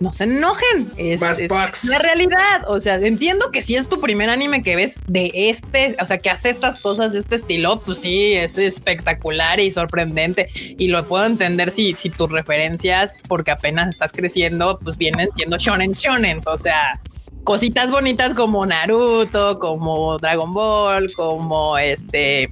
[0.00, 0.92] no se enojen.
[0.96, 2.64] Es, la realidad.
[2.68, 6.18] O sea, entiendo que si es tu primer anime que ves de este, o sea,
[6.18, 10.48] que hace estas cosas de este estilo, pues sí, es espectacular y sorprendente.
[10.54, 15.58] Y lo puedo entender si, si tus referencias, porque apenas estás creciendo, pues vienen siendo
[15.58, 16.40] shonen shonen.
[16.46, 17.00] O sea,
[17.44, 22.50] cositas bonitas como Naruto, como Dragon Ball, como este.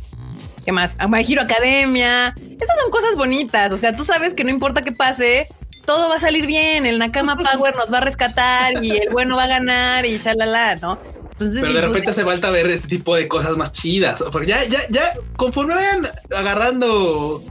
[0.64, 0.96] ¿Qué más?
[1.08, 2.34] My Hero Academia.
[2.60, 3.72] Esas son cosas bonitas.
[3.72, 5.46] O sea, tú sabes que no importa qué pase,
[5.86, 9.36] todo va a salir bien, el Nakama Power nos va a rescatar y el bueno
[9.36, 10.98] va a ganar y shalala, ¿no?
[11.30, 14.64] Entonces, Pero de repente hace falta ver este tipo de cosas más chidas, porque ya,
[14.64, 15.02] ya, ya,
[15.36, 17.42] conforme vayan agarrando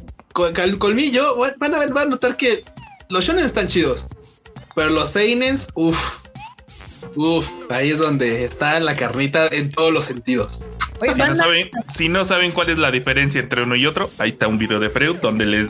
[0.79, 2.63] colmillo, van a, van a notar que
[3.09, 4.07] los shonen están chidos,
[4.75, 5.97] pero los seinens, uff,
[7.15, 10.65] uff, ahí es donde está la carnita en todos los sentidos.
[10.99, 14.31] si, no saben, si no saben cuál es la diferencia entre uno y otro, ahí
[14.31, 15.69] está un video de Freud donde les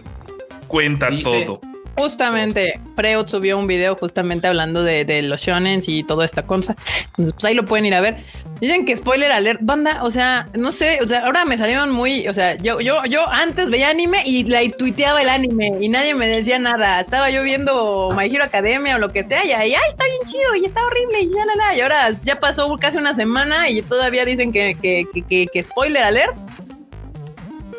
[0.68, 1.60] cuenta todo.
[1.98, 6.76] Justamente, Freud subió un video justamente hablando de, los shonens y toda esta cosa.
[7.08, 8.18] Entonces, pues ahí lo pueden ir a ver.
[8.60, 12.28] Dicen que spoiler alert, banda, o sea, no sé, o sea, ahora me salieron muy,
[12.28, 16.16] o sea, yo, yo, yo antes veía anime y la tuiteaba el anime y nadie
[16.16, 17.00] me decía nada.
[17.00, 20.22] Estaba yo viendo My Hero Academia o lo que sea y ahí, ay, está bien
[20.26, 21.76] chido y está horrible y ya, la.
[21.76, 26.04] Y ahora ya pasó casi una semana y todavía dicen que, que, que, que spoiler
[26.04, 26.36] alert.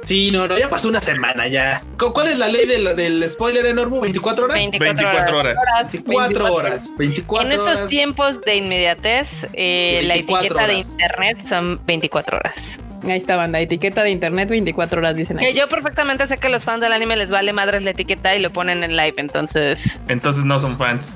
[0.07, 1.83] Sí, no, no, ya pasó una semana ya.
[1.99, 3.99] ¿Cuál es la ley del, del spoiler enorme?
[3.99, 4.55] ¿24 horas?
[4.55, 5.57] 24, horas.
[5.91, 6.93] 24 horas.
[6.97, 12.79] 24 en estos tiempos de inmediatez, eh, la etiqueta de internet son 24 horas.
[13.03, 16.51] Ahí está, la etiqueta de internet 24 horas, dicen Que yo perfectamente sé que a
[16.51, 19.99] los fans del anime les vale madres la etiqueta y lo ponen en live, entonces.
[20.07, 21.11] Entonces no son fans.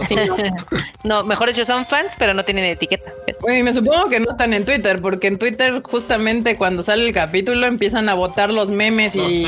[1.04, 3.12] No, mejor dicho, son fans, pero no tienen etiqueta.
[3.46, 7.66] me supongo que no están en Twitter, porque en Twitter, justamente cuando sale el capítulo,
[7.66, 9.44] empiezan a votar los memes y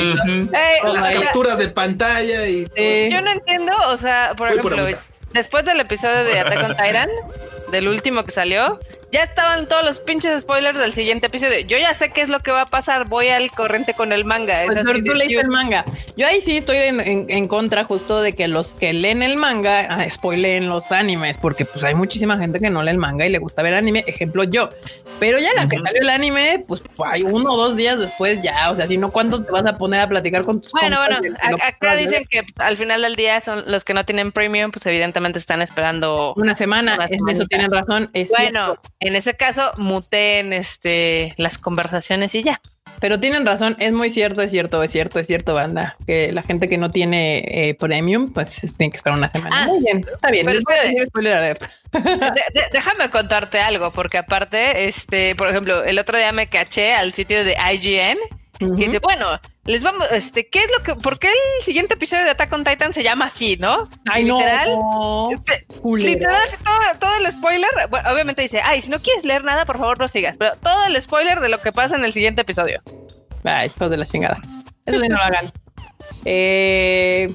[0.52, 2.48] las capturas de pantalla.
[2.48, 4.86] y pues, Yo no entiendo, o sea, por ejemplo,
[5.32, 7.10] después del episodio de Attack on Titan,
[7.70, 8.78] del último que salió,
[9.10, 11.60] ya estaban todos los pinches spoilers del siguiente episodio.
[11.60, 13.08] Yo ya sé qué es lo que va a pasar.
[13.08, 14.64] Voy al corriente con el manga.
[14.66, 15.84] Pues tú leíste el manga.
[16.16, 20.08] Yo ahí sí estoy en, contra justo de que los que leen el manga ah,
[20.10, 23.38] spoileen los animes, porque pues hay muchísima gente que no lee el manga y le
[23.38, 24.04] gusta ver anime.
[24.06, 24.68] Ejemplo yo.
[25.18, 28.70] Pero ya la que salió el anime, pues hay uno o dos días después ya.
[28.70, 31.18] O sea, si no, ¿cuándo te vas a poner a platicar con tus Bueno, bueno,
[31.66, 35.38] acá dicen que al final del día son los que no tienen premium, pues evidentemente
[35.38, 36.98] están esperando una semana.
[37.08, 38.10] En eso tienen razón.
[38.12, 42.60] Es bueno, en ese caso, muteen este, las conversaciones y ya.
[43.00, 45.96] Pero tienen razón, es muy cierto, es cierto, es cierto, es cierto, banda.
[46.06, 49.62] Que la gente que no tiene eh, premium, pues tiene que esperar una semana.
[49.62, 50.46] Ah, muy bien, está bien.
[52.72, 57.44] déjame contarte algo, porque aparte, este, por ejemplo, el otro día me caché al sitio
[57.44, 58.18] de IGN
[58.60, 62.30] dice, bueno, les vamos, este, ¿qué es lo que, por qué el siguiente episodio de
[62.30, 63.88] Attack on Titan se llama así, no?
[64.10, 65.30] Ay, literal, no.
[65.30, 69.64] Este, literal, todo, todo, el spoiler, bueno, obviamente dice, ay, si no quieres leer nada,
[69.64, 72.42] por favor no sigas, pero todo el spoiler de lo que pasa en el siguiente
[72.42, 72.82] episodio.
[73.44, 74.40] Ay, hijos de la chingada.
[74.84, 75.50] Eso sí no lo hagan.
[76.24, 77.32] Eh,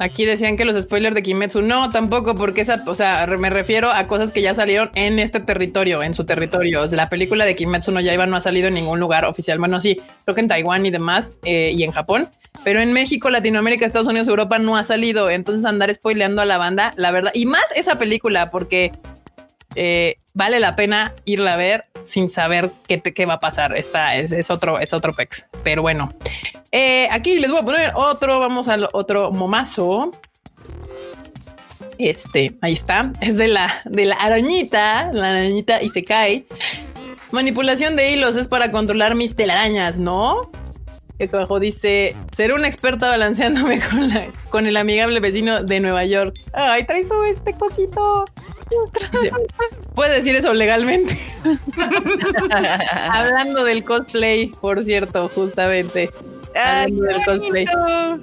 [0.00, 3.90] Aquí decían que los spoilers de Kimetsu no, tampoco, porque esa, o sea, me refiero
[3.90, 6.86] a cosas que ya salieron en este territorio, en su territorio.
[6.86, 9.58] la película de Kimetsu no Yaiba no ha salido en ningún lugar oficial.
[9.58, 12.28] Bueno, sí, creo que en Taiwán y demás, eh, y en Japón,
[12.62, 15.30] pero en México, Latinoamérica, Estados Unidos, Europa no ha salido.
[15.30, 18.92] Entonces andar spoileando a la banda, la verdad, y más esa película, porque
[19.74, 23.76] eh, vale la pena irla a ver sin saber qué, va a pasar.
[23.76, 25.48] Esta es, otro, es otro pex.
[25.62, 26.12] Pero bueno,
[26.72, 28.40] eh, aquí les voy a poner otro.
[28.40, 30.12] Vamos al otro momazo.
[31.98, 33.12] Este, ahí está.
[33.20, 35.12] Es de la, de la arañita.
[35.12, 36.46] La arañita y se cae.
[37.30, 40.50] Manipulación de hilos es para controlar mis telarañas, ¿no?
[41.18, 44.10] Que abajo dice ser una experta balanceándome con,
[44.50, 46.36] con el amigable vecino de Nueva York.
[46.52, 48.24] Ay, traes este cosito.
[49.94, 51.18] Puede decir eso legalmente.
[53.10, 56.10] Hablando del cosplay, por cierto, justamente.
[56.54, 57.64] Hablando del cosplay.
[57.64, 58.16] No,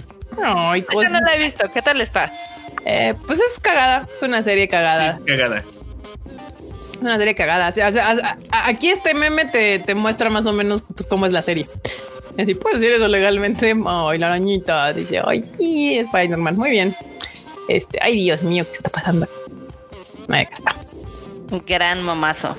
[0.44, 1.70] no la he visto.
[1.74, 2.32] ¿Qué tal está?
[2.86, 4.08] Eh, pues es cagada.
[4.18, 5.10] Es una serie cagada.
[5.10, 5.64] es cagada.
[6.94, 7.74] Es una serie cagada.
[8.52, 11.68] aquí este meme te, muestra más o menos pues, cómo es la serie.
[12.44, 13.74] Si puedes decir eso legalmente.
[13.86, 16.56] Ay, la arañita dice, ay, sí, Spider-Man.
[16.58, 16.96] Muy bien.
[17.70, 19.28] Este, ay, Dios mío, ¿qué está pasando?
[20.30, 20.76] Ahí está.
[21.52, 22.56] Un gran mamazo.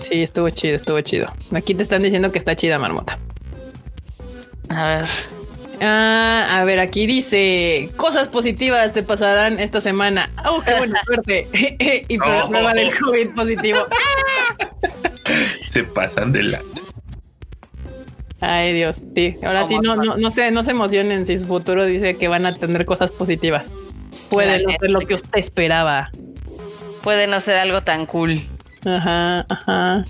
[0.00, 1.32] Sí, estuvo chido, estuvo chido.
[1.54, 3.18] Aquí te están diciendo que está chida, marmota.
[4.68, 5.06] A ver.
[5.80, 10.30] Ah, a ver, aquí dice cosas positivas te pasarán esta semana.
[10.46, 11.48] Oh, qué buena suerte.
[12.08, 12.48] y oh.
[12.48, 13.80] prueba del COVID positivo.
[15.70, 16.62] se pasan de la.
[18.44, 19.02] Ay, Dios.
[19.14, 22.28] Sí, ahora sí, no, no, no, se, no se emocionen si su futuro dice que
[22.28, 23.70] van a tener cosas positivas.
[24.30, 26.10] Puede no ser lo que usted esperaba
[27.04, 28.48] puede no ser algo tan cool.
[28.86, 30.04] Ajá, ajá.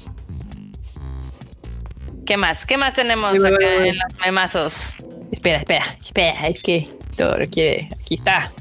[2.24, 2.64] ¿Qué más?
[2.64, 4.94] ¿Qué más tenemos acá en los memazos?
[5.32, 7.90] Espera, espera, espera, es que todo requiere.
[8.00, 8.52] Aquí está.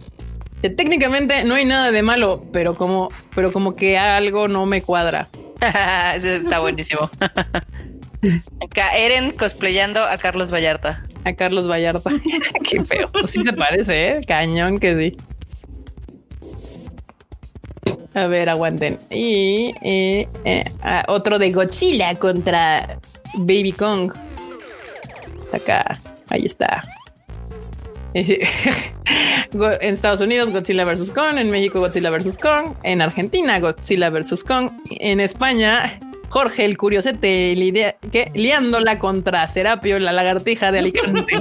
[0.61, 5.29] Técnicamente no hay nada de malo, pero como, pero como que algo no me cuadra.
[6.15, 7.09] está buenísimo.
[8.95, 11.03] Eren cosplayando a Carlos Vallarta.
[11.23, 12.09] A Carlos Vallarta.
[12.69, 13.09] Qué feo.
[13.11, 14.21] Pues sí se parece, ¿eh?
[14.27, 15.17] Cañón que sí.
[18.13, 18.99] A ver, aguanten.
[19.09, 20.27] Y eh,
[21.07, 22.99] otro de Godzilla contra
[23.35, 24.13] Baby Kong.
[25.51, 26.83] Acá, ahí está.
[28.13, 31.09] en Estados Unidos, Godzilla vs.
[31.09, 31.37] Kong.
[31.37, 32.37] En México, Godzilla vs.
[32.37, 32.75] Kong.
[32.83, 34.43] En Argentina, Godzilla vs.
[34.43, 34.69] Kong.
[34.99, 35.99] En España,
[36.33, 38.31] Jorge el Curiosete, lidia, ¿qué?
[38.33, 41.31] liándola contra Serapio, la lagartija de Alicante.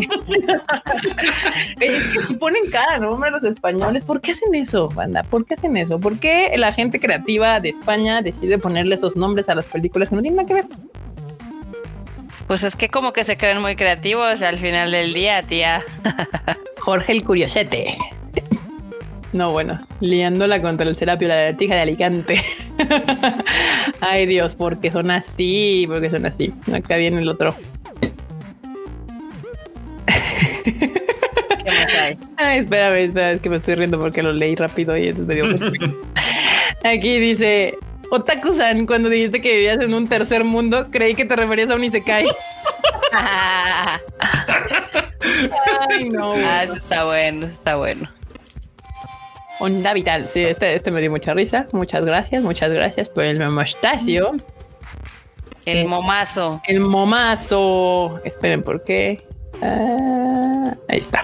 [2.30, 4.04] y ponen cada nombre a los españoles.
[4.04, 5.22] ¿Por qué hacen eso, banda?
[5.22, 5.98] ¿Por qué hacen eso?
[5.98, 10.16] ¿Por qué la gente creativa de España decide ponerle esos nombres a las películas que
[10.16, 10.66] no tienen nada que ver?
[12.46, 15.80] Pues es que como que se creen muy creativos al final del día, tía.
[16.80, 17.96] Jorge el Curiosete.
[19.32, 22.42] No, bueno, liándola contra el Serapio, la lagartija de Alicante.
[24.00, 26.52] Ay Dios, porque son así, porque son así.
[26.72, 27.54] Acá viene el otro.
[30.64, 32.18] ¿Qué más hay?
[32.36, 35.34] Ay, espérame, espérame, es que me estoy riendo porque lo leí rápido y entonces me
[35.34, 35.44] dio
[36.84, 37.76] Aquí dice
[38.10, 41.84] Otaku-san, cuando dijiste que vivías en un tercer mundo, creí que te referías a un
[41.84, 42.26] Isekai.
[45.88, 46.32] Ay, no.
[46.34, 48.08] Ah, está bueno, está bueno.
[49.62, 50.26] Onda vital.
[50.26, 51.68] Sí, este, este me dio mucha risa.
[51.72, 54.34] Muchas gracias, muchas gracias por el memostacio.
[55.64, 56.60] El eh, momazo.
[56.66, 58.20] El momazo.
[58.24, 59.24] Esperen, ¿por qué?
[59.62, 61.22] Ah, ahí está.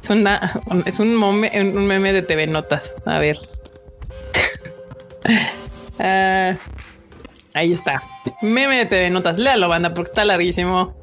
[0.00, 2.94] Es, una, es un, un meme de TV Notas.
[3.04, 3.40] A ver.
[5.98, 6.54] Ah,
[7.54, 8.02] ahí está.
[8.40, 9.38] Meme de TV Notas.
[9.38, 11.01] Léalo, banda, porque está larguísimo.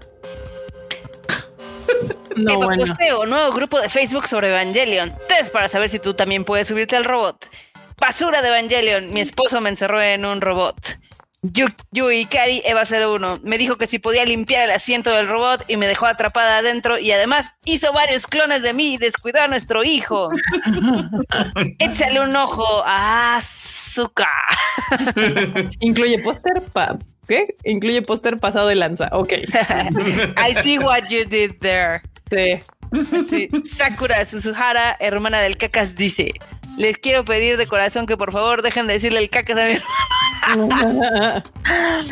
[2.43, 2.85] No, bueno.
[2.85, 5.13] posteo, nuevo grupo de Facebook sobre Evangelion.
[5.27, 7.49] Test para saber si tú también puedes subirte al robot.
[7.97, 9.13] Basura de Evangelion.
[9.13, 10.99] Mi esposo me encerró en un robot.
[11.41, 13.39] Yui, Kari, Eva 01.
[13.43, 16.99] Me dijo que si podía limpiar el asiento del robot y me dejó atrapada adentro
[16.99, 20.29] y además hizo varios clones de mí y descuidó a nuestro hijo.
[21.79, 24.29] Échale un ojo a Azuka.
[25.79, 26.61] Incluye póster,
[27.25, 27.45] ¿qué?
[27.63, 29.07] Incluye póster pasado de lanza.
[29.13, 29.33] Ok.
[30.37, 32.01] I see what you did there.
[33.29, 33.49] Sí.
[33.71, 36.31] Sakura Suzuhara, hermana del Cacas, dice:
[36.75, 39.71] Les quiero pedir de corazón que por favor dejen de decirle el Cacas a mi
[39.73, 41.43] hermana.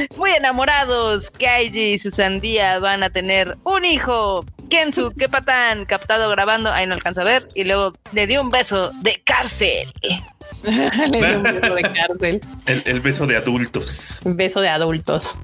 [0.17, 4.45] Muy enamorados, Kaiji y su sandía van a tener un hijo.
[4.69, 8.51] Kensu, qué patán, captado grabando, ahí no alcanzo a ver, y luego le dio un
[8.51, 9.87] beso de cárcel.
[10.63, 12.41] le dio un beso de cárcel.
[12.65, 14.19] El, el beso de adultos.
[14.25, 15.39] Beso de adultos.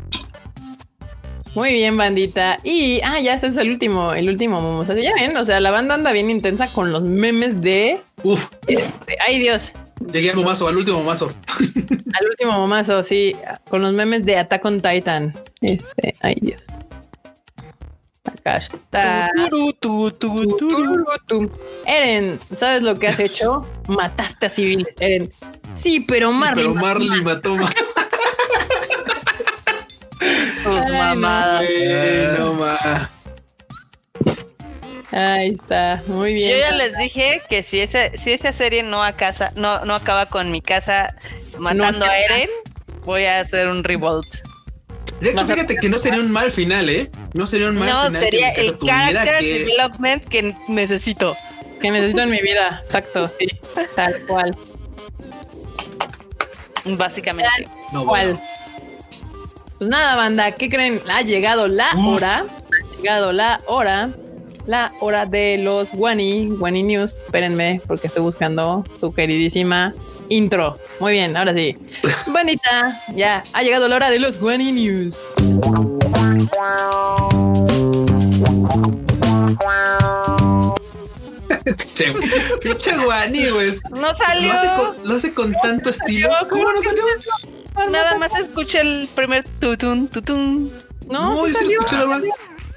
[1.55, 2.57] Muy bien, bandita.
[2.63, 4.83] Y, ah, ya ese es el último, el último momo.
[4.83, 8.01] ya ven, o sea, la banda anda bien intensa con los memes de...
[8.23, 8.49] Uf.
[8.67, 9.73] Este, ay, Dios.
[10.11, 11.31] Llegué al momazo, al último momazo.
[11.59, 13.35] al último momazo, sí.
[13.69, 15.35] Con los memes de Attack on Titan.
[15.61, 16.63] Este, ay, Dios.
[18.23, 19.29] Acá está.
[21.85, 23.67] Eren, ¿sabes lo que has hecho?
[23.87, 25.29] Mataste a civiles, Eren.
[25.73, 26.65] Sí, pero Marley.
[26.65, 27.55] pero Marley mató.
[27.55, 27.75] mató
[30.63, 31.65] sus mamadas.
[35.11, 36.51] Ahí está, muy bien.
[36.51, 40.25] Yo ya les dije que si esa, si esa serie no, casa, no, no acaba
[40.25, 41.13] con mi casa
[41.59, 42.49] matando a Eren,
[43.05, 44.25] voy a hacer un revolt.
[45.21, 47.11] De hecho, fíjate que no sería un mal final, ¿eh?
[47.33, 48.13] No sería un mal final.
[48.13, 51.37] No, sería el character development que necesito.
[51.79, 53.47] Que necesito en mi vida, exacto, sí,
[53.95, 54.57] tal cual.
[56.85, 57.49] Básicamente.
[57.91, 58.41] Tal cual.
[59.83, 61.01] Pues nada, banda, ¿qué creen?
[61.11, 62.45] Ha llegado la hora.
[62.47, 64.11] Ha llegado la hora.
[64.65, 67.15] La hora de los Wani, Wani News.
[67.25, 69.93] Espérenme, porque estoy buscando su queridísima
[70.29, 70.75] intro.
[71.01, 71.75] Muy bien, ahora sí.
[72.27, 75.17] Bandita, ya ha llegado la hora de los Wani News.
[82.61, 83.71] Pinche Guani, güey.
[83.91, 84.53] No salió.
[85.03, 86.29] Lo hace con, tanto estilo.
[86.49, 87.03] ¿Cómo no salió?
[87.93, 90.73] Nada más escuché el primer tutun, tutun.
[91.07, 91.79] No, sí salió,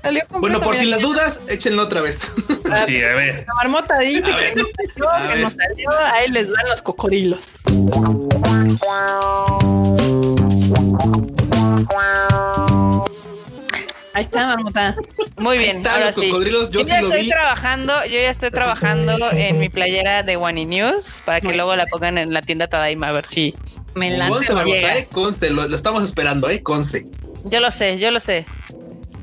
[0.03, 2.33] salió, bueno, por si las dudas, échenlo otra vez.
[2.85, 3.45] Sí, a ver.
[3.47, 4.65] La marmota dice que, no
[5.07, 5.91] salió, que no salió.
[6.13, 7.63] Ahí les van los cocodrilos.
[14.13, 14.97] Ahí está, marmota.
[15.39, 15.77] Muy bien.
[15.77, 20.25] Está, ahora los cocodrilos, yo, ya estoy trabajando, yo ya estoy trabajando en mi playera
[20.25, 23.55] de One News para que luego la pongan en la tienda Tadaima a ver si
[23.97, 25.09] me Conste, ¿eh?
[25.11, 26.63] conste, lo, estamos esperando, ¿eh?
[26.63, 27.07] Conste.
[27.45, 28.45] Yo lo sé, yo lo sé.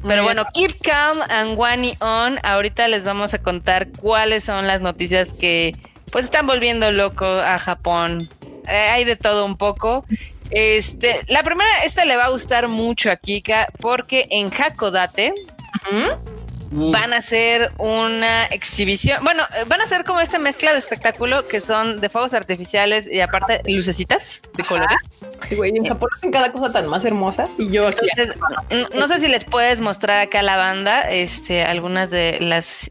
[0.06, 2.40] Pero bueno, keep calm and one on.
[2.44, 5.74] Ahorita les vamos a contar cuáles son las noticias que
[6.12, 8.28] pues están volviendo loco a Japón.
[8.68, 10.06] Eh, hay de todo un poco.
[10.50, 15.34] Este, la primera, esta le va a gustar mucho a Kika porque en Hakodate
[16.74, 19.24] van a hacer una exhibición.
[19.24, 23.22] Bueno, van a hacer como esta mezcla de espectáculo que son de fuegos artificiales y
[23.22, 25.02] aparte lucecitas de colores.
[25.56, 28.08] güey, en Japón hacen cada cosa tan más hermosa y yo aquí.
[28.96, 32.90] no, sé si les puedes mostrar acá a la banda este, algunas de las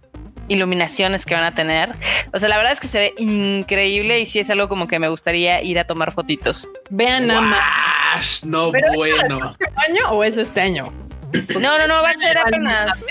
[0.48, 1.92] iluminaciones que van a tener.
[2.32, 4.98] O sea, la verdad es que se ve increíble y sí es algo como que
[4.98, 6.68] me gustaría ir a tomar fotitos.
[6.90, 8.44] Vean nada más.
[8.44, 9.54] No, bueno.
[9.58, 10.92] ¿Es este año o es este año?
[11.60, 13.04] No, no, no, va a ser apenas.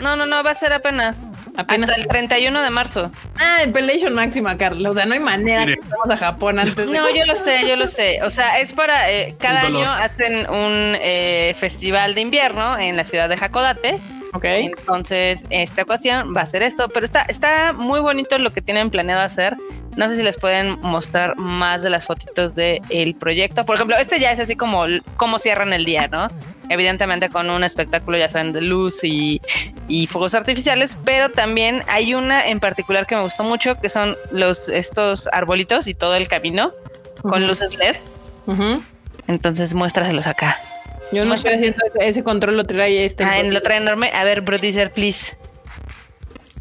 [0.00, 1.16] No, no, no, va a ser apenas.
[1.56, 3.12] Apenas Hasta el 31 de marzo.
[3.38, 4.90] Ah, Pelation máxima, Carlos.
[4.90, 6.88] O sea, no hay manera que vamos a Japón antes.
[6.88, 8.20] No, yo lo sé, yo lo sé.
[8.22, 13.04] O sea, es para eh, cada año hacen un eh, festival de invierno en la
[13.04, 14.00] ciudad de Hakodate.
[14.32, 14.44] Ok.
[14.46, 18.90] Entonces, esta ocasión va a ser esto, pero está, está muy bonito lo que tienen
[18.90, 19.56] planeado hacer.
[19.96, 23.64] No sé si les pueden mostrar más de las fotitos del proyecto.
[23.64, 26.26] Por ejemplo, este ya es así como cómo cierran el día, ¿no?
[26.68, 29.40] Evidentemente con un espectáculo, ya saben, de luz y,
[29.88, 34.16] y fuegos artificiales, pero también hay una en particular que me gustó mucho, que son
[34.32, 36.72] los estos arbolitos y todo el camino
[37.22, 37.96] con luces LED.
[39.26, 40.58] Entonces muéstraselos acá.
[41.12, 43.24] Yo no sé si ese control lo trae este.
[43.24, 44.10] Ah, lo trae enorme.
[44.12, 45.36] A ver, producer, please.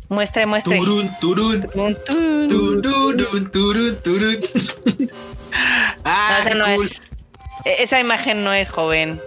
[0.09, 0.77] Muestre, muestre.
[0.77, 1.67] Turun, turun.
[1.73, 2.81] Turun,
[3.51, 4.39] turun, turun,
[6.05, 7.01] Ah, no, esa no es.
[7.65, 9.21] E-, esa imagen no es joven.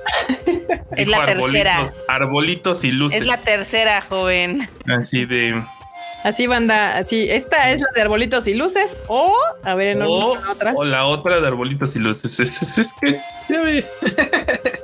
[0.97, 1.93] es la tercera.
[2.09, 3.21] Arbolitos y luces.
[3.21, 4.69] Es la tercera, joven.
[4.87, 5.63] Así de.
[6.25, 7.31] Así, banda, así.
[7.31, 8.97] Esta es la de arbolitos y luces.
[9.07, 9.33] O,
[9.63, 10.73] a ver, no, o, la otra.
[10.75, 12.41] O la otra de arbolitos y luces.
[12.41, 13.21] Es, que.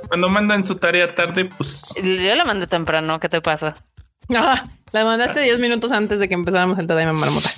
[0.07, 1.93] Cuando mandan su tarea tarde, pues.
[2.01, 3.19] Yo la mandé temprano.
[3.19, 3.75] ¿Qué te pasa?
[4.33, 4.63] Ah,
[4.93, 7.49] la mandaste 10 minutos antes de que empezáramos el Tadaima Marmota.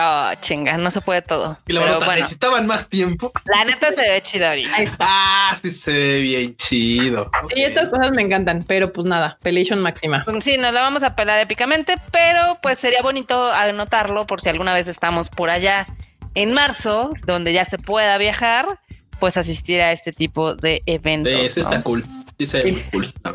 [0.00, 1.58] Oh, chinga, no se puede todo.
[1.66, 3.32] Y la bueno, necesitaban más tiempo.
[3.46, 4.70] La neta se ve chido ahorita.
[5.00, 7.30] Ah, sí se ve bien chido.
[7.52, 10.24] Sí, estas cosas me encantan, pero pues nada, pelation máxima.
[10.40, 14.72] Sí, nos la vamos a pelar épicamente, pero pues sería bonito anotarlo por si alguna
[14.72, 15.86] vez estamos por allá
[16.34, 18.66] en marzo, donde ya se pueda viajar,
[19.18, 21.34] pues asistir a este tipo de eventos.
[21.34, 22.04] Ese está cool.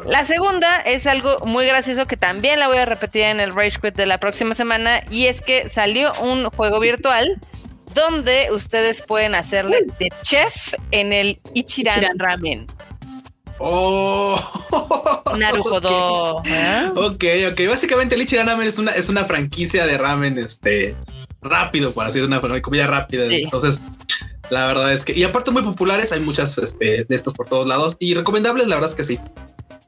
[0.05, 3.79] La segunda es algo muy gracioso que también la voy a repetir en el Rage
[3.81, 7.37] Quit de la próxima semana y es que salió un juego virtual
[7.93, 12.65] donde ustedes pueden hacerle de chef en el Ichiran, Ramen.
[13.59, 14.39] Oh,
[15.37, 16.37] Narujodo.
[16.95, 17.67] Ok, ok.
[17.67, 20.95] Básicamente el Ichiran Ramen es una, es una franquicia de ramen este
[21.41, 23.25] rápido, por así decirlo, una comida rápida.
[23.25, 23.81] Entonces,
[24.53, 27.67] la verdad es que, y aparte muy populares, hay muchas este, de estos por todos
[27.67, 29.19] lados y recomendables, la verdad es que sí.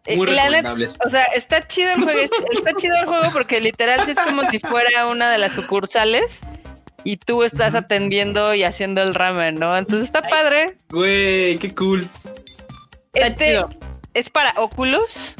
[0.08, 0.98] Eh, muy recomendables.
[1.06, 2.20] o sea, está chido el juego,
[2.52, 6.42] está chido el juego porque literal es como si fuera una de las sucursales
[7.04, 9.78] y tú estás atendiendo y haciendo el ramen, ¿no?
[9.78, 10.78] Entonces está padre.
[10.90, 12.10] Güey, qué cool.
[13.14, 13.62] Este
[14.16, 15.36] es para Oculus.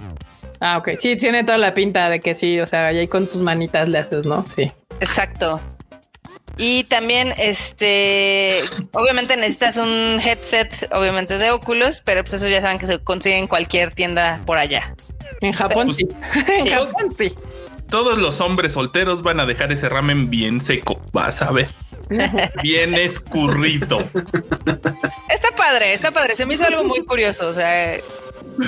[0.60, 0.92] Ah, ok.
[0.98, 3.98] Sí, tiene toda la pinta de que sí, o sea, ahí con tus manitas le
[3.98, 4.46] haces, ¿no?
[4.46, 4.72] Sí.
[5.00, 5.60] Exacto.
[6.58, 8.64] Y también, este,
[8.94, 13.38] obviamente necesitas un headset, obviamente de Oculus, pero pues eso ya saben que se consigue
[13.38, 14.96] en cualquier tienda por allá.
[15.42, 16.08] En Japón sí.
[16.48, 17.34] en Japón sí.
[17.90, 21.70] Todos los hombres solteros van a dejar ese ramen bien seco, vas a ver.
[22.64, 24.00] bien escurrido.
[25.30, 26.36] Está padre, está padre.
[26.36, 27.48] Se me hizo algo muy curioso.
[27.48, 27.98] O sea,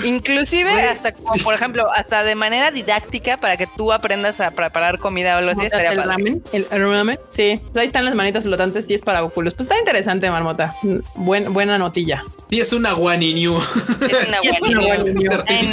[0.04, 5.00] Inclusive hasta como por ejemplo, hasta de manera didáctica para que tú aprendas a preparar
[5.00, 5.66] comida o algo así.
[5.66, 7.60] Estaría el ramen, el ramen, sí.
[7.72, 9.54] Pues ahí están las manitas flotantes y es para Oculus.
[9.54, 10.76] Pues está interesante, Marmota.
[11.16, 12.24] Buen, buena notilla.
[12.50, 13.58] Sí, es una Guani New.
[13.58, 15.32] Es una Guani New.
[15.48, 15.68] Ay,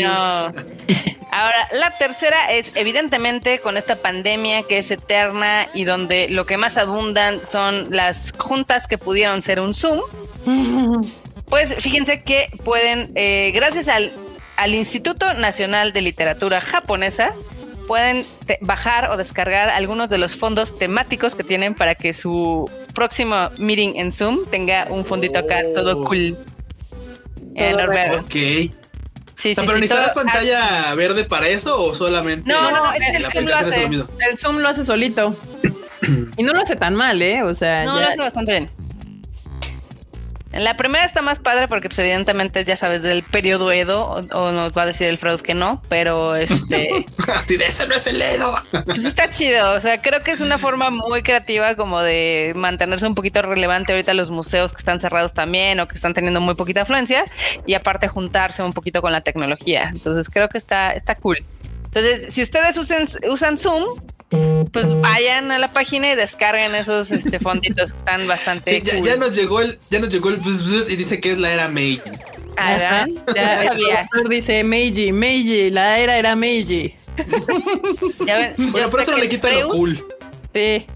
[0.00, 0.52] no,
[1.32, 6.56] Ahora, la tercera es evidentemente con esta pandemia que es eterna y donde lo que
[6.56, 10.00] más abundan son las juntas que pudieron ser un Zoom.
[11.50, 14.12] Pues fíjense que pueden, eh, gracias al,
[14.56, 17.34] al Instituto Nacional de Literatura Japonesa,
[17.90, 18.24] pueden
[18.60, 23.94] bajar o descargar algunos de los fondos temáticos que tienen para que su próximo meeting
[23.96, 26.04] en Zoom tenga un fondito acá todo oh.
[26.04, 26.38] cool.
[27.56, 28.14] Enorme.
[28.14, 28.30] Ok.
[28.30, 28.72] Sí,
[29.34, 32.48] sí, pero ¿necesitas pantalla verde para eso o solamente?
[32.48, 33.84] No, no, es que el Zoom lo hace.
[33.84, 35.36] El Zoom lo hace solito.
[36.36, 37.42] y no lo hace tan mal, ¿eh?
[37.42, 38.70] O sea, no, lo hace bastante bien.
[40.52, 44.76] La primera está más padre porque pues evidentemente ya sabes del periodo Edo o, nos
[44.76, 47.06] va a decir el Freud que no, pero este...
[47.32, 48.56] Así de ese no es el Edo.
[48.84, 53.06] Pues está chido, o sea, creo que es una forma muy creativa como de mantenerse
[53.06, 56.56] un poquito relevante ahorita los museos que están cerrados también o que están teniendo muy
[56.56, 57.24] poquita afluencia
[57.64, 59.90] y aparte juntarse un poquito con la tecnología.
[59.92, 61.38] Entonces creo que está, está cool.
[61.84, 63.84] Entonces, si ustedes usen, usan Zoom,
[64.72, 68.80] pues vayan a la página y descarguen esos este, fonditos que están bastante.
[68.80, 70.40] Sí, ya, nos llegó el, ya nos llegó el
[70.88, 72.00] y dice que es la era Meiji.
[72.56, 74.08] Ah, ya sabía.
[74.28, 76.94] dice Meiji, Meiji, la era era Meiji.
[78.26, 79.96] ya ven, bueno, por eso no le quitan lo cool.
[80.54, 80.86] Sí.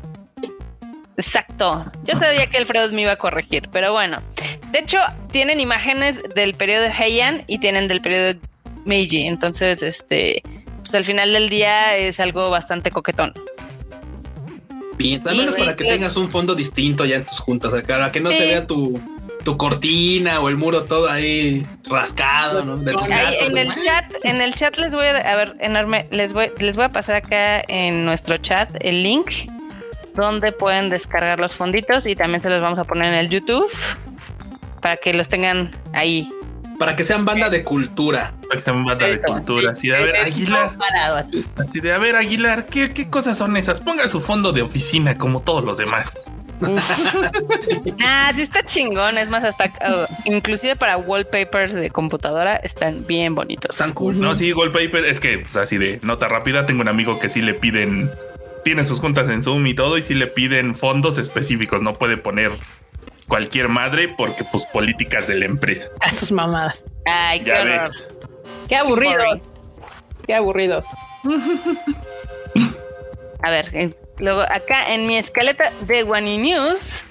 [1.16, 1.84] Exacto.
[2.04, 4.22] Yo sabía que el Freud me iba a corregir, pero bueno.
[4.70, 4.98] De hecho,
[5.30, 8.38] tienen imágenes del periodo Heian y tienen del periodo
[8.84, 9.26] Meiji.
[9.26, 10.42] Entonces, este,
[10.84, 13.32] pues al final del día es algo bastante coquetón.
[14.98, 18.20] Bien, al menos para que tengas un fondo distinto ya en tus juntas, para que
[18.20, 19.00] no se vea tu,
[19.44, 22.76] tu cortina o el muro todo ahí rascado, ¿no?
[22.76, 26.76] en el chat, en el chat les voy a, a ver, enorme, les voy, les
[26.76, 29.30] voy a pasar acá en nuestro chat el link
[30.14, 33.70] donde pueden descargar los fonditos y también se los vamos a poner en el YouTube
[34.80, 36.28] para que los tengan ahí.
[36.78, 38.32] Para que sean banda de cultura.
[38.48, 39.72] Para que sean banda de cultura.
[39.72, 40.76] Así de, a ver, Aguilar.
[41.16, 41.80] Así.
[41.80, 43.80] de, a ver, Aguilar, ¿qué, ¿qué cosas son esas?
[43.80, 46.14] Ponga su fondo de oficina como todos los demás.
[48.04, 49.18] ah, sí está chingón.
[49.18, 53.70] Es más, hasta uh, inclusive para wallpapers de computadora están bien bonitos.
[53.70, 54.18] Están cool.
[54.20, 57.42] No, sí, wallpaper es que, pues, así de nota rápida, tengo un amigo que sí
[57.42, 58.10] le piden,
[58.64, 61.82] tiene sus juntas en Zoom y todo, y sí le piden fondos específicos.
[61.82, 62.52] No puede poner
[63.28, 65.88] cualquier madre porque, pues, políticas de la empresa.
[66.00, 66.82] A sus mamadas.
[67.04, 67.80] Ay, qué,
[68.68, 69.40] qué aburridos.
[70.26, 70.86] Qué aburridos.
[73.42, 77.04] A ver, Luego, acá en mi escaleta de One News,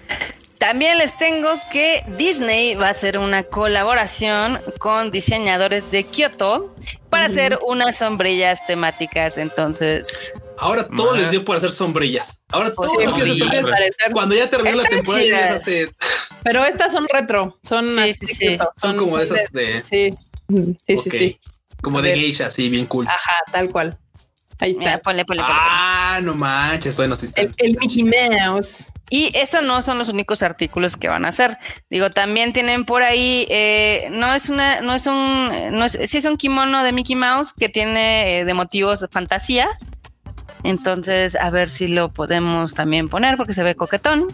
[0.58, 6.74] también les tengo que Disney va a hacer una colaboración con diseñadores de Kyoto
[7.10, 9.38] para hacer unas sombrillas temáticas.
[9.38, 10.34] Entonces,
[10.64, 12.42] ahora todo les dio por hacer sombrillas.
[12.50, 13.66] Ahora todo les dio sombrillas.
[14.12, 15.92] Cuando ya terminó la temporada, ya hace...
[16.44, 17.90] Pero estas son retro, son,
[18.76, 19.82] son, como esas de.
[19.82, 20.14] Sí,
[20.86, 21.40] sí, sí, sí.
[21.82, 23.08] Como de geisha, sí, bien cool.
[23.08, 23.98] Ajá, tal cual.
[24.60, 25.00] Ahí está.
[25.00, 27.42] ponle, ponle, Ah, no manches, bueno, sí está.
[27.42, 28.92] El, el, Mickey Mouse.
[29.10, 31.58] Y esos no son los únicos artículos que van a hacer.
[31.90, 36.18] Digo, también tienen por ahí, eh, no es una, no es un, no es, sí
[36.18, 39.70] es un kimono de Mickey Mouse que tiene eh, de motivos de fantasía.
[40.64, 44.28] Entonces, a ver si lo podemos también poner porque se ve coquetón.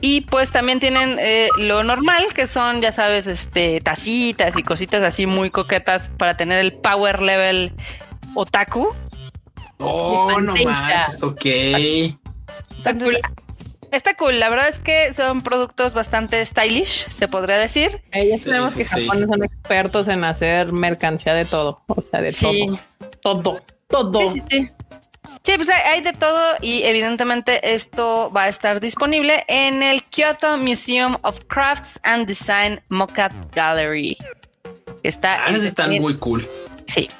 [0.00, 5.02] Y pues también tienen eh, lo normal, que son, ya sabes, este, tacitas y cositas
[5.04, 7.72] así muy coquetas para tener el power level
[8.34, 8.88] otaku.
[9.78, 11.44] Oh, no manches, ok.
[11.44, 13.18] Está cool.
[13.92, 18.02] Está cool, la verdad es que son productos bastante stylish, se podría decir.
[18.12, 22.32] Eh, ya sabemos que Japón son expertos en hacer mercancía de todo, o sea, de
[22.32, 22.80] todo.
[23.22, 24.32] Todo, todo.
[24.32, 24.70] Sí, sí,
[25.44, 30.56] Sí, pues hay, de todo y evidentemente esto va a estar disponible en el Kyoto
[30.56, 34.16] Museum of Crafts and Design Mock-up Gallery.
[35.02, 36.48] Está ah, están muy cool.
[36.86, 37.10] Sí.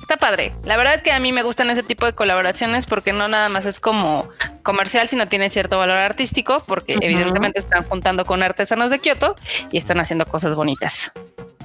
[0.00, 0.54] Está padre.
[0.64, 3.50] La verdad es que a mí me gustan ese tipo de colaboraciones porque no nada
[3.50, 4.26] más es como
[4.62, 9.34] comercial, sino tiene cierto valor artístico, porque evidentemente están juntando con artesanos de Kyoto
[9.70, 11.12] y están haciendo cosas bonitas.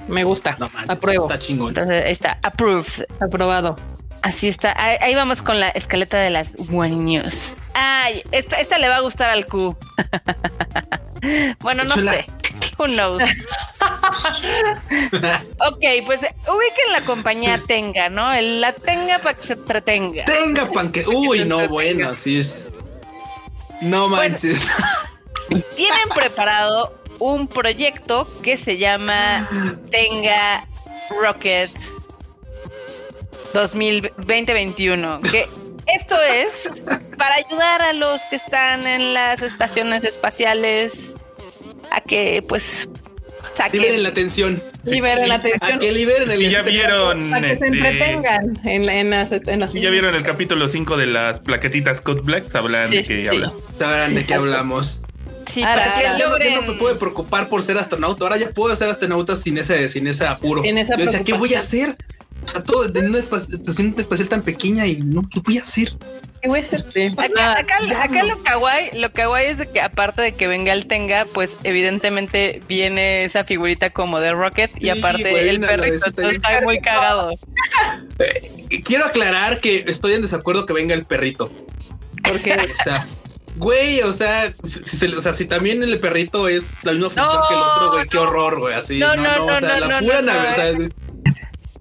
[0.08, 0.56] Me gusta.
[0.88, 1.24] Apruebo.
[1.24, 1.68] Está chingón.
[1.68, 3.04] Entonces, está approved.
[3.20, 3.76] Aprobado.
[4.22, 4.74] Así está.
[4.76, 7.56] Ahí, vamos con la escaleta de las One News.
[7.74, 9.76] Ay, esta, esta le va a gustar al Q.
[11.60, 12.26] bueno, no sé.
[12.78, 13.22] Who knows?
[13.22, 13.30] ok,
[16.04, 18.34] pues ubiquen la compañía Tenga, ¿no?
[18.34, 20.24] la Tenga para que se entretenga.
[20.24, 21.06] Tenga para que.
[21.06, 22.64] Uy, no, bueno, así es.
[23.80, 24.66] No pues, manches.
[25.76, 29.48] tienen preparado un proyecto que se llama
[29.90, 30.66] Tenga
[31.20, 31.70] Rocket
[33.54, 35.20] 2021.
[35.20, 35.46] Que
[35.94, 36.70] esto es
[37.16, 41.14] para ayudar a los que están en las estaciones espaciales
[41.90, 42.88] a que pues
[43.54, 43.80] saquen.
[43.80, 44.62] Liberen la atención.
[44.84, 45.72] Liberen la atención.
[45.72, 47.30] A que liberen el Si ya vieron.
[47.30, 50.96] Para que se este, entretengan en, en, las, en Si ya vieron el capítulo 5
[50.96, 53.24] de las plaquetitas Code Black, sabrán de qué.
[53.78, 55.02] Sabrán de qué hablamos.
[55.48, 56.16] Sí, para que ya,
[56.60, 58.24] no, me puede preocupar por ser astronauta.
[58.24, 60.62] Ahora ya puedo ser astronauta sin ese, sin ese apuro.
[60.62, 61.96] Sin esa Yo decía, ¿qué voy a hacer?
[62.44, 65.92] O sea, todo en una estación espacial tan pequeña y no, ¿qué voy a hacer?
[66.40, 66.84] ¿Qué voy a hacer?
[67.16, 71.56] Acá, lo kawaii, lo kawaii es de que aparte de que venga el Tenga, pues
[71.64, 77.30] evidentemente viene esa figurita como de Rocket y aparte el perrito está muy cagado.
[78.18, 81.50] Eh, quiero aclarar que estoy en desacuerdo que venga el perrito.
[82.22, 83.06] Porque, o sea,
[83.56, 87.54] güey, o sea, si, o sea, si también el perrito es la misma función que
[87.54, 88.98] el otro, güey, qué horror, güey, así.
[88.98, 90.72] No, no, no, o sea, la pura nave, o sea,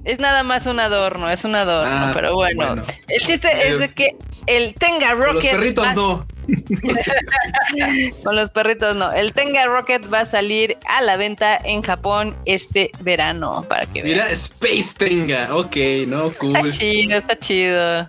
[0.06, 2.76] es nada más un adorno, es un adorno, ah, pero bueno.
[3.07, 4.15] El chiste es de que
[4.45, 5.26] el Tenga Rocket.
[5.26, 6.27] Con los perritos no.
[8.23, 9.11] Con los perritos no.
[9.11, 14.03] El Tenga Rocket va a salir a la venta en Japón este verano, para que
[14.03, 15.56] Mira, Space Tenga.
[15.56, 15.76] Ok,
[16.07, 16.56] no, cool.
[16.56, 18.07] Está chido, está chido.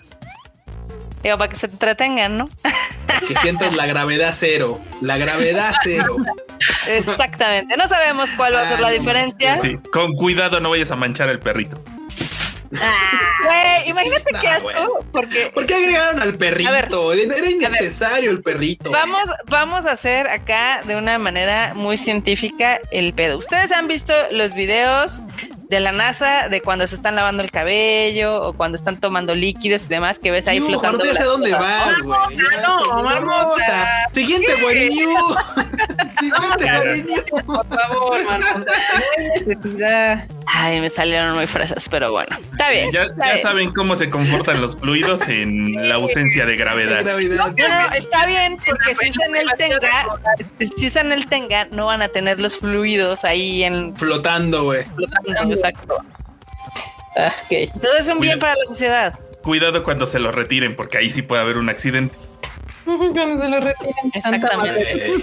[1.26, 2.48] Digo, para que se entretengan, ¿no?
[3.26, 4.80] que sientas la gravedad cero.
[5.00, 6.18] La gravedad cero.
[6.86, 7.76] Exactamente.
[7.76, 9.58] No sabemos cuál va a ser la diferencia.
[9.58, 11.82] Sí, con cuidado no vayas a manchar el perrito.
[12.80, 15.04] Ah, imagínate qué asco.
[15.10, 17.12] Porque, ¿Por qué agregaron al perrito?
[17.12, 18.92] Era innecesario el perrito.
[18.92, 23.38] Vamos, vamos a hacer acá de una manera muy científica el pedo.
[23.38, 25.22] Ustedes han visto los videos
[25.68, 29.86] de la NASA, de cuando se están lavando el cabello o cuando están tomando líquidos
[29.86, 31.04] y demás, que ves ahí flotando.
[31.04, 32.18] ya sé las dónde vas, güey.
[32.62, 34.08] no, marmota.
[34.12, 34.90] Siguiente, güey.
[34.90, 35.14] Siguiente,
[37.04, 37.44] güey.
[37.46, 38.72] Por favor, marmota.
[39.46, 40.36] No.
[40.48, 42.90] Ay, me salieron muy fresas, pero bueno, está bien.
[42.92, 43.42] Ya, está ya bien.
[43.42, 47.02] saben cómo se comportan los fluidos en la ausencia de gravedad.
[47.02, 47.52] Gravedad.
[47.56, 50.06] No, no, está bien, porque si usan el Tenga,
[50.76, 54.84] si usan el Tenga, no van a tener los fluidos ahí en Flotando, güey.
[54.94, 55.96] flotando, exacto.
[57.16, 57.32] Ah.
[57.80, 59.18] Todo es un bien para la sociedad.
[59.42, 62.14] Cuidado cuando se lo retiren, porque ahí sí puede haber un accidente.
[62.86, 64.12] Cuando se lo retiren.
[64.14, 65.14] Exactamente.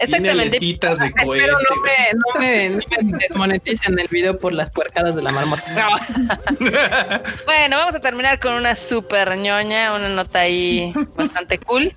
[0.00, 0.58] Exactamente.
[0.60, 1.44] de cohete.
[1.44, 2.68] Espero no me, no, me,
[3.02, 5.64] no me desmoneticen el video por las puercadas de la marmota.
[7.46, 11.94] Bueno, vamos a terminar con una super ñoña, una nota ahí bastante cool.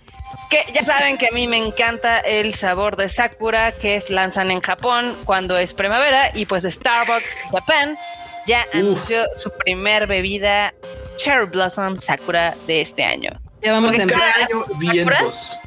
[0.50, 4.52] Que ya saben que a mí me encanta el sabor de Sakura que es lanzan
[4.52, 7.98] en Japón cuando es primavera y pues Starbucks Japan
[8.46, 8.76] ya Uf.
[8.76, 10.74] anunció su primer bebida
[11.18, 13.32] Cherry Blossom Sakura de este año.
[13.62, 14.34] Ya vamos a Cada empezar.
[14.38, 15.60] año vientos.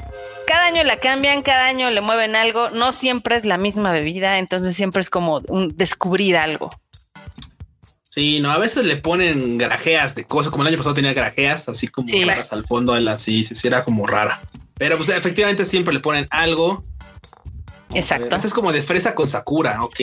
[0.47, 4.39] Cada año la cambian, cada año le mueven algo, no siempre es la misma bebida,
[4.39, 6.71] entonces siempre es como un descubrir algo.
[8.17, 11.69] Sí, no, a veces le ponen grajeas de cosas, como el año pasado tenía grajeas,
[11.69, 12.23] así como Sí.
[12.51, 14.41] al fondo de la sí, sí, era como rara.
[14.79, 16.83] Pero pues efectivamente siempre le ponen algo.
[17.93, 18.35] Exacto.
[18.35, 19.97] Este es como de fresa con Sakura, ok.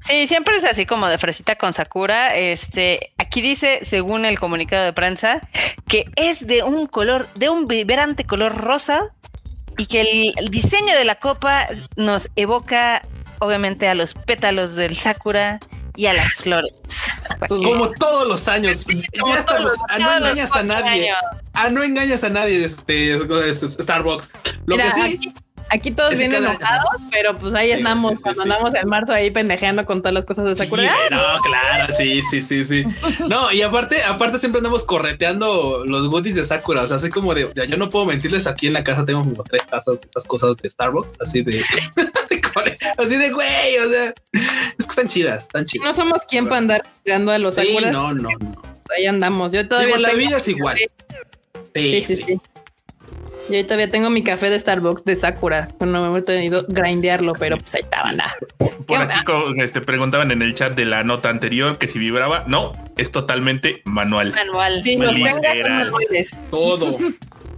[0.00, 2.36] Sí, siempre es así como de fresita con Sakura.
[2.36, 5.40] Este, aquí dice, según el comunicado de prensa,
[5.88, 9.00] que es de un color, de un vibrante color rosa
[9.78, 13.00] y que el, el diseño de la copa nos evoca,
[13.38, 15.58] obviamente, a los pétalos del Sakura
[15.96, 16.74] y a las flores.
[17.48, 18.84] Como todos los años.
[18.86, 19.76] Ya estamos.
[19.88, 21.10] Ah, no engañas a nadie.
[21.10, 21.18] años.
[21.54, 24.30] Ah, no engañas a nadie, este, es- es- Starbucks.
[24.66, 25.00] Lo Mira, que sí.
[25.16, 25.34] aquí,
[25.70, 28.50] aquí todos vienen enojados, pero pues ahí Sí, estamos, sí, cuando sí.
[28.50, 30.92] andamos en marzo ahí pendejeando con todas las cosas de Sakura.
[31.10, 32.84] no, claro, sí, sí, sí, sí.
[33.28, 36.82] No, y aparte, aparte siempre andamos correteando los goodies de Sakura.
[36.82, 39.22] O sea, así como de, sea, yo no puedo mentirles, aquí en la casa tengo
[39.22, 41.52] como tres tazas de esas cosas de Starbucks, así de,
[42.98, 45.84] así de güey, o sea, es que están chidas, están chidas.
[45.86, 47.90] No somos quien para andar jugando a los Sí, Sakura.
[47.90, 48.62] no, no, no.
[48.96, 49.52] Ahí andamos.
[49.52, 50.76] Yo todavía Digo, la tengo- vida es igual.
[51.74, 52.40] Sí, sí, sí.
[53.48, 55.68] Yo ahí todavía tengo mi café de Starbucks de Sakura.
[55.80, 58.36] No me he tenido grindearlo, pero pues ahí estaba la.
[58.58, 61.98] Por ¿Qué- aquí co- este, preguntaban en el chat de la nota anterior que si
[61.98, 62.44] vibraba.
[62.46, 64.32] No, es totalmente manual.
[64.34, 64.82] Manual.
[64.84, 65.14] Sí, los.
[66.50, 66.98] Todo.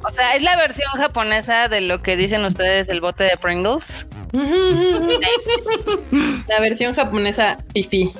[0.04, 4.08] O sea, es la versión japonesa de lo que dicen ustedes del bote de Pringles
[6.48, 8.12] La versión japonesa fifi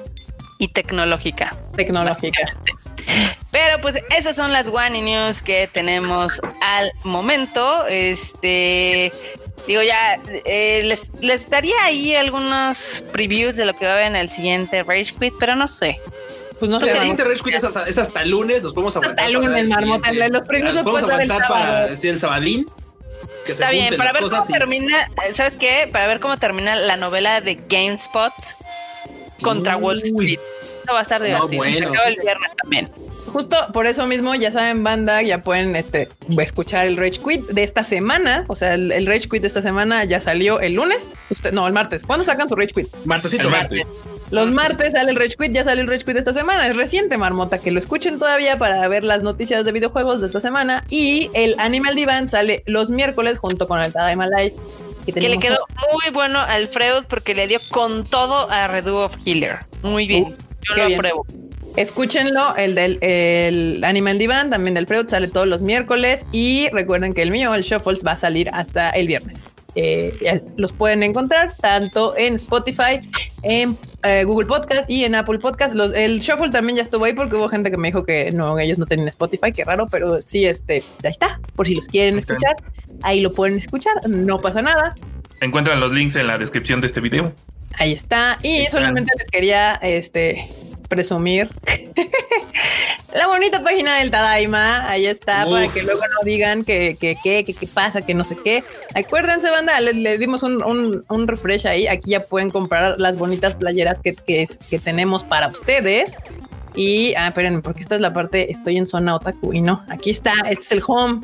[0.58, 1.56] y tecnológica.
[1.74, 2.56] tecnológica.
[3.50, 7.86] Pero pues esas son las One News que tenemos al momento.
[7.86, 9.12] Este,
[9.66, 14.06] digo ya, eh, les, les daría ahí algunos previews de lo que va a haber
[14.06, 15.98] en el siguiente Rage Quit, pero no sé.
[16.62, 16.92] Pues no sé.
[16.92, 19.26] el siguiente Rage Quit es hasta, es hasta lunes, nos podemos aguantar.
[19.26, 20.12] Hasta lunes, marmota.
[20.12, 22.66] Los premios Nos los podemos el aguantar para el sabadín.
[23.44, 25.88] que se Está bien, para ver cómo y- termina, ¿sabes qué?
[25.90, 28.32] Para ver cómo termina la novela de GameSpot
[29.42, 30.02] contra Wall.
[30.02, 30.38] Street.
[30.84, 31.50] Eso va a estar No, divertido.
[31.50, 31.88] Se bueno.
[31.90, 32.90] acaba el viernes también.
[33.32, 36.08] Justo por eso mismo, ya saben, banda, ya pueden este,
[36.38, 38.44] escuchar el Rage Quit de esta semana.
[38.46, 41.08] O sea, el, el Rage Quit de esta semana ya salió el lunes.
[41.30, 42.04] Usted- no, el martes.
[42.04, 42.94] ¿Cuándo sacan su Rage Quit?
[43.04, 43.44] Martesito.
[43.44, 43.86] El martes.
[44.32, 46.66] Los martes sale el Rage Quit, ya sale el Rage Quit esta semana.
[46.66, 50.40] Es reciente, marmota, que lo escuchen todavía para ver las noticias de videojuegos de esta
[50.40, 50.84] semana.
[50.88, 54.54] Y el Animal Divan sale los miércoles junto con el Tadaima Live.
[55.04, 55.58] Que le tenemos- quedó
[55.92, 59.60] muy bueno al Freud porque le dio con todo a Redo of Healer.
[59.82, 60.24] Muy bien.
[60.24, 61.41] Uh, Yo lo bien.
[61.76, 66.26] Escúchenlo, el del el Animal Divan, también del Freud, sale todos los miércoles.
[66.32, 69.50] Y recuerden que el mío, el Shuffles, va a salir hasta el viernes.
[69.74, 73.00] Eh, los pueden encontrar tanto en Spotify,
[73.42, 75.74] en eh, Google Podcast y en Apple Podcast.
[75.74, 78.58] Los, el Shuffle también ya estuvo ahí porque hubo gente que me dijo que no,
[78.58, 82.18] ellos no tenían Spotify, qué raro, pero sí, este, ahí está, por si los quieren
[82.18, 82.56] escuchar.
[83.02, 84.94] Ahí lo pueden escuchar, no pasa nada.
[85.40, 87.32] Encuentran los links en la descripción de este video.
[87.78, 88.38] Ahí está.
[88.42, 90.46] Y solamente les quería este
[90.92, 91.48] presumir
[93.14, 94.86] la bonita página del Tadaima.
[94.90, 98.24] Ahí está, para que luego no digan que que, que, que, que pasa, que no
[98.24, 98.62] sé qué.
[98.94, 101.86] Acuérdense, banda, les, les dimos un, un, un refresh ahí.
[101.86, 106.14] Aquí ya pueden comprar las bonitas playeras que, que, que tenemos para ustedes.
[106.74, 110.10] Y, ah, espérenme, porque esta es la parte, estoy en zona otaku y no, aquí
[110.10, 111.20] está, este es el home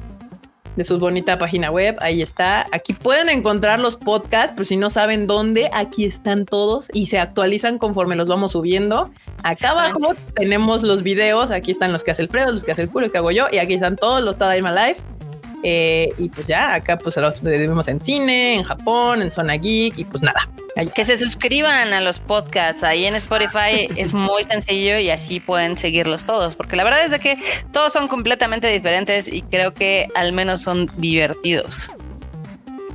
[0.76, 1.96] de su bonita página web.
[2.00, 2.66] Ahí está.
[2.72, 7.18] Aquí pueden encontrar los podcasts, pero si no saben dónde, aquí están todos y se
[7.18, 9.10] actualizan conforme los vamos subiendo.
[9.42, 11.50] Acá abajo tenemos los videos.
[11.50, 13.30] Aquí están los que hace el Fredo, los que hace el culo, los que hago
[13.30, 13.46] yo.
[13.50, 15.17] Y aquí están todos los Tadaima Live.
[15.62, 19.98] Eh, y pues ya, acá pues lo vivimos en cine, en Japón, en Zona Geek
[19.98, 20.48] y pues nada.
[20.94, 25.76] Que se suscriban a los podcasts ahí en Spotify es muy sencillo y así pueden
[25.76, 27.38] seguirlos todos, porque la verdad es de que
[27.72, 31.90] todos son completamente diferentes y creo que al menos son divertidos.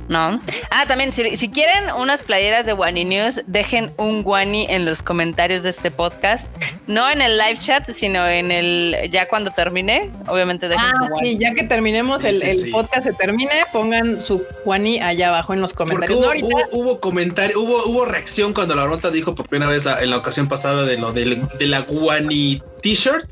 [0.08, 0.40] ¿No?
[0.70, 5.62] Ah, también, si, quieren unas playeras de Wani News, dejen un Wani en los comentarios
[5.62, 6.48] de este podcast.
[6.86, 9.08] No en el live chat, sino en el.
[9.10, 12.40] Ya cuando termine, obviamente dejen ah, su Sí, ya que terminemos, el,
[12.70, 16.18] podcast se termine, pongan su Wani allá abajo en los comentarios.
[16.18, 20.18] Hubo, hubo, comentario, hubo, hubo reacción cuando la nota dijo por primera vez en la
[20.18, 21.24] ocasión pasada de lo de,
[21.60, 23.26] la Wani t-shirt.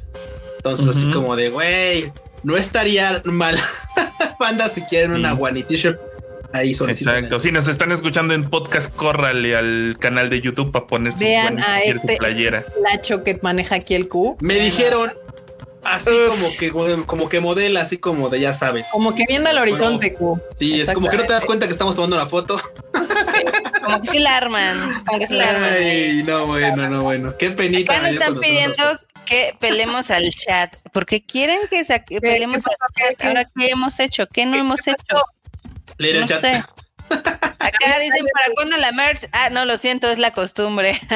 [0.56, 2.12] Entonces, así como de, güey,
[2.44, 3.58] no estaría mal.
[4.38, 6.11] Banda, si quieren una Wani t-shirt
[6.52, 7.38] Ahí Exacto.
[7.38, 11.58] Si nos están escuchando en podcast, córrale al canal de YouTube para poner su, Vean
[11.58, 12.64] a este playera.
[12.82, 14.36] Lacho que maneja aquí el Q.
[14.40, 15.12] Me dijeron
[15.82, 18.86] así como que como que modela, así como de ya sabes.
[18.92, 20.40] Como que viendo el horizonte, Q.
[20.58, 22.60] Sí, es como que no te das cuenta que estamos tomando una foto.
[23.84, 24.78] como que sí la arman.
[25.06, 25.70] Como que sí la arman.
[25.72, 27.34] Ay, no, bueno, no, bueno.
[27.38, 27.94] Qué penita.
[27.94, 28.82] Acá nos están pidiendo
[29.24, 31.82] que pelemos al chat, porque quieren que,
[32.20, 33.24] pelemos al chat.
[33.24, 34.26] Ahora, ¿qué hemos hecho?
[34.26, 35.18] ¿Qué no hemos hecho?
[36.02, 36.62] No Sé.
[37.08, 39.28] Acá dicen, ¿para cuándo la merch?
[39.32, 40.98] Ah, no, lo siento, es la costumbre.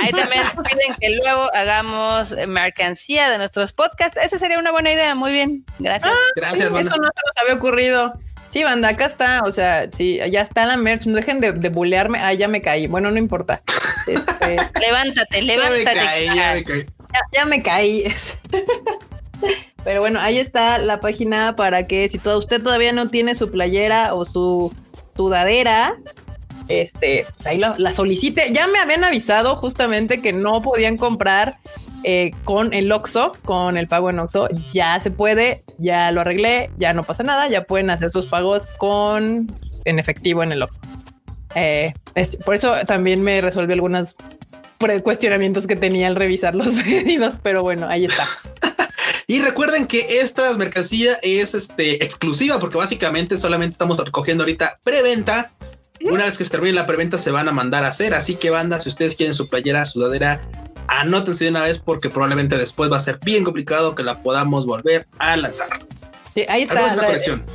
[0.00, 4.16] Ahí también piden que luego hagamos mercancía de nuestros podcasts.
[4.22, 5.14] Esa sería una buena idea.
[5.16, 5.64] Muy bien.
[5.80, 6.12] Gracias.
[6.14, 8.12] Ah, Gracias, Eso no se nos había ocurrido.
[8.50, 9.42] Sí, banda, acá está.
[9.42, 11.06] O sea, sí, ya está la merch.
[11.06, 12.20] No dejen de, de bulearme.
[12.20, 12.86] Ah, ya me caí.
[12.86, 13.62] Bueno, no importa.
[14.06, 15.82] Este, levántate, levántate.
[15.82, 16.86] Ya me caí, ya me caí.
[17.32, 18.14] ya me caí.
[19.84, 24.14] Pero bueno, ahí está la página para que si usted todavía no tiene su playera
[24.14, 24.72] o su
[25.16, 25.96] sudadera,
[26.68, 28.52] este, pues ahí la solicite.
[28.52, 31.58] Ya me habían avisado justamente que no podían comprar
[32.06, 34.48] eh, con el Oxo, con el pago en Oxo.
[34.74, 38.66] Ya se puede, ya lo arreglé, ya no pasa nada, ya pueden hacer sus pagos
[38.76, 39.50] con
[39.86, 40.80] en efectivo en el Oxo.
[41.54, 41.94] Eh,
[42.44, 44.16] por eso también me resolvió algunos
[45.02, 48.24] cuestionamientos que tenía al revisar los pedidos, pero bueno, ahí está.
[49.26, 55.52] Y recuerden que esta mercancía es este, exclusiva porque básicamente solamente estamos recogiendo ahorita preventa.
[56.10, 58.12] Una vez que se termine la preventa se van a mandar a hacer.
[58.12, 60.40] Así que banda, si ustedes quieren su playera sudadera,
[60.88, 64.66] anótense de una vez porque probablemente después va a ser bien complicado que la podamos
[64.66, 65.68] volver a lanzar.
[66.34, 66.94] Sí, ahí está.
[66.94, 67.46] La, colección.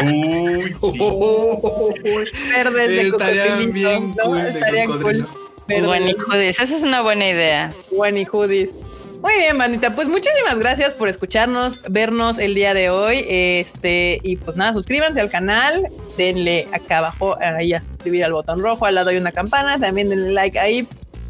[0.03, 0.75] Uy,
[2.55, 4.47] verdes de Estarían bien cool.
[4.47, 5.27] Estarían cool.
[5.69, 7.73] Guani hoodies, esa es una buena idea.
[7.91, 8.75] Guani hoodies.
[9.23, 9.95] Muy bien, bandita.
[9.95, 13.25] Pues muchísimas gracias por escucharnos, vernos el día de hoy.
[13.27, 15.89] Este, y pues nada, suscríbanse al canal,
[16.19, 20.11] denle acá abajo ahí a suscribir al botón rojo, al lado hay una campana, también
[20.11, 20.87] denle like ahí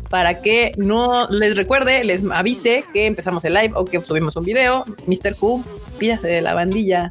[0.09, 4.45] para que no les recuerde, les avise que empezamos el live o que subimos un
[4.45, 4.85] video.
[5.07, 5.37] Mr.
[5.37, 5.65] Q,
[5.99, 7.11] pídase de la bandilla.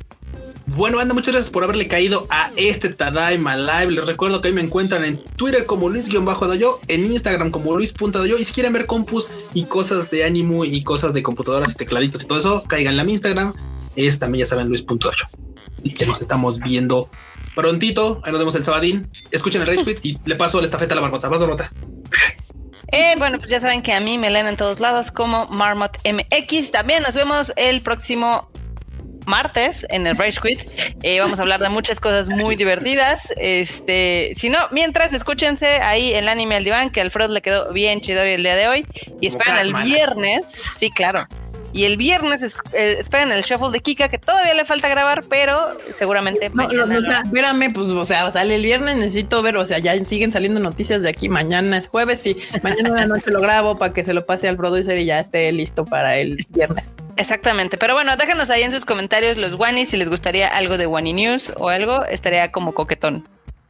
[0.76, 3.91] Bueno, banda, muchas gracias por haberle caído a este Tadaima Live.
[3.91, 8.38] Les recuerdo que ahí me encuentran en Twitter como Luis-Dayo, en Instagram como Luis.dayo.
[8.38, 12.24] Y si quieren ver compus y cosas de ánimo y cosas de computadoras y tecladitos
[12.24, 13.53] y todo eso, caigan a mi Instagram.
[13.95, 15.26] Es también, ya saben, Luis.dayo.
[15.84, 17.10] Y que nos estamos viendo
[17.56, 18.22] prontito.
[18.24, 19.07] Ahí nos vemos el sabadín.
[19.32, 21.28] Escuchen el Rage Quit y le paso la estafeta a la barbota.
[21.30, 21.72] Vas, barbota.
[22.95, 25.98] Eh, bueno, pues ya saben que a mí me leen en todos lados como Marmot
[26.06, 26.70] MX.
[26.70, 28.52] También nos vemos el próximo
[29.26, 30.61] martes en el Rage Quit.
[31.02, 33.34] Eh, vamos a hablar de muchas cosas muy divertidas.
[33.38, 37.74] Este, si no, mientras escúchense ahí el anime al diván, que a Alfredo le quedó
[37.74, 38.86] bien chido el día de hoy.
[39.20, 40.45] Y esperan el viernes.
[40.52, 41.26] Sí, claro.
[41.74, 45.76] Y el viernes eh, esperen el shuffle de Kika, que todavía le falta grabar, pero
[45.91, 47.24] seguramente mañana.
[47.26, 51.02] espérame, pues, o sea, sale el viernes, necesito ver, o sea, ya siguen saliendo noticias
[51.02, 51.30] de aquí.
[51.30, 54.48] Mañana es jueves y mañana de la noche lo grabo para que se lo pase
[54.48, 56.95] al producer y ya esté listo para el viernes.
[57.18, 57.78] Exactamente.
[57.78, 61.14] Pero bueno, déjanos ahí en sus comentarios los Wani si les gustaría algo de Wani
[61.14, 63.28] News o algo, estaría como coquetón.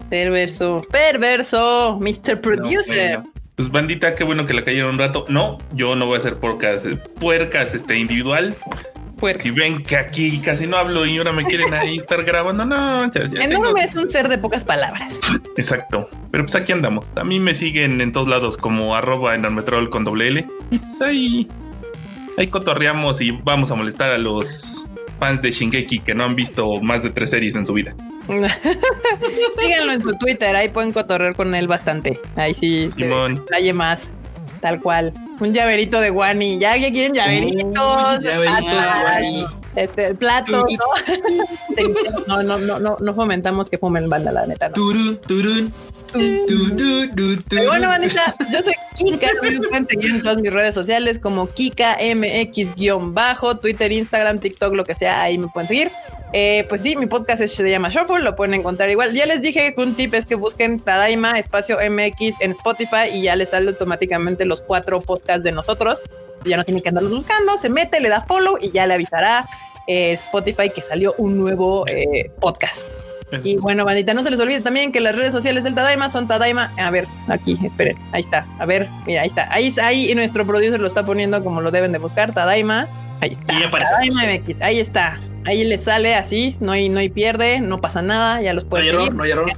[0.10, 2.42] Perverso, perverso, Mr.
[2.42, 3.22] Producer.
[3.56, 5.26] Pues bandita, qué bueno que la cayeron un rato.
[5.30, 6.82] No, yo no voy a hacer puercas,
[7.20, 8.56] puercas este, individual.
[9.38, 13.10] Si ven que aquí casi no hablo y ahora me quieren ahí estar grabando, no,
[13.10, 15.20] ya, Enorme es un ser de pocas palabras.
[15.58, 16.10] Exacto.
[16.32, 17.08] Pero pues aquí andamos.
[17.16, 20.48] A mí me siguen en todos lados como arroba enormetrol con doble L.
[20.72, 21.48] Y pues ahí,
[22.38, 24.88] ahí cotorreamos y vamos a molestar a los
[25.20, 27.96] fans de Shingeki que no han visto más de tres series en su vida.
[29.60, 32.20] Síganlo en su Twitter, ahí pueden cotorrear con él bastante.
[32.36, 33.44] Ahí sí Simón.
[33.60, 34.12] se más.
[34.62, 35.14] Tal cual.
[35.42, 36.58] Un llaverito de Wani.
[36.58, 38.22] Ya, ya quieren llaveritos.
[38.22, 39.46] llaveritos de Wani.
[39.76, 40.52] Este, plato,
[42.28, 42.44] ¿no?
[42.44, 44.70] no, no, no, no, fomentamos que fumen banda, la neta.
[44.70, 44.74] No.
[44.74, 45.74] Turun, turun.
[47.68, 49.28] bueno, bandita, yo soy Kika.
[49.42, 54.84] Me pueden seguir en todas mis redes sociales como Kika MX-bajo, Twitter, Instagram, TikTok, lo
[54.84, 55.92] que sea, ahí me pueden seguir.
[56.36, 59.14] Eh, pues sí, mi podcast se llama Shuffle, lo pueden encontrar igual.
[59.14, 63.22] Ya les dije que un tip es que busquen Tadaima, espacio MX en Spotify y
[63.22, 66.02] ya les sale automáticamente los cuatro podcasts de nosotros.
[66.46, 69.48] Ya no tienen que andarlos buscando, se mete, le da follow y ya le avisará
[69.88, 72.88] eh, Spotify que salió un nuevo eh, podcast.
[73.44, 76.28] Y bueno, bandita, no se les olvide también que las redes sociales del Tadaima son
[76.28, 76.74] Tadaima.
[76.78, 78.46] A ver, aquí, esperen, ahí está.
[78.60, 79.52] A ver, mira, ahí está.
[79.52, 82.88] Ahí, ahí nuestro producer lo está poniendo como lo deben de buscar, Tadaima.
[83.22, 83.54] Ahí está.
[83.70, 85.20] Tadaima MX, ahí está.
[85.46, 88.94] Ahí le sale así, no hay, no hay pierde, no pasa nada, ya los pueden.
[88.96, 89.52] No hay error, no hay error.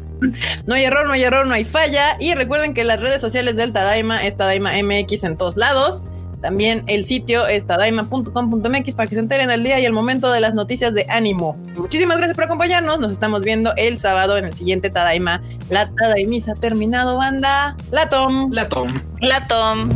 [0.65, 2.17] No hay error, no hay error, no hay falla.
[2.19, 6.03] Y recuerden que las redes sociales del Tadaima es Tadaima MX en todos lados.
[6.45, 10.39] También el sitio es tadaima.com.mx para que se enteren el día y el momento de
[10.39, 11.57] las noticias de ánimo.
[11.75, 12.99] Muchísimas gracias por acompañarnos.
[12.99, 15.41] Nos estamos viendo el sábado en el siguiente Tadaima.
[15.71, 17.75] La Tadaimisa ha terminado, banda.
[17.89, 18.51] La Tom.
[18.51, 18.89] La Tom.
[19.21, 19.89] La Tom.